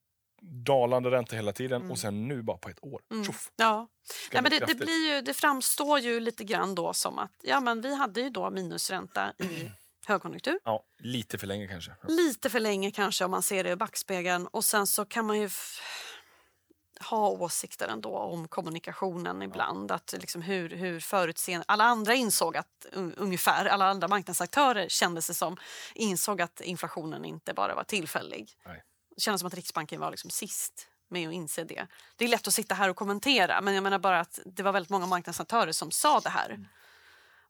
dalande 0.66 1.10
ränta 1.10 1.36
hela 1.36 1.52
tiden 1.52 1.76
Mm. 1.80 1.90
och 1.90 1.98
sen 1.98 2.28
nu 2.28 2.42
bara 2.42 2.56
på 2.58 2.68
ett 2.68 2.78
år. 2.84 3.00
Tjoff, 3.26 3.50
Ja. 3.56 3.88
Nej, 4.32 4.42
men 4.42 4.50
det, 4.50 4.58
det, 4.66 4.74
blir 4.74 5.14
ju, 5.14 5.20
det 5.20 5.34
framstår 5.34 5.98
ju 5.98 6.20
lite 6.20 6.44
grann 6.44 6.74
då 6.74 6.92
som 6.94 7.18
att 7.18 7.32
ja, 7.42 7.60
men 7.60 7.80
vi 7.80 7.94
hade 7.96 8.20
ju 8.20 8.30
då 8.30 8.50
minusränta 8.50 9.32
i 9.38 9.70
högkonjunktur. 10.06 10.58
Ja, 10.64 10.84
lite 10.98 11.38
för 11.38 11.46
länge 11.46 11.68
kanske. 11.68 11.92
Lite 12.08 12.50
för 12.50 12.60
länge 12.60 12.90
kanske 12.90 13.24
om 13.24 13.30
man 13.30 13.42
ser 13.42 13.64
det 13.64 13.70
i 13.70 13.76
backspegeln. 13.76 14.46
Och 14.46 14.64
sen 14.64 14.86
så 14.86 15.04
kan 15.04 15.26
man 15.26 15.38
ju 15.40 15.50
ha 17.02 17.28
åsikter 17.28 17.88
ändå 17.88 18.18
om 18.18 18.48
kommunikationen 18.48 19.42
ibland. 19.42 19.92
Att 19.92 20.14
liksom 20.18 20.42
hur, 20.42 20.70
hur 20.70 21.00
förutseende... 21.00 21.64
Alla 21.68 21.84
andra 21.84 22.14
insåg 22.14 22.56
att 22.56 22.86
un, 22.92 23.14
ungefär, 23.14 23.66
alla 23.66 23.84
andra 23.84 24.08
marknadsaktörer 24.08 24.88
kände 24.88 25.22
sig 25.22 25.34
som 25.34 25.56
insåg 25.94 26.42
att 26.42 26.60
inflationen 26.60 27.24
inte 27.24 27.54
bara 27.54 27.74
var 27.74 27.84
tillfällig. 27.84 28.50
Nej. 28.66 28.82
Det 29.16 29.20
kändes 29.20 29.40
som 29.40 29.46
att 29.46 29.54
Riksbanken 29.54 30.00
var 30.00 30.10
liksom 30.10 30.30
sist 30.30 30.88
med 31.10 31.28
att 31.28 31.34
inse 31.34 31.64
det. 31.64 31.86
Det 32.16 32.24
är 32.24 32.28
lätt 32.28 32.48
att 32.48 32.54
sitta 32.54 32.74
här 32.74 32.88
och 32.88 32.96
kommentera 32.96 33.60
men 33.60 33.74
jag 33.74 33.82
menar 33.82 33.98
bara 33.98 34.20
att 34.20 34.38
det 34.44 34.62
var 34.62 34.72
väldigt 34.72 34.90
många 34.90 35.06
marknadsaktörer 35.06 35.72
som 35.72 35.90
sa 35.90 36.20
det 36.20 36.30
här. 36.30 36.68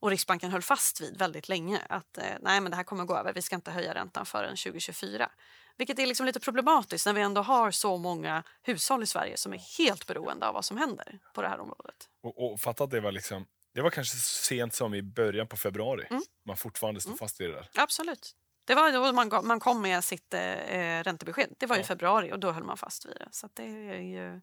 Och 0.02 0.10
Riksbanken 0.10 0.50
höll 0.50 0.62
fast 0.62 1.00
vid 1.00 1.18
väldigt 1.18 1.48
länge 1.48 1.80
att 1.88 2.18
eh, 2.18 2.24
nej 2.40 2.60
men 2.60 2.70
det 2.70 2.76
här 2.76 2.84
kommer 2.84 3.04
gå 3.04 3.16
över, 3.16 3.32
vi 3.32 3.42
ska 3.42 3.54
inte 3.56 3.70
höja 3.70 3.94
räntan 3.94 4.26
förrän 4.26 4.56
2024. 4.56 5.30
Vilket 5.76 5.98
är 5.98 6.06
liksom 6.06 6.26
lite 6.26 6.40
problematiskt 6.40 7.06
när 7.06 7.12
vi 7.12 7.20
ändå 7.20 7.42
har 7.42 7.70
så 7.70 7.96
många 7.96 8.42
hushåll 8.62 9.02
i 9.02 9.06
Sverige 9.06 9.36
som 9.36 9.52
är 9.52 9.78
helt 9.78 10.06
beroende 10.06 10.46
av 10.46 10.54
vad 10.54 10.64
som 10.64 10.76
händer 10.76 11.18
på 11.34 11.42
det 11.42 11.48
här 11.48 11.60
området. 11.60 11.94
Och, 12.22 12.52
och 12.52 12.60
fatta 12.60 12.84
att 12.84 12.90
det 12.90 13.00
var 13.00 13.12
liksom... 13.12 13.46
Det 13.74 13.82
var 13.82 13.90
kanske 13.90 14.16
så 14.16 14.44
sent 14.44 14.74
som 14.74 14.94
i 14.94 15.02
början 15.02 15.48
på 15.48 15.56
februari. 15.56 16.06
Mm. 16.10 16.22
Man 16.46 16.56
fortfarande 16.56 17.00
står 17.00 17.16
fast 17.16 17.40
vid 17.40 17.50
det 17.50 17.54
där. 17.54 17.68
Absolut. 17.74 18.32
Det 18.64 18.74
var 18.74 18.92
då 18.92 19.12
man, 19.12 19.28
gav- 19.30 19.44
man 19.44 19.60
kom 19.60 19.82
med 19.82 20.04
sitt 20.04 20.34
eh, 20.34 21.02
räntebesked. 21.02 21.54
Det 21.58 21.66
var 21.66 21.76
i 21.76 21.80
Ja. 21.80 21.84
februari 21.84 22.32
och 22.32 22.38
då 22.38 22.50
höll 22.52 22.64
man 22.64 22.76
fast 22.76 23.06
vid 23.06 23.16
det. 23.16 23.28
Så 23.30 23.48
det 23.54 23.62
är 23.62 24.00
ju... 24.00 24.40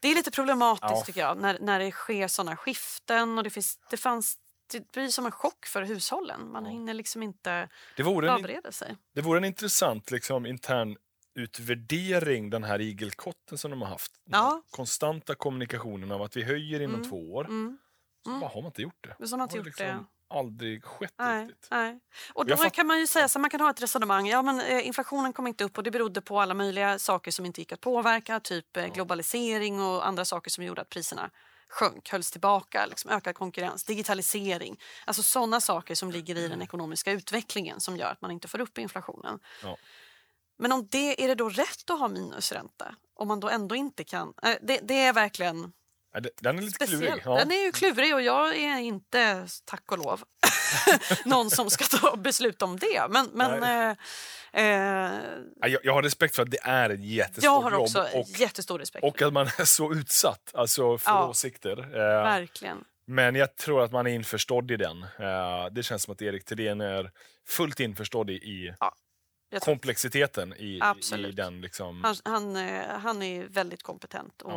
Det 0.00 0.08
är 0.08 0.14
lite 0.14 0.30
problematiskt 0.30 0.90
Ja. 0.90 1.02
tycker 1.04 1.20
jag 1.20 1.38
när, 1.38 1.58
när 1.60 1.78
det 1.78 1.90
sker 1.90 2.28
såna 2.28 2.56
skiften 2.56 3.38
och 3.38 3.44
det, 3.44 3.50
finns, 3.50 3.78
det, 3.90 3.96
fanns, 3.96 4.38
det 4.72 4.92
blir 4.92 5.08
som 5.08 5.26
en 5.26 5.32
chock 5.32 5.66
för 5.66 5.82
hushållen. 5.82 6.52
Man 6.52 6.66
hinner 6.66 6.94
liksom 6.94 7.22
inte 7.22 7.68
Det 7.96 8.02
vore 8.02 8.30
en, 8.30 8.36
förbereda 8.38 8.72
sig. 8.72 8.96
det 9.14 9.20
vore 9.20 9.38
en 9.38 9.44
intressant 9.44 10.10
liksom, 10.10 10.46
intern 10.46 10.96
utvärdering, 11.34 12.50
den 12.50 12.64
här 12.64 12.80
igelkotten 12.80 13.58
som 13.58 13.70
de 13.70 13.82
har 13.82 13.88
haft. 13.88 14.12
Ja. 14.24 14.62
Konstanta 14.70 15.34
kommunikationen 15.34 16.12
av 16.12 16.22
att 16.22 16.36
vi 16.36 16.42
höjer 16.42 16.80
inom 16.80 16.94
Mm. 16.96 17.08
två 17.10 17.32
år. 17.34 17.44
Mm. 17.44 17.78
Så 18.24 18.30
bara 18.30 18.50
har 18.50 18.62
man 18.62 18.66
inte 18.66 18.82
gjort 18.82 19.04
det. 19.18 19.26
Så 19.26 19.36
har 19.36 19.42
inte 19.44 19.52
har 19.52 19.56
gjort 19.58 19.66
liksom 19.66 20.06
aldrig 20.28 20.84
skett 20.84 21.12
Nej, 21.18 21.44
riktigt. 21.46 21.68
nej. 21.70 22.00
Och 22.34 22.46
då 22.46 22.56
kan 22.56 22.86
man 22.86 22.98
ju 23.00 23.06
säga 23.06 23.28
så 23.28 23.38
man 23.38 23.50
kan 23.50 23.60
ha 23.60 23.70
ett 23.70 23.82
resonemang. 23.82 24.26
Ja, 24.28 24.42
men, 24.42 24.60
eh, 24.60 24.86
inflationen 24.86 25.32
kom 25.32 25.46
inte 25.46 25.64
upp 25.64 25.78
och 25.78 25.84
det 25.84 25.90
berodde 25.90 26.20
på 26.22 26.40
alla 26.40 26.54
möjliga 26.54 26.98
saker 26.98 27.30
som 27.30 27.46
inte 27.46 27.60
gick 27.60 27.72
att 27.72 27.80
påverka. 27.80 28.40
Typ 28.40 28.76
eh, 28.76 28.86
globalisering 28.86 29.80
och 29.80 30.06
andra 30.06 30.24
saker 30.24 30.50
som 30.50 30.64
gjorde 30.64 30.80
att 30.82 30.88
priserna 30.88 31.30
sjönk, 31.68 32.08
hölls 32.12 32.30
tillbaka, 32.30 32.86
liksom 32.86 33.10
ökad 33.10 33.34
konkurrens, 33.34 33.84
digitalisering. 33.84 34.80
Alltså 35.04 35.22
sådana 35.22 35.60
saker 35.60 35.94
som 35.94 36.10
ligger 36.10 36.36
i 36.36 36.48
den 36.48 36.62
ekonomiska 36.62 37.12
utvecklingen 37.12 37.80
som 37.80 37.96
gör 37.96 38.10
att 38.10 38.20
man 38.20 38.30
inte 38.30 38.48
får 38.48 38.60
upp 38.60 38.78
inflationen. 38.78 39.38
Ja. 39.62 39.76
Men 40.58 40.72
om 40.72 40.88
det, 40.90 41.24
är 41.24 41.28
det 41.28 41.34
då 41.34 41.48
rätt 41.48 41.90
att 41.90 41.98
ha 41.98 42.08
minusränta? 42.08 42.94
Om 43.14 43.28
man 43.28 43.40
då 43.40 43.48
ändå 43.48 43.76
inte 43.76 44.04
kan... 44.04 44.34
Eh, 44.42 44.54
det, 44.62 44.80
det 44.82 45.00
är 45.00 45.12
verkligen 45.12 45.72
Den 46.40 46.58
är 46.58 46.62
lite 46.62 46.74
speciellt. 46.74 47.02
klurig. 47.04 47.22
Ja. 47.24 47.38
Den 47.38 47.50
är 47.50 47.64
ju 47.64 47.72
klurig 47.72 48.14
och 48.14 48.22
jag 48.22 48.56
är 48.56 48.78
inte, 48.78 49.48
tack 49.64 49.92
och 49.92 49.98
lov, 49.98 50.24
någon 51.24 51.50
som 51.50 51.70
ska 51.70 51.84
ta 51.98 52.16
beslut 52.16 52.62
om 52.62 52.78
det. 52.78 53.06
Men, 53.10 53.30
men 53.32 53.62
eh, 53.62 53.96
Jag, 55.60 55.78
jag 55.84 55.92
har 55.92 56.02
respekt 56.02 56.36
för 56.36 56.42
att 56.42 56.50
det 56.50 56.60
är 56.62 56.90
ett 56.90 57.04
jättestort 57.04 57.44
jag 57.44 57.60
har 57.60 57.70
jobb 57.72 57.80
också 57.80 58.06
och, 58.14 58.26
jättestor 58.28 58.78
respekt 58.78 59.04
och 59.04 59.22
att 59.22 59.32
man 59.32 59.46
är 59.58 59.64
så 59.64 59.92
utsatt 59.92 60.50
alltså, 60.54 60.98
för 60.98 61.10
Ja. 61.10 61.28
åsikter. 61.28 61.78
Eh, 61.78 62.22
Verkligen. 62.24 62.84
men 63.06 63.34
jag 63.34 63.56
tror 63.56 63.82
att 63.84 63.92
man 63.92 64.06
är 64.06 64.10
införstådd 64.10 64.70
i 64.70 64.76
den. 64.76 65.02
Eh, 65.02 65.66
det 65.72 65.82
känns 65.82 66.02
som 66.02 66.12
att 66.12 66.22
Erik 66.22 66.44
Thedéen 66.44 66.80
är 66.80 67.10
fullt 67.48 67.80
införstådd 67.80 68.30
i, 68.30 68.74
tror, 68.80 68.94
komplexiteten 69.60 70.52
i, 70.52 70.64
i, 70.64 70.76
i 70.76 70.80
Absolut. 70.82 71.36
den. 71.36 71.60
Liksom. 71.60 72.04
han, 72.04 72.16
han, 72.24 72.56
eh, 72.56 72.82
han 73.02 73.22
är 73.22 73.44
väldigt 73.44 73.82
kompetent 73.82 74.42
och, 74.42 74.52
Ja. 74.52 74.56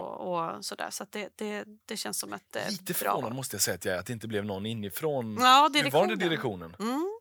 och 0.55 0.65
sådär. 0.65 0.87
Så 0.89 1.05
det, 1.09 1.29
det, 1.35 1.63
det 1.85 1.97
känns 1.97 2.19
som 2.19 2.33
ett 2.33 2.55
eh, 2.55 2.69
Lite 2.69 2.83
bra 2.83 2.93
förvånad 2.93 3.35
måste 3.35 3.55
jag 3.55 3.61
säga 3.61 3.75
att 3.75 3.85
jag 3.85 3.97
att 3.97 4.05
det 4.05 4.13
inte 4.13 4.27
blev 4.27 4.45
någon 4.45 4.65
inifrån 4.65 5.37
Ja, 5.39 5.69
nuvarande 5.73 5.79
direktionen. 6.15 6.19
direktionen. 6.19 6.75
Mm, 6.79 7.18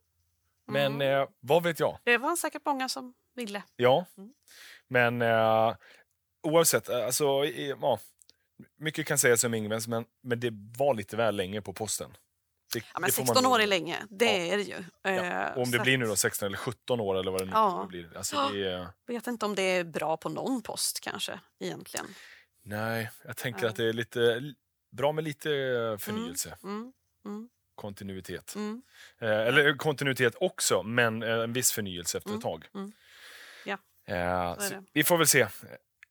Men 0.69 1.01
eh, 1.03 1.29
vad 1.41 1.63
vet 1.63 1.81
jag? 1.81 1.99
det 2.05 2.19
var 2.19 2.37
säkert 2.37 2.63
många 2.67 2.89
som 2.89 3.15
ville. 3.35 3.63
Ja. 3.77 4.05
Mm. 4.19 4.33
Men 4.89 5.23
eh, 5.23 5.77
oavsett, 6.43 6.89
eh, 6.89 7.07
alltså, 7.07 7.45
i- 7.45 7.75
ja, 7.81 7.99
mycket 8.79 9.07
kan 9.07 9.19
sägas 9.19 9.45
om 9.45 9.55
Ingves, 9.55 9.89
men, 9.89 10.05
men 10.23 10.41
det 10.41 10.51
var 10.79 10.95
lite 10.95 11.17
väl 11.17 11.37
länge 11.37 11.63
på 11.63 11.73
posten. 11.73 12.11
Det, 12.73 12.79
Ja, 12.79 12.85
men 13.01 13.03
det 13.09 13.13
får 13.13 13.23
16 13.25 13.43
man- 13.45 13.53
år 13.53 13.61
är 13.61 13.67
länge, 13.67 13.97
det 14.11 14.25
Ja. 14.47 14.53
är 14.53 14.57
det 14.57 14.63
ju. 14.63 14.85
Ja. 15.03 15.11
Eh, 15.11 15.57
Och 15.57 15.63
om 15.63 15.71
det 15.71 15.79
blir 15.79 15.99
nu 15.99 16.07
då 16.07 16.17
16 16.17 16.47
eller 16.47 16.57
17 16.59 17.01
år 17.01 17.19
eller 17.19 17.31
vad 17.31 17.41
det 17.41 17.45
nu 17.45 17.51
Ja. 17.55 17.71
kommer 17.71 17.83
att 17.83 17.89
bli. 17.89 18.09
Alltså, 18.17 18.49
det 18.53 18.69
är, 18.73 18.89
vet 19.07 19.27
inte 19.27 19.47
om 19.47 19.55
det 19.55 19.63
är 19.63 19.85
bra 19.85 20.17
på 20.17 20.29
någon 20.29 20.63
post 20.63 21.01
kanske 21.01 21.41
egentligen. 21.59 22.07
nej, 22.63 23.11
jag 23.25 23.37
tänker 23.37 23.67
att 23.67 23.77
det 23.77 23.85
är 23.85 23.93
lite 23.93 24.43
bra 24.91 25.13
med 25.13 25.25
lite 25.25 25.49
förnyelse, 26.01 26.57
Mm, 26.63 26.93
mm, 27.25 27.49
kontinuitet. 27.79 28.55
mm. 28.55 28.83
Eh, 29.21 29.29
eller 29.31 29.77
kontinuitet 29.77 30.35
också, 30.41 30.83
men 30.83 31.23
eh, 31.23 31.31
en 31.31 31.53
viss 31.53 31.73
förnyelse 31.73 32.19
efter 32.19 32.31
ett 32.31 32.33
Mm, 32.33 32.43
tag. 32.43 32.67
mm. 32.75 32.93
Ja, 33.65 33.79
Eh, 34.15 34.57
vi 34.93 35.05
får 35.05 35.19
väl 35.19 35.27
se. 35.27 35.47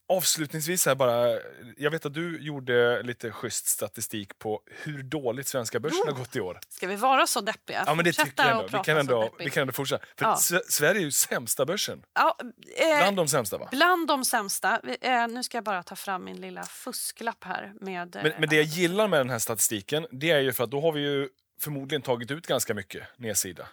Avslutningsvis 0.10 0.86
här 0.86 0.96
bara, 0.96 1.40
jag 1.78 1.92
vet 1.92 2.06
att 2.06 2.14
du 2.14 2.40
gjorde 2.42 3.02
lite 3.04 3.32
schysst 3.32 3.68
statistik 3.68 4.40
på 4.40 4.62
hur 4.66 5.04
dåligt 5.04 5.48
svenska 5.48 5.80
börsen 5.80 6.02
har 6.06 6.12
gått 6.14 6.36
i 6.36 6.40
år. 6.42 6.60
Ska 6.70 6.88
vi 6.88 6.96
vara 6.96 7.28
så 7.28 7.42
deppiga? 7.42 7.84
Ja, 7.88 7.94
men 7.96 8.06
det 8.06 8.12
tycker 8.14 8.44
jag 8.44 8.52
ändå. 8.52 8.78
Vi 8.78 8.84
kan 8.84 8.98
ändå, 8.98 9.30
vi 9.40 9.50
kan 9.50 9.62
ändå 9.62 9.74
fortsätta. 9.74 10.06
För 10.18 10.26
Ja. 10.26 10.62
Sverige 10.70 11.02
är 11.02 11.04
ju 11.04 11.12
sämsta 11.12 11.66
börsen. 11.66 12.04
Ja, 12.14 12.38
eh, 12.78 12.98
Bland 12.98 13.18
de 13.18 13.28
sämsta 13.28 13.58
va? 13.58 13.68
bland 13.72 14.08
de 14.08 14.26
sämsta. 14.26 14.82
Eh, 15.02 15.28
nu 15.28 15.44
ska 15.44 15.58
jag 15.58 15.64
bara 15.64 15.84
ta 15.84 15.96
fram 15.96 16.24
min 16.24 16.42
lilla 16.42 16.64
fusklapp 16.64 17.44
här. 17.44 17.74
Med, 17.82 18.16
eh, 18.16 18.24
Men, 18.24 18.32
men 18.40 18.50
det 18.50 18.56
jag 18.56 18.66
gillar 18.66 19.08
med 19.08 19.20
den 19.20 19.30
här 19.30 19.40
statistiken, 19.40 20.08
det 20.12 20.32
är 20.32 20.40
ju 20.40 20.54
för 20.54 20.64
att 20.64 20.72
då 20.72 20.82
har 20.82 20.92
vi 20.92 21.02
ju 21.02 21.30
förmodligen 21.60 22.02
tagit 22.02 22.32
ut 22.32 22.48
ganska 22.48 22.74
mycket 22.74 23.04
nedsida. 23.18 23.68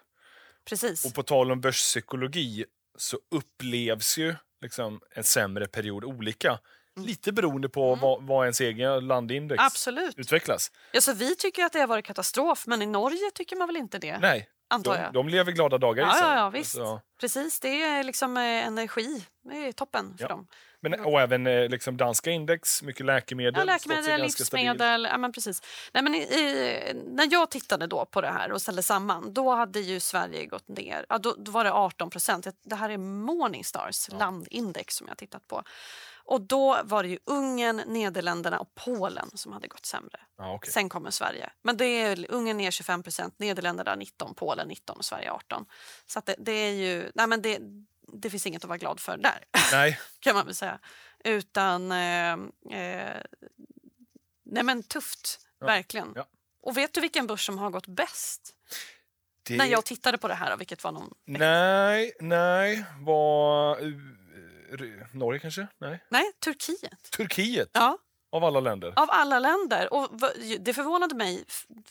Precis. 0.68 1.04
Och 1.04 1.14
på 1.14 1.22
tal 1.22 1.52
om 1.52 1.60
börspsykologi 1.60 2.64
så 2.98 3.18
upplevs 3.30 4.18
ju 4.18 4.34
liksom 4.62 5.00
en 5.10 5.24
sämre 5.24 5.66
period 5.66 6.04
olika 6.04 6.58
Lite 6.96 7.32
beroende 7.32 7.68
på 7.68 7.94
vad, 7.94 8.22
vad 8.22 8.44
ens 8.44 8.60
egen 8.60 9.06
landindex 9.06 9.62
Absolut. 9.62 10.18
utvecklas. 10.18 10.70
Alltså, 10.94 11.12
vi 11.12 11.36
tycker 11.36 11.64
att 11.64 11.72
det 11.72 11.80
har 11.80 11.86
varit 11.86 12.04
katastrof, 12.04 12.66
men 12.66 12.82
i 12.82 12.86
Norge 12.86 13.30
tycker 13.34 13.56
man 13.56 13.66
väl 13.68 13.76
inte 13.76 13.98
det? 13.98 14.18
Nej, 14.18 14.48
antar 14.68 14.94
de, 14.96 15.02
jag. 15.02 15.12
de 15.12 15.28
lever 15.28 15.52
glada 15.52 15.78
dagar 15.78 16.02
Ja, 16.04 16.10
i 16.10 16.18
sig. 16.18 16.22
ja, 16.28 16.36
ja, 16.36 16.50
visst. 16.50 16.78
Alltså, 16.78 17.00
Precis, 17.20 17.60
det 17.60 17.82
är 17.82 18.04
liksom 18.04 18.36
eh, 18.36 18.42
energi. 18.42 19.24
Det 19.44 19.68
är 19.68 19.72
toppen 19.72 20.16
för 20.18 20.24
Ja. 20.24 20.28
dem. 20.28 20.46
Men, 20.90 21.00
och 21.00 21.20
även 21.20 21.46
eh, 21.46 21.68
liksom 21.68 21.96
danska 21.96 22.30
index, 22.30 22.82
mycket 22.82 23.06
läkemedel. 23.06 23.54
Ja, 23.56 23.64
läkemedel, 23.64 24.20
livsmedel. 24.20 25.08
Ja, 25.10 25.18
men 25.18 25.32
precis. 25.32 25.62
Nej, 25.92 26.02
men 26.02 26.14
i, 26.14 26.18
i, 26.18 27.02
när 27.06 27.28
jag 27.30 27.50
tittade 27.50 27.86
då 27.86 28.04
på 28.04 28.20
det 28.20 28.30
här 28.30 28.52
och 28.52 28.62
ställde 28.62 28.82
samman, 28.82 29.34
då 29.34 29.50
hade 29.50 29.80
ju 29.80 30.00
Sverige 30.00 30.46
gått 30.46 30.68
ner. 30.68 31.06
Ja, 31.08 31.18
då, 31.18 31.34
då 31.38 31.50
var 31.50 31.64
det 31.64 31.72
18 31.72 32.10
procent. 32.10 32.46
Det 32.64 32.74
här 32.74 32.90
är 32.90 32.98
Morningstars 32.98 34.08
landindex 34.08 34.94
som 34.96 35.08
jag 35.08 35.18
tittat 35.18 35.48
på. 35.48 35.62
Och 36.26 36.40
då 36.40 36.80
var 36.84 37.02
det 37.02 37.08
ju 37.08 37.18
Ungern, 37.24 37.82
Nederländerna 37.86 38.58
och 38.58 38.74
Polen 38.74 39.30
som 39.34 39.52
hade 39.52 39.68
gått 39.68 39.86
sämre. 39.86 40.20
Ja, 40.38 40.54
okej. 40.54 40.72
Sen 40.72 40.88
kommer 40.88 41.10
Sverige. 41.10 41.50
Men 41.62 41.76
det 41.76 41.84
är 41.84 42.26
Ungern 42.30 42.56
ner 42.56 42.70
25 42.70 43.02
procent, 43.02 43.38
Nederländerna 43.38 43.94
19, 43.94 44.34
Polen 44.34 44.68
19 44.68 44.96
och 44.96 45.04
Sverige 45.04 45.30
18. 45.32 45.64
Så 46.06 46.20
det, 46.24 46.34
det 46.38 46.52
är 46.52 46.72
ju... 46.72 47.10
Nej, 47.14 47.26
men 47.26 47.42
det, 47.42 47.58
det 48.14 48.30
finns 48.30 48.46
inget 48.46 48.64
att 48.64 48.68
vara 48.68 48.78
glad 48.78 49.00
för 49.00 49.16
där 49.16 49.44
Nej, 49.72 50.00
kan 50.20 50.34
man 50.36 50.46
väl 50.46 50.54
säga. 50.54 50.78
Utan... 51.24 51.92
Eh, 51.92 52.32
eh, 52.80 53.22
nej 54.44 54.62
men 54.62 54.82
tufft, 54.82 55.40
Ja, 55.60 55.66
verkligen. 55.66 56.12
ja. 56.14 56.26
Och 56.62 56.76
vet 56.76 56.94
du 56.94 57.00
vilken 57.00 57.26
börs 57.26 57.46
som 57.46 57.58
har 57.58 57.70
gått 57.70 57.86
bäst? 57.86 58.54
det... 59.42 59.56
När 59.56 59.66
jag 59.66 59.84
tittade 59.84 60.18
på 60.18 60.28
det 60.28 60.34
här, 60.34 60.56
vilket 60.56 60.84
var 60.84 60.92
någon... 60.92 61.14
Nej, 61.24 62.12
nej. 62.20 62.84
Var... 63.00 63.78
eh, 63.80 65.06
Norge 65.12 65.40
kanske? 65.40 65.66
Nej. 65.78 66.04
Nej, 66.08 66.32
Turkiet. 66.44 67.10
Turkiet, 67.10 67.68
Ja, 67.72 67.98
av 68.30 68.44
alla 68.44 68.60
länder. 68.60 68.92
av 68.96 69.10
alla 69.10 69.38
länder. 69.38 69.92
Och 69.92 70.10
det 70.60 70.74
förvånade 70.74 71.14
mig, 71.14 71.44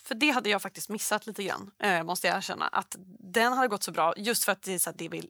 för 0.03 0.15
det 0.15 0.30
hade 0.30 0.49
jag 0.49 0.61
faktiskt 0.61 0.89
missat 0.89 1.28
lite 1.28 1.43
grann, 1.43 1.71
eh, 1.80 2.03
måste 2.03 2.28
jag 2.28 2.38
erkänna. 2.38 2.67
Att 2.67 2.95
den 3.19 3.53
hade 3.53 3.67
gått 3.67 3.84
så 3.84 3.91
bra, 3.91 4.13
just 4.17 4.43
för 4.43 4.51
att 4.51 4.61
det, 4.61 4.74
är 4.74 4.80
så 4.80 4.89
att 4.89 4.97
det, 4.97 5.09
vi, 5.09 5.30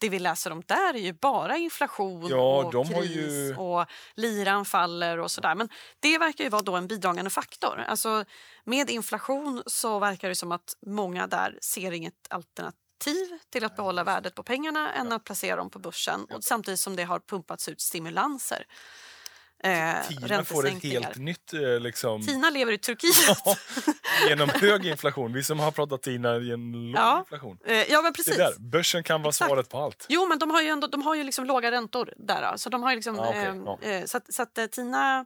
det 0.00 0.08
vi 0.08 0.18
läser 0.18 0.50
om 0.50 0.62
där 0.66 0.94
är 0.94 0.98
ju 0.98 1.12
bara 1.12 1.56
inflation 1.56 2.26
Ja, 2.28 2.64
och 2.64 2.86
kris 2.88 3.16
ju- 3.16 3.56
och 3.56 3.86
liran 4.14 4.64
faller 4.64 5.18
och 5.18 5.30
sådär. 5.30 5.54
Men 5.54 5.68
det 6.00 6.18
verkar 6.18 6.44
ju 6.44 6.50
vara 6.50 6.62
då 6.62 6.76
en 6.76 6.86
bidragande 6.86 7.30
faktor. 7.30 7.84
Alltså, 7.88 8.24
med 8.64 8.90
inflation 8.90 9.62
så 9.66 9.98
verkar 9.98 10.28
det 10.28 10.34
som 10.34 10.52
att 10.52 10.74
många 10.86 11.26
där 11.26 11.58
ser 11.62 11.92
inget 11.92 12.14
alternativ 12.30 13.38
till 13.52 13.64
att 13.64 13.76
behålla 13.76 14.04
värdet 14.04 14.34
på 14.34 14.42
pengarna 14.42 14.92
än 14.92 15.12
att 15.12 15.24
placera 15.24 15.56
dem 15.56 15.70
på 15.70 15.78
börsen. 15.78 16.24
Och 16.24 16.44
samtidigt 16.44 16.80
som 16.80 16.96
det 16.96 17.02
har 17.04 17.20
pumpats 17.20 17.68
ut 17.68 17.80
stimulanser. 17.80 18.64
Eh, 19.64 20.08
Tina 20.08 20.44
får 20.44 20.66
ett 20.66 20.82
helt 20.82 21.16
nytt... 21.16 21.52
eh, 21.52 21.80
Liksom, 21.80 22.26
Tina 22.26 22.50
lever 22.50 22.72
i 22.72 22.78
Turkiet. 22.78 23.38
Ja, 23.44 23.56
genom 24.28 24.48
hög 24.48 24.86
inflation. 24.86 25.32
Vi 25.32 25.44
som 25.44 25.58
har 25.58 25.70
pratat 25.70 26.02
Tina 26.02 26.38
genom 26.38 26.72
låg 26.74 26.96
Ja, 27.02 27.18
inflation. 27.18 27.58
Eh, 27.66 27.76
ja, 27.76 28.02
men 28.02 28.12
Det 28.12 28.16
precis. 28.16 28.36
där, 28.36 28.54
börsen 28.58 29.02
kan 29.02 29.22
vara 29.22 29.28
Exakt. 29.28 29.48
svaret 29.48 29.68
på 29.68 29.78
allt. 29.78 30.06
Jo, 30.08 30.26
men 30.26 30.38
de 30.38 30.50
har 30.50 30.62
ju, 30.62 30.68
ändå, 30.68 30.86
de 30.86 31.02
har 31.02 31.14
ju 31.14 31.24
liksom 31.24 31.44
låga 31.46 31.70
räntor 31.70 32.12
där. 32.16 32.56
Så, 32.56 32.68
de 32.70 32.82
har 32.82 32.94
liksom, 32.94 33.16
Ja, 33.16 33.28
okej, 33.28 33.44
ehm, 33.44 33.62
ja. 33.66 33.78
eh, 33.82 34.04
så, 34.04 34.16
att, 34.16 34.34
så 34.34 34.42
att 34.42 34.58
eh, 34.58 34.66
Tina 34.66 35.24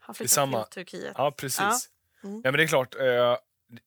har 0.00 0.14
flyttat 0.14 0.32
samma- 0.32 0.64
till 0.64 0.74
Turkiet. 0.84 1.12
Ja, 1.16 1.30
precis. 1.30 1.58
Ja. 1.60 1.78
Mm. 2.24 2.34
Nej, 2.34 2.42
men 2.52 2.52
det 2.56 2.62
är 2.62 2.66
klart, 2.66 2.94
eh, 2.94 3.04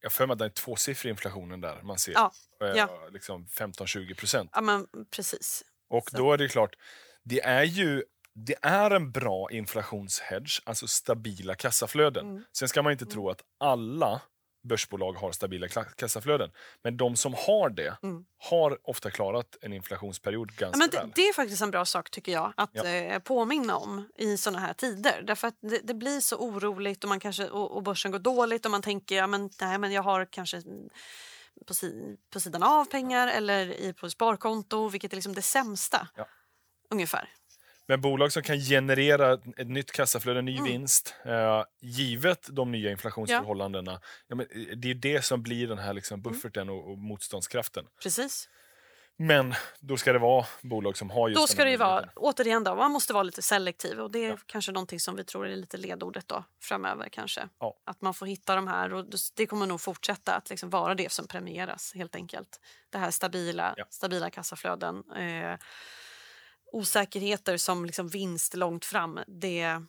jag 0.02 0.12
för 0.12 0.28
mig 0.28 0.34
att 0.34 0.40
det 0.40 0.46
är 0.46 0.50
tvåsiffrig 0.50 1.10
inflationen 1.12 1.62
där 1.62 1.82
man 1.84 2.00
ser. 2.00 2.12
Ja, 2.12 2.32
Eh, 2.64 2.68
ja. 2.76 2.90
Liksom 3.12 3.48
15-20 3.48 4.16
procent. 4.16 4.50
Ja, 4.54 4.62
men 4.62 4.88
precis. 5.12 5.64
Och 5.90 6.10
då 6.12 6.34
är 6.34 6.38
det 6.38 6.48
klart, 6.48 6.76
det 7.24 7.42
är 7.42 7.64
ju 7.64 8.04
det 8.46 8.56
är 8.62 8.92
en 8.92 9.12
bra 9.12 9.52
inflationshedge, 9.52 10.62
alltså 10.66 10.88
stabila 10.88 11.56
kassaflöden. 11.56 12.30
Mm. 12.30 12.44
Sen 12.58 12.68
ska 12.70 12.82
man 12.82 12.92
inte 12.92 13.06
tro 13.06 13.30
att 13.30 13.42
alla 13.60 14.22
börsbolag 14.64 15.14
har 15.14 15.32
stabila 15.32 15.68
kassaflöden. 15.98 16.52
Men 16.84 16.98
de 16.98 17.16
som 17.16 17.34
har 17.34 17.70
det 17.70 17.98
Mm. 18.04 18.26
har 18.38 18.80
ofta 18.90 19.12
klarat 19.12 19.58
en 19.62 19.74
inflationsperiod 19.74 20.52
Ja, 20.52 20.60
ganska 20.66 20.78
men 20.78 20.90
väl. 20.90 21.12
det, 21.16 21.22
är 21.22 21.34
faktiskt 21.34 21.62
en 21.62 21.72
bra 21.72 21.86
sak 21.86 22.10
tycker 22.10 22.32
jag 22.32 22.54
att 22.58 22.70
Ja. 22.74 22.86
eh, 22.86 23.20
påminna 23.20 23.78
om 23.78 24.10
i 24.18 24.38
såna 24.38 24.60
här 24.60 24.74
tider. 24.74 25.22
Därför 25.22 25.48
att 25.48 25.58
det, 25.62 25.80
det 25.84 25.94
blir 25.94 26.20
så 26.20 26.36
oroligt 26.38 27.04
och, 27.04 27.10
man 27.10 27.20
kanske, 27.20 27.50
och, 27.50 27.72
och 27.76 27.84
börsen 27.84 28.12
går 28.12 28.20
dåligt 28.20 28.66
och 28.66 28.72
man 28.72 28.82
tänker 28.82 29.16
ja, 29.16 29.28
men, 29.28 29.50
nej, 29.62 29.78
men 29.78 29.92
jag 29.92 30.04
har 30.04 30.26
kanske 30.26 30.58
mm, 30.58 30.90
på, 31.68 31.74
si, 31.74 32.18
på 32.34 32.40
sidan 32.40 32.64
av 32.64 32.86
pengar 32.86 33.28
eller 33.28 33.72
i, 33.72 33.94
på 33.94 34.10
sparkonto, 34.10 34.90
vilket 34.90 35.12
är 35.14 35.16
liksom 35.18 35.34
det 35.36 35.42
sämsta. 35.42 36.08
Ja. 36.16 36.28
Ungefär. 36.90 37.30
Men 37.90 38.02
bolag 38.02 38.32
som 38.32 38.44
kan 38.44 38.58
generera 38.60 39.34
ett, 39.34 39.68
nytt 39.68 39.92
kassaflöde, 39.92 40.42
ny 40.42 40.52
Mm. 40.58 40.64
vinst, 40.66 41.16
eh, 41.26 41.64
givet 41.82 42.48
de 42.52 42.72
nya 42.72 42.92
inflationsförhållandena. 42.92 44.02
Ja. 44.28 44.36
men, 44.36 44.48
eh, 44.52 44.78
det 44.78 44.90
är 44.90 44.96
det 44.96 45.26
som 45.26 45.44
blir 45.44 45.68
den 45.68 45.78
här 45.78 45.94
liksom 45.94 46.20
Mm. 46.20 46.32
bufferten 46.32 46.70
och, 46.70 46.92
och 46.92 46.98
motståndskraften. 46.98 47.86
Precis. 48.04 48.50
Men 49.18 49.54
då 49.80 49.98
ska 49.98 50.14
det 50.14 50.20
vara 50.20 50.46
bolag 50.62 50.98
som 50.98 51.10
har 51.10 51.30
just 51.30 51.42
Då 51.42 51.48
ska 51.48 51.64
det 51.66 51.78
vara, 51.78 52.10
återigen 52.16 52.64
då, 52.64 52.76
man 52.76 52.92
måste 52.92 53.14
vara 53.14 53.24
lite 53.24 53.42
selektiv 53.42 54.00
och 54.00 54.12
det 54.12 54.26
är 54.26 54.30
Ja. 54.30 54.38
kanske 54.46 54.72
någonting 54.72 55.00
som 55.00 55.16
vi 55.16 55.24
tror 55.24 55.48
är 55.48 55.56
lite 55.56 55.78
ledordet 55.78 56.28
då 56.28 56.44
framöver 56.64 57.10
kanske. 57.12 57.50
Ja. 57.60 57.78
Att 57.86 58.02
man 58.02 58.14
får 58.14 58.26
hitta 58.26 58.56
de 58.56 58.68
här 58.68 58.94
och 58.94 59.06
det 59.36 59.46
kommer 59.46 59.66
nog 59.68 59.82
fortsätta 59.82 60.36
att 60.36 60.50
liksom 60.50 60.70
vara 60.70 60.96
det 60.96 61.12
som 61.12 61.28
premieras 61.28 61.92
helt 61.96 62.16
enkelt. 62.16 62.60
Det 62.90 62.98
här 62.98 63.12
stabila, 63.12 63.74
Ja. 63.78 63.86
stabila 63.90 64.30
kassaflöden. 64.30 65.04
Eh, 65.12 65.58
osäkerheter 66.72 67.58
som 67.58 67.86
liksom 67.86 68.08
vinst 68.08 68.54
långt 68.56 68.86
fram, 68.86 69.20
det 69.28 69.84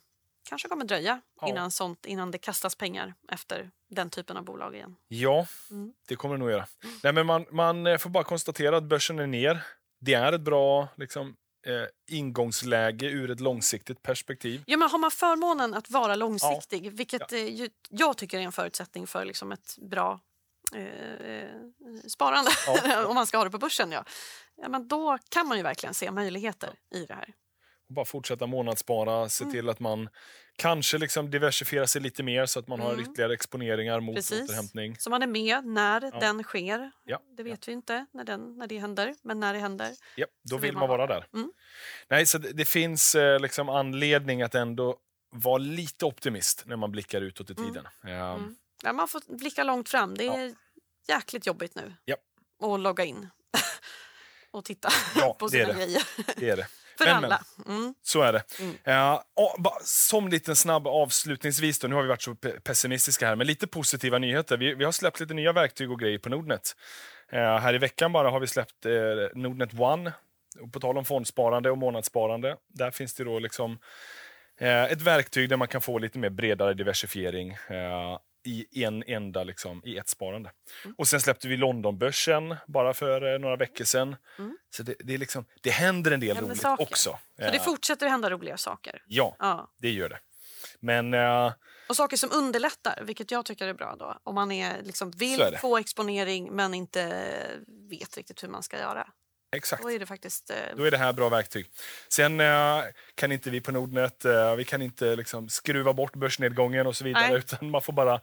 kanske 0.49 0.67
kommer 0.67 0.85
dröja 0.85 1.21
Ja. 1.41 1.47
innan, 1.49 1.71
sånt, 1.71 2.05
innan 2.05 2.31
det 2.31 2.37
kastas 2.37 2.75
pengar 2.75 3.13
efter 3.31 3.71
den 3.89 4.09
typen 4.09 4.37
av 4.37 4.43
bolag 4.45 4.75
igen. 4.75 4.95
Ja, 5.07 5.47
Mm. 5.71 5.93
det 6.07 6.15
kommer 6.15 6.35
det 6.35 6.39
nog 6.39 6.51
göra. 6.51 6.67
Nej, 7.03 7.13
men 7.13 7.25
man, 7.25 7.45
man 7.51 7.87
eh, 7.87 7.97
får 7.97 8.09
bara 8.09 8.23
konstatera 8.23 8.77
att 8.77 8.83
börsen 8.83 9.19
är 9.19 9.27
ner. 9.27 9.63
Det 9.99 10.13
är 10.13 10.33
ett 10.33 10.41
bra 10.41 10.87
liksom, 10.97 11.35
eh, 11.67 12.15
ingångsläge 12.15 13.05
ur 13.05 13.31
ett 13.31 13.39
långsiktigt 13.39 14.01
perspektiv. 14.01 14.63
Ja, 14.65 14.77
men 14.77 14.89
har 14.89 14.97
man 14.99 15.11
förmånen 15.11 15.73
att 15.73 15.89
vara 15.89 16.15
långsiktig, 16.15 16.91
vilket 16.91 17.31
eh, 17.33 17.39
ju, 17.45 17.69
jag 17.89 18.17
tycker 18.17 18.37
är 18.39 18.41
en 18.43 18.51
förutsättning 18.51 19.07
för 19.07 19.25
liksom 19.25 19.51
ett 19.51 19.77
bra 19.81 20.19
eh, 20.75 21.31
eh, 21.31 21.49
sparande, 22.07 22.51
Ja, 22.67 22.77
ja. 22.83 23.05
om 23.09 23.15
man 23.15 23.27
ska 23.27 23.37
ha 23.37 23.43
det 23.43 23.51
på 23.51 23.57
börsen, 23.57 23.91
ja. 23.91 24.03
Ja, 24.61 24.69
men 24.69 24.87
då 24.87 25.17
kan 25.29 25.47
man 25.47 25.57
ju 25.57 25.63
verkligen 25.63 25.93
se 25.93 26.11
möjligheter 26.11 26.69
i 26.95 27.05
det 27.05 27.13
här. 27.13 27.33
Och 27.89 27.95
bara 27.95 28.05
fortsätta 28.05 28.47
månadsspara, 28.47 29.29
se 29.29 29.43
Mm. 29.43 29.53
till 29.53 29.69
att 29.69 29.79
man 29.79 30.09
kanske 30.55 30.97
liksom 30.97 31.29
diversifierar 31.31 31.85
sig 31.85 32.01
lite 32.01 32.23
mer 32.23 32.45
så 32.45 32.59
att 32.59 32.67
man 32.67 32.79
har 32.79 32.93
Mm. 32.93 33.01
ytterligare 33.01 33.33
exponeringar 33.33 33.99
mot 33.99 34.15
Precis. 34.15 34.41
återhämtning. 34.49 34.95
Så 34.99 35.09
man 35.09 35.23
är 35.23 35.27
med 35.27 35.65
när 35.65 36.01
Ja. 36.13 36.19
den 36.19 36.43
sker. 36.43 36.91
Ja, 37.03 37.19
Det 37.37 37.43
vet 37.43 37.67
vi 37.67 37.71
inte 37.71 38.05
när, 38.13 38.23
den, 38.23 38.57
när 38.57 38.67
det 38.67 38.77
händer, 38.79 39.15
men 39.23 39.39
när 39.39 39.53
det 39.53 39.59
händer. 39.59 39.91
Ja, 40.15 40.25
då 40.49 40.57
vill 40.57 40.73
man 40.73 40.79
man 40.79 40.89
vara 40.89 41.07
där. 41.07 41.25
Mm. 41.33 41.51
Nej, 42.09 42.25
så 42.25 42.37
det, 42.37 42.53
det 42.53 42.65
finns 42.65 43.15
eh, 43.15 43.39
liksom 43.39 43.69
anledning 43.69 44.41
att 44.41 44.55
ändå 44.55 44.97
vara 45.33 45.57
lite 45.57 46.05
optimist 46.05 46.63
när 46.65 46.75
man 46.75 46.91
blickar 46.91 47.21
utåt 47.21 47.49
i 47.49 47.53
Mm. 47.57 47.67
tiden. 47.67 47.85
Eh, 48.07 48.11
Mm. 48.33 48.55
Ja, 48.83 48.93
man 48.93 49.07
får 49.07 49.37
blicka 49.37 49.63
långt 49.63 49.89
fram. 49.89 50.17
Det 50.17 50.27
är 50.27 50.53
jäkligt 51.07 51.45
jobbigt 51.45 51.75
nu 51.75 51.93
Ja. 52.05 52.15
att 52.73 52.79
logga 52.79 53.03
in 53.05 53.29
och 54.51 54.65
titta 54.65 54.89
Ja, 55.15 55.33
på 55.39 55.49
sina 55.49 55.67
det. 55.67 55.73
grejer. 55.73 56.03
Det 56.35 56.49
är 56.49 56.57
det. 56.57 56.67
För 56.97 57.05
Men, 57.05 57.15
alla. 57.25 57.43
Mm. 57.67 57.93
Så 58.01 58.21
är 58.21 58.33
det. 58.33 58.43
Mm. 58.59 58.75
Bara 59.57 59.79
som 59.83 60.27
liten 60.27 60.55
snabb 60.55 60.87
avslutningsvis, 60.87 61.79
då, 61.79 61.87
nu 61.87 61.95
har 61.95 62.01
vi 62.01 62.07
varit 62.07 62.21
så 62.21 62.31
pe- 62.33 62.59
pessimistiska 62.59 63.27
här, 63.27 63.35
men 63.35 63.47
lite 63.47 63.67
positiva 63.67 64.17
nyheter. 64.17 64.57
Vi, 64.57 64.73
vi 64.73 64.83
har 64.85 64.91
släppt 64.91 65.19
lite 65.19 65.33
nya 65.33 65.53
verktyg 65.53 65.91
och 65.91 65.99
grejer 65.99 66.17
på 66.19 66.29
Nordnet. 66.29 66.75
Eh, 67.31 67.57
här 67.57 67.73
i 67.73 67.77
veckan 67.77 68.11
bara 68.13 68.29
har 68.29 68.39
vi 68.39 68.47
släppt 68.47 68.85
eh, 68.85 68.91
Nordnet 69.33 69.79
One. 69.79 70.13
Och 70.59 70.73
på 70.73 70.79
tal 70.79 70.97
om 70.97 71.05
fondsparande 71.05 71.71
och 71.71 71.77
månadssparande, 71.77 72.57
där 72.67 72.91
finns 72.91 73.13
det 73.13 73.23
då 73.23 73.39
liksom 73.39 73.79
ett 74.89 75.01
verktyg 75.01 75.49
där 75.49 75.57
man 75.57 75.67
kan 75.67 75.81
få 75.81 75.97
lite 75.99 76.19
mer 76.19 76.29
bredare 76.29 76.73
diversifiering 76.73 77.57
i 78.43 78.83
en 78.83 79.03
enda, 79.07 79.43
liksom, 79.43 79.81
i 79.85 79.97
ett 79.97 80.09
sparande. 80.09 80.51
Mm. 80.85 80.95
Och 80.97 81.07
sen 81.07 81.21
släppte 81.21 81.47
vi 81.47 81.57
Londonbörsen 81.57 82.55
bara 82.67 82.93
för 82.93 83.33
eh, 83.33 83.39
några 83.39 83.55
veckor 83.55 83.85
sedan. 83.85 84.15
Mm. 84.39 84.57
Så 84.69 84.83
det, 84.83 84.95
det, 84.99 85.13
är 85.13 85.17
liksom, 85.17 85.45
det 85.61 85.69
händer 85.71 86.11
en 86.11 86.19
del 86.19 86.35
Händer 86.35 86.49
roligt 86.49 86.61
saker. 86.61 86.83
också. 86.83 87.09
Så 87.09 87.41
det 87.41 87.47
Eh, 87.57 87.63
fortsätter 87.63 88.07
hända 88.07 88.29
roliga 88.29 88.57
saker. 88.57 89.03
Ja, 89.07 89.35
Ja. 89.39 89.71
det 89.79 89.89
gör 89.91 90.09
det. 90.09 90.19
Men 90.79 91.13
eh, 91.13 91.53
Och 91.89 91.95
saker 91.95 92.17
som 92.17 92.29
underlättar, 92.33 93.03
vilket 93.05 93.31
jag 93.31 93.45
tycker 93.45 93.67
är 93.67 93.73
bra 93.73 93.95
då. 93.99 94.17
Om 94.23 94.35
man 94.35 94.51
är, 94.51 94.81
liksom, 94.83 95.11
vill 95.11 95.41
är 95.41 95.57
få 95.57 95.77
exponering 95.77 96.51
men 96.55 96.73
inte 96.73 97.27
vet 97.89 98.17
riktigt 98.17 98.43
hur 98.43 98.47
man 98.49 98.63
ska 98.63 98.77
göra. 98.79 99.07
Exakt, 99.51 99.83
Då 99.83 99.91
är 99.91 99.99
det 99.99 100.05
faktiskt... 100.05 100.49
Eh, 100.49 100.55
då 100.77 100.83
är 100.83 100.91
det 100.91 100.97
här 100.97 101.13
bra 101.13 101.29
verktyg. 101.29 101.69
Sen 102.09 102.39
eh, 102.39 102.83
kan 103.15 103.31
inte 103.31 103.49
vi 103.49 103.61
på 103.61 103.71
Nordnet 103.71 104.25
eh, 104.25 104.55
vi 104.55 104.65
kan 104.65 104.81
inte 104.81 105.15
liksom 105.15 105.49
skruva 105.49 105.93
bort 105.93 106.15
börsnedgången 106.15 106.87
och 106.87 106.95
så 106.95 107.03
vidare. 107.03 107.27
Nej. 107.29 107.37
Utan 107.37 107.69
man 107.69 107.81
får 107.81 107.93
bara 107.93 108.21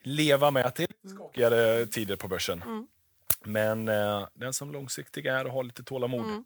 leva 0.00 0.50
med 0.50 0.66
att 0.66 0.74
det 0.74 0.82
är 0.82 0.88
lite 0.88 1.08
skakigare 1.16 1.86
tider 1.86 2.16
på 2.16 2.28
börsen. 2.28 2.62
Mm. 2.62 2.86
Men 3.44 3.88
eh, 3.88 4.28
den 4.34 4.52
som 4.52 4.72
långsiktig 4.72 5.26
är 5.26 5.44
och 5.46 5.52
har 5.52 5.64
lite 5.64 5.82
tålamod 5.82 6.24
Mm. 6.26 6.44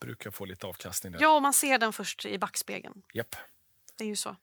brukar 0.00 0.30
få 0.30 0.44
lite 0.44 0.66
avkastning 0.66 1.12
där. 1.12 1.20
ja, 1.20 1.40
man 1.40 1.52
ser 1.52 1.78
den 1.78 1.92
först 1.92 2.26
i 2.26 2.38
backspegeln. 2.38 3.02
Japp. 3.14 3.36
det 3.98 4.04
är 4.04 4.08
ju 4.08 4.16
så. 4.16 4.36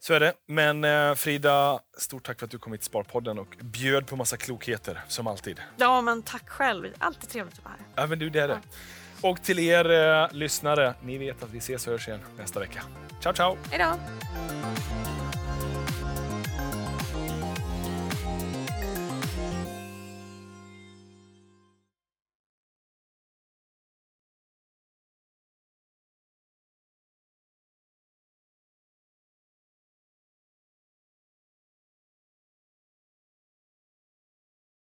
Så 0.00 0.14
är 0.14 0.20
det. 0.20 0.32
Men 0.46 0.84
eh, 0.84 1.14
Frida, 1.14 1.80
stort 1.98 2.26
tack 2.26 2.38
för 2.38 2.46
att 2.46 2.50
du 2.50 2.58
kom 2.58 2.72
hit 2.72 2.80
till 2.80 2.86
Sparpodden 2.86 3.38
och 3.38 3.56
bjöd 3.60 4.06
på 4.06 4.16
massa 4.16 4.36
klokheter, 4.36 5.00
som 5.08 5.26
alltid. 5.26 5.60
Ja, 5.76 6.00
men 6.00 6.22
tack 6.22 6.48
själv. 6.48 6.92
Alltid 6.98 7.30
trevligt 7.30 7.58
att 7.58 7.64
vara 7.64 7.74
här. 7.78 8.02
Ja, 8.02 8.06
men 8.06 8.18
du, 8.18 8.30
det 8.30 8.40
är 8.40 8.48
det. 8.48 8.60
Och 9.20 9.42
till 9.42 9.58
er 9.58 9.90
eh, 9.90 10.28
lyssnare, 10.32 10.94
ni 11.02 11.18
vet 11.18 11.42
att 11.42 11.50
vi 11.50 11.58
ses 11.58 11.86
och 11.86 11.92
hörs 11.92 12.08
igen 12.08 12.20
nästa 12.38 12.60
vecka. 12.60 12.82
Ciao, 13.20 13.32
ciao! 13.34 13.56
Hej 13.70 13.78
då! 13.78 13.98